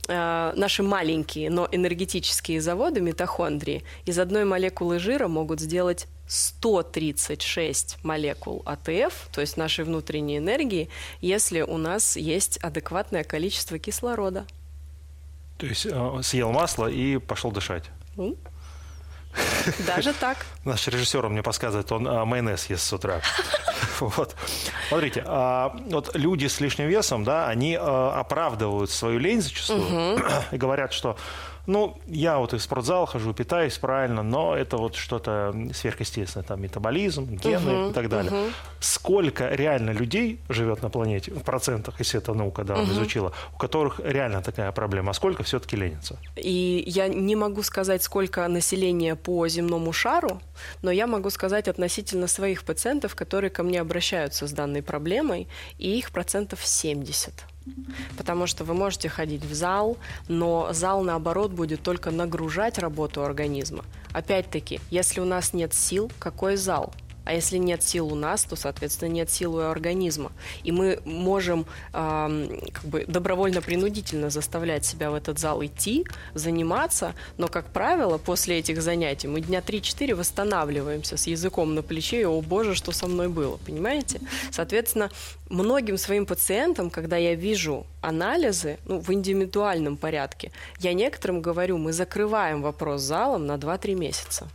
э, 0.07 0.53
наши 0.55 0.83
маленькие, 0.83 1.49
но 1.49 1.69
энергетические 1.71 2.59
заводы 2.59 2.99
митохондрии 2.99 3.83
из 4.05 4.19
одной 4.19 4.45
молекулы 4.45 4.99
жира 4.99 5.27
могут 5.27 5.61
сделать 5.61 6.07
136 6.29 7.97
молекул 8.03 8.61
АТФ, 8.65 9.29
то 9.31 9.41
есть 9.41 9.57
нашей 9.57 9.83
внутренней 9.83 10.37
энергии, 10.37 10.89
если 11.21 11.61
у 11.61 11.77
нас 11.77 12.15
есть 12.15 12.57
адекватное 12.57 13.23
количество 13.23 13.79
кислорода. 13.79 14.45
То 15.57 15.65
есть 15.65 15.87
э, 15.87 16.19
съел 16.21 16.51
масло 16.51 16.87
и 16.87 17.17
пошел 17.17 17.51
дышать. 17.51 17.85
Даже 19.87 20.13
так. 20.13 20.45
Наш 20.65 20.87
режиссер 20.87 21.27
мне 21.29 21.41
подсказывает, 21.41 21.91
он 21.91 22.07
а, 22.07 22.25
майонез 22.25 22.69
ест 22.69 22.85
с 22.85 22.93
утра. 22.93 23.21
Вот. 23.99 24.33
Смотрите, 24.87 25.23
а, 25.25 25.75
вот 25.89 26.15
люди 26.15 26.47
с 26.47 26.61
лишним 26.61 26.87
весом, 26.87 27.25
да, 27.25 27.49
они 27.49 27.77
а, 27.77 28.17
оправдывают 28.17 28.89
свою 28.91 29.19
лень 29.19 29.41
зачастую 29.41 30.21
и 30.51 30.57
говорят, 30.57 30.93
что 30.93 31.17
ну, 31.69 31.97
я 32.07 32.39
вот 32.39 32.53
и 32.53 32.57
в 32.57 32.61
спортзал 32.61 33.05
хожу, 33.05 33.33
питаюсь 33.33 33.77
правильно, 33.77 34.23
но 34.23 34.55
это 34.55 34.77
вот 34.77 34.95
что-то 34.95 35.55
сверхъестественное, 35.73 36.43
там 36.43 36.61
метаболизм, 36.61 37.25
гены 37.25 37.69
uh-huh, 37.69 37.89
и 37.91 37.93
так 37.93 38.09
далее. 38.09 38.31
Uh-huh. 38.31 38.51
Сколько 38.79 39.49
реально 39.49 39.91
людей 39.91 40.39
живет 40.49 40.81
на 40.81 40.89
планете, 40.89 41.31
в 41.31 41.43
процентах, 41.43 41.99
если 41.99 42.19
это 42.19 42.33
наука 42.33 42.63
да, 42.63 42.73
uh-huh. 42.73 42.91
изучила, 42.91 43.33
у 43.53 43.57
которых 43.57 44.01
реально 44.03 44.41
такая 44.41 44.71
проблема, 44.71 45.11
а 45.11 45.13
сколько 45.13 45.43
все-таки 45.43 45.75
ленится? 45.75 46.17
И 46.35 46.83
я 46.87 47.07
не 47.07 47.35
могу 47.35 47.61
сказать, 47.61 48.01
сколько 48.01 48.47
населения 48.47 49.15
по 49.15 49.47
земному 49.47 49.93
шару, 49.93 50.41
но 50.81 50.89
я 50.89 51.05
могу 51.05 51.29
сказать 51.29 51.67
относительно 51.67 52.27
своих 52.27 52.63
пациентов, 52.63 53.13
которые 53.13 53.51
ко 53.51 53.61
мне 53.61 53.79
обращаются 53.79 54.47
с 54.47 54.51
данной 54.51 54.81
проблемой, 54.81 55.47
и 55.77 55.97
их 55.97 56.11
процентов 56.11 56.65
70. 56.65 57.33
Потому 58.17 58.47
что 58.47 58.63
вы 58.63 58.73
можете 58.73 59.09
ходить 59.09 59.43
в 59.43 59.53
зал, 59.53 59.97
но 60.27 60.69
зал, 60.71 61.03
наоборот, 61.03 61.51
будет 61.51 61.81
только 61.81 62.11
нагружать 62.11 62.77
работу 62.77 63.23
организма. 63.23 63.83
Опять-таки, 64.13 64.79
если 64.89 65.19
у 65.19 65.25
нас 65.25 65.53
нет 65.53 65.73
сил, 65.73 66.11
какой 66.19 66.55
зал? 66.55 66.93
А 67.29 67.33
если 67.33 67.57
нет 67.57 67.83
сил 67.83 68.11
у 68.11 68.15
нас, 68.15 68.43
то, 68.43 68.55
соответственно, 68.55 69.09
нет 69.09 69.29
сил 69.29 69.53
у 69.53 69.59
организма. 69.59 70.31
И 70.63 70.71
мы 70.71 70.99
можем 71.05 71.67
э, 71.93 72.69
как 72.73 72.85
бы 72.85 73.05
добровольно-принудительно 73.07 74.31
заставлять 74.31 74.83
себя 74.83 75.11
в 75.11 75.13
этот 75.13 75.37
зал 75.37 75.63
идти, 75.63 76.07
заниматься, 76.33 77.13
но, 77.37 77.47
как 77.47 77.67
правило, 77.67 78.17
после 78.17 78.57
этих 78.57 78.81
занятий 78.81 79.27
мы 79.27 79.41
дня 79.41 79.59
3-4 79.59 80.15
восстанавливаемся 80.15 81.17
с 81.17 81.27
языком 81.27 81.75
на 81.75 81.83
плече, 81.83 82.21
и, 82.21 82.25
о 82.25 82.41
боже, 82.41 82.73
что 82.73 82.91
со 82.91 83.05
мной 83.05 83.29
было, 83.29 83.57
понимаете? 83.57 84.21
Соответственно, 84.49 85.11
многим 85.49 85.99
своим 85.99 86.25
пациентам, 86.25 86.89
когда 86.89 87.17
я 87.17 87.35
вижу 87.35 87.85
анализы 88.01 88.79
ну, 88.85 89.01
в 89.01 89.13
индивидуальном 89.13 89.97
порядке, 89.97 90.51
я 90.79 90.93
некоторым 90.93 91.43
говорю, 91.43 91.77
мы 91.77 91.93
закрываем 91.93 92.63
вопрос 92.63 93.01
залом 93.01 93.45
на 93.45 93.57
2-3 93.57 93.93
месяца. 93.93 94.49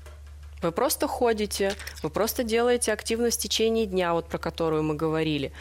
Вы 0.65 0.73
просто 0.73 1.07
ходите, 1.07 1.75
вы 2.03 2.09
просто 2.09 2.43
делаете 2.43 2.95
активность 2.95 3.39
в 3.39 3.43
течение 3.43 3.85
дня, 3.85 4.15
вот 4.15 4.29
про 4.29 4.39
которую 4.39 4.83
мы 4.83 4.95
говорили. 4.95 5.53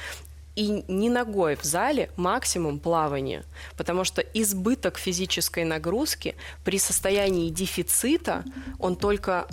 И 0.56 0.86
не 0.88 1.10
ногой 1.10 1.58
в 1.58 1.64
зале, 1.64 2.10
максимум 2.16 2.80
плавание. 2.80 3.43
Потому 3.76 4.06
что 4.06 4.22
избыток 4.22 4.97
физической 4.97 5.66
нагрузки 5.66 6.36
при 6.64 6.80
состоянии 6.80 7.49
дефицита, 7.49 8.45
он 8.80 8.95
только 8.95 9.47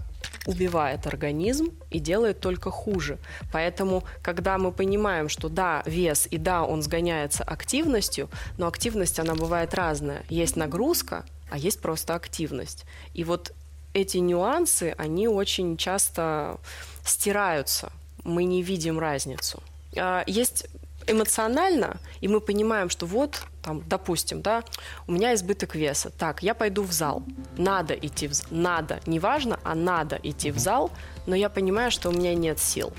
убивает 0.46 1.08
организм 1.08 1.72
и 1.90 1.98
делает 1.98 2.38
только 2.38 2.70
хуже. 2.70 3.18
Поэтому, 3.52 4.04
когда 4.22 4.56
мы 4.56 4.70
понимаем, 4.70 5.28
что 5.28 5.48
да, 5.48 5.82
вес 5.84 6.28
и 6.30 6.38
да, 6.38 6.62
он 6.62 6.80
сгоняется 6.82 7.42
активностью, 7.42 8.28
но 8.56 8.68
активность, 8.68 9.18
она 9.18 9.34
бывает 9.34 9.74
разная. 9.74 10.22
Есть 10.28 10.54
нагрузка, 10.54 11.24
а 11.50 11.58
есть 11.58 11.80
просто 11.80 12.14
активность. 12.14 12.84
И 13.14 13.24
вот 13.24 13.52
эти 13.94 14.18
нюансы, 14.18 14.94
они 14.98 15.28
очень 15.28 15.76
часто 15.76 16.58
стираются. 17.04 17.92
Мы 18.24 18.44
не 18.44 18.62
видим 18.62 18.98
разницу. 18.98 19.62
А, 19.96 20.22
есть 20.26 20.66
эмоционально, 21.06 21.98
и 22.20 22.28
мы 22.28 22.40
понимаем, 22.40 22.90
что 22.90 23.06
вот, 23.06 23.42
там, 23.62 23.82
допустим, 23.86 24.42
да, 24.42 24.64
у 25.06 25.12
меня 25.12 25.34
избыток 25.34 25.74
веса. 25.74 26.10
Так, 26.10 26.42
я 26.42 26.54
пойду 26.54 26.82
в 26.82 26.92
зал. 26.92 27.22
Надо 27.56 27.94
идти 27.94 28.26
в 28.26 28.34
зал. 28.34 28.46
Надо. 28.50 29.00
Не 29.06 29.18
важно, 29.18 29.60
а 29.64 29.74
надо 29.74 30.18
идти 30.22 30.50
в 30.50 30.58
зал, 30.58 30.90
но 31.26 31.36
я 31.36 31.48
понимаю, 31.50 31.90
что 31.90 32.08
у 32.08 32.12
меня 32.12 32.34
нет 32.34 32.58
сил. 32.58 32.92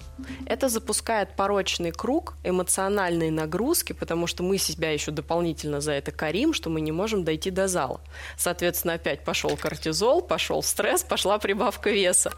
Это 0.46 0.70
запускает 0.70 1.36
порочный 1.36 1.92
круг 1.92 2.36
эмоциональной 2.44 3.32
нагрузки, 3.32 3.94
потому 3.94 4.28
что 4.28 4.44
мы 4.44 4.58
себя 4.58 4.92
еще 4.92 5.12
дополнительно 5.12 5.82
за 5.82 5.94
это 5.94 6.12
корим, 6.12 6.54
что 6.54 6.70
мы 6.70 6.82
не 6.82 6.92
можем 6.92 7.24
дойти 7.24 7.50
до 7.50 7.68
зала. 7.68 8.00
Соответственно, 8.38 8.94
опять 8.94 9.24
пошел 9.24 9.58
кортизол, 9.58 10.22
пошел 10.22 10.62
стресс, 10.62 11.04
пошла 11.04 11.40
прибавка 11.40 11.90
веса. 11.90 12.32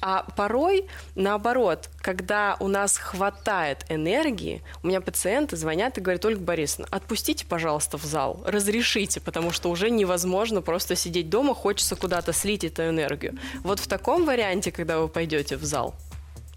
А 0.00 0.26
порой, 0.36 0.86
наоборот, 1.14 1.90
когда 2.00 2.56
у 2.58 2.68
нас 2.68 2.96
хватает 2.96 3.84
энергии, 3.88 4.62
у 4.82 4.86
меня 4.86 5.00
пациенты 5.00 5.56
звонят 5.56 5.98
и 5.98 6.00
говорят, 6.00 6.24
Ольга 6.24 6.40
Борисовна, 6.40 6.88
отпустите, 6.90 7.44
пожалуйста, 7.46 7.65
в 7.98 8.04
зал, 8.04 8.42
разрешите, 8.46 9.20
потому 9.20 9.52
что 9.52 9.70
уже 9.70 9.90
невозможно 9.90 10.62
просто 10.62 10.96
сидеть 10.96 11.28
дома, 11.28 11.54
хочется 11.54 11.96
куда-то 11.96 12.32
слить 12.32 12.64
эту 12.64 12.88
энергию. 12.88 13.34
Вот 13.62 13.80
в 13.80 13.86
таком 13.86 14.24
варианте, 14.24 14.72
когда 14.72 14.98
вы 14.98 15.08
пойдете 15.08 15.26
пойдете 15.26 15.56
в 15.56 15.64
зал, 15.64 15.94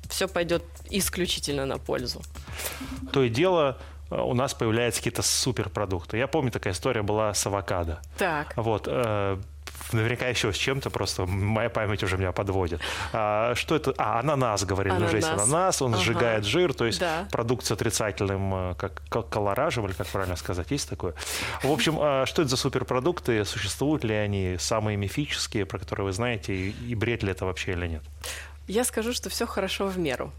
все 0.09 0.27
пойдет 0.27 0.63
исключительно 0.89 1.65
на 1.65 1.77
пользу. 1.77 2.21
То 3.11 3.23
и 3.23 3.29
дело, 3.29 3.77
э, 4.11 4.21
у 4.21 4.33
нас 4.33 4.53
появляются 4.53 5.01
какие-то 5.01 5.21
суперпродукты. 5.21 6.17
Я 6.17 6.27
помню, 6.27 6.51
такая 6.51 6.73
история 6.73 7.01
была 7.01 7.33
с 7.33 7.45
авокадо. 7.45 7.99
Так. 8.17 8.53
Вот. 8.55 8.87
Э, 8.87 9.37
наверняка 9.91 10.27
еще 10.27 10.53
с 10.53 10.55
чем-то, 10.55 10.89
просто 10.89 11.25
моя 11.25 11.69
память 11.69 12.03
уже 12.03 12.17
меня 12.17 12.31
подводит. 12.31 12.81
А, 13.13 13.55
что 13.55 13.75
это? 13.75 13.93
А, 13.97 14.19
ананас, 14.19 14.63
говорили, 14.65 14.93
ананас. 14.93 15.09
уже 15.09 15.17
есть 15.17 15.29
ананас, 15.29 15.81
он 15.81 15.93
ага. 15.93 16.03
сжигает 16.03 16.45
жир, 16.45 16.73
то 16.73 16.85
есть 16.85 16.99
да. 16.99 17.27
продукт 17.31 17.65
с 17.65 17.71
отрицательным 17.71 18.71
э, 18.71 18.75
как, 18.75 19.01
как 19.09 19.29
колоражем, 19.29 19.85
или 19.85 19.93
как 19.93 20.07
правильно 20.07 20.35
сказать, 20.35 20.71
есть 20.71 20.89
такое? 20.89 21.13
В 21.63 21.71
общем, 21.71 21.97
а, 21.99 22.25
что 22.25 22.41
это 22.41 22.49
за 22.49 22.57
суперпродукты, 22.57 23.45
существуют 23.45 24.03
ли 24.03 24.15
они, 24.15 24.57
самые 24.59 24.97
мифические, 24.97 25.65
про 25.65 25.79
которые 25.79 26.05
вы 26.05 26.11
знаете, 26.11 26.53
и, 26.53 26.69
и 26.87 26.95
бред 26.95 27.23
ли 27.23 27.31
это 27.31 27.45
вообще 27.45 27.71
или 27.71 27.87
нет? 27.87 28.03
Я 28.67 28.83
скажу, 28.83 29.13
что 29.13 29.29
все 29.29 29.47
хорошо 29.47 29.87
в 29.87 29.97
меру. 29.97 30.31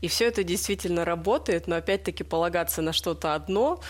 И 0.00 0.08
все 0.08 0.26
это 0.26 0.44
действительно 0.44 1.04
работает, 1.04 1.66
но 1.66 1.76
опять-таки 1.76 2.24
полагаться 2.24 2.82
на 2.82 2.92
что-то 2.92 3.34
одно 3.34 3.80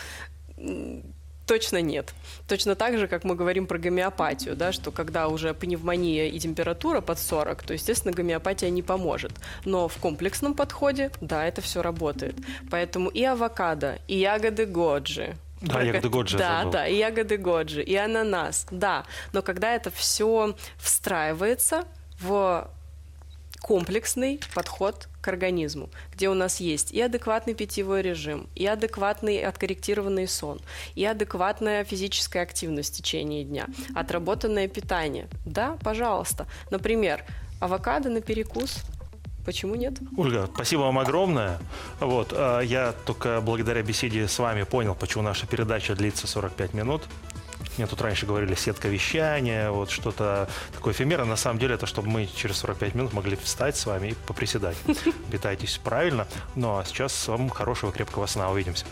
точно 1.52 1.82
нет. 1.82 2.14
Точно 2.48 2.74
так 2.74 2.96
же, 2.96 3.06
как 3.06 3.24
мы 3.24 3.34
говорим 3.34 3.66
про 3.66 3.76
гомеопатию, 3.76 4.56
да, 4.56 4.72
что 4.72 4.90
когда 4.90 5.28
уже 5.28 5.52
пневмония 5.52 6.28
и 6.28 6.38
температура 6.38 7.02
под 7.02 7.18
40, 7.18 7.62
то, 7.62 7.74
естественно, 7.74 8.14
гомеопатия 8.14 8.70
не 8.70 8.82
поможет. 8.82 9.32
Но 9.66 9.86
в 9.86 9.98
комплексном 9.98 10.54
подходе, 10.54 11.10
да, 11.20 11.44
это 11.44 11.60
все 11.60 11.82
работает. 11.82 12.36
Поэтому 12.70 13.10
и 13.10 13.22
авокадо, 13.22 13.98
и 14.08 14.16
ягоды 14.16 14.64
годжи, 14.64 15.36
да, 15.60 15.74
Про... 15.74 15.84
ягоды 15.84 16.08
годжи. 16.08 16.38
Да, 16.38 16.64
да, 16.64 16.86
и 16.86 16.96
ягоды 16.96 17.36
годжи, 17.36 17.82
и 17.82 17.96
ананас, 17.96 18.66
да. 18.70 19.04
Но 19.34 19.42
когда 19.42 19.74
это 19.74 19.90
все 19.90 20.56
встраивается 20.78 21.84
в 22.18 22.70
комплексный 23.62 24.40
подход 24.54 25.08
к 25.20 25.28
организму, 25.28 25.88
где 26.12 26.28
у 26.28 26.34
нас 26.34 26.60
есть 26.60 26.92
и 26.92 27.00
адекватный 27.00 27.54
питьевой 27.54 28.02
режим, 28.02 28.48
и 28.54 28.66
адекватный 28.66 29.42
откорректированный 29.42 30.28
сон, 30.28 30.60
и 30.94 31.04
адекватная 31.04 31.84
физическая 31.84 32.42
активность 32.42 32.94
в 32.94 32.96
течение 32.98 33.44
дня, 33.44 33.68
отработанное 33.94 34.68
питание. 34.68 35.28
Да, 35.46 35.78
пожалуйста. 35.82 36.46
Например, 36.70 37.24
авокадо 37.60 38.10
на 38.10 38.20
перекус 38.20 38.82
Почему 39.44 39.74
нет? 39.74 39.94
Ольга, 40.16 40.48
спасибо 40.54 40.82
вам 40.82 41.00
огромное. 41.00 41.58
Вот, 41.98 42.28
а, 42.32 42.60
я 42.60 42.94
только 43.04 43.40
благодаря 43.40 43.82
беседе 43.82 44.28
с 44.28 44.38
вами 44.38 44.62
понял, 44.62 44.94
почему 44.94 45.24
наша 45.24 45.46
передача 45.46 45.96
длится 45.96 46.28
45 46.28 46.74
минут. 46.74 47.02
Мне 47.76 47.86
тут 47.86 48.00
раньше 48.00 48.26
говорили 48.26 48.54
сетка 48.54 48.88
вещания, 48.88 49.70
вот 49.70 49.90
что-то 49.90 50.48
такое 50.74 50.92
эфемерное. 50.92 51.26
На 51.26 51.36
самом 51.36 51.58
деле 51.58 51.74
это 51.74 51.86
чтобы 51.86 52.08
мы 52.08 52.26
через 52.26 52.58
45 52.58 52.94
минут 52.94 53.12
могли 53.12 53.36
встать 53.36 53.76
с 53.76 53.86
вами 53.86 54.08
и 54.08 54.14
поприседать. 54.26 54.76
Питайтесь 55.30 55.78
правильно. 55.82 56.26
Ну 56.54 56.78
а 56.78 56.84
сейчас 56.84 57.28
вам 57.28 57.48
хорошего 57.48 57.92
крепкого 57.92 58.26
сна. 58.26 58.50
Увидимся. 58.50 58.84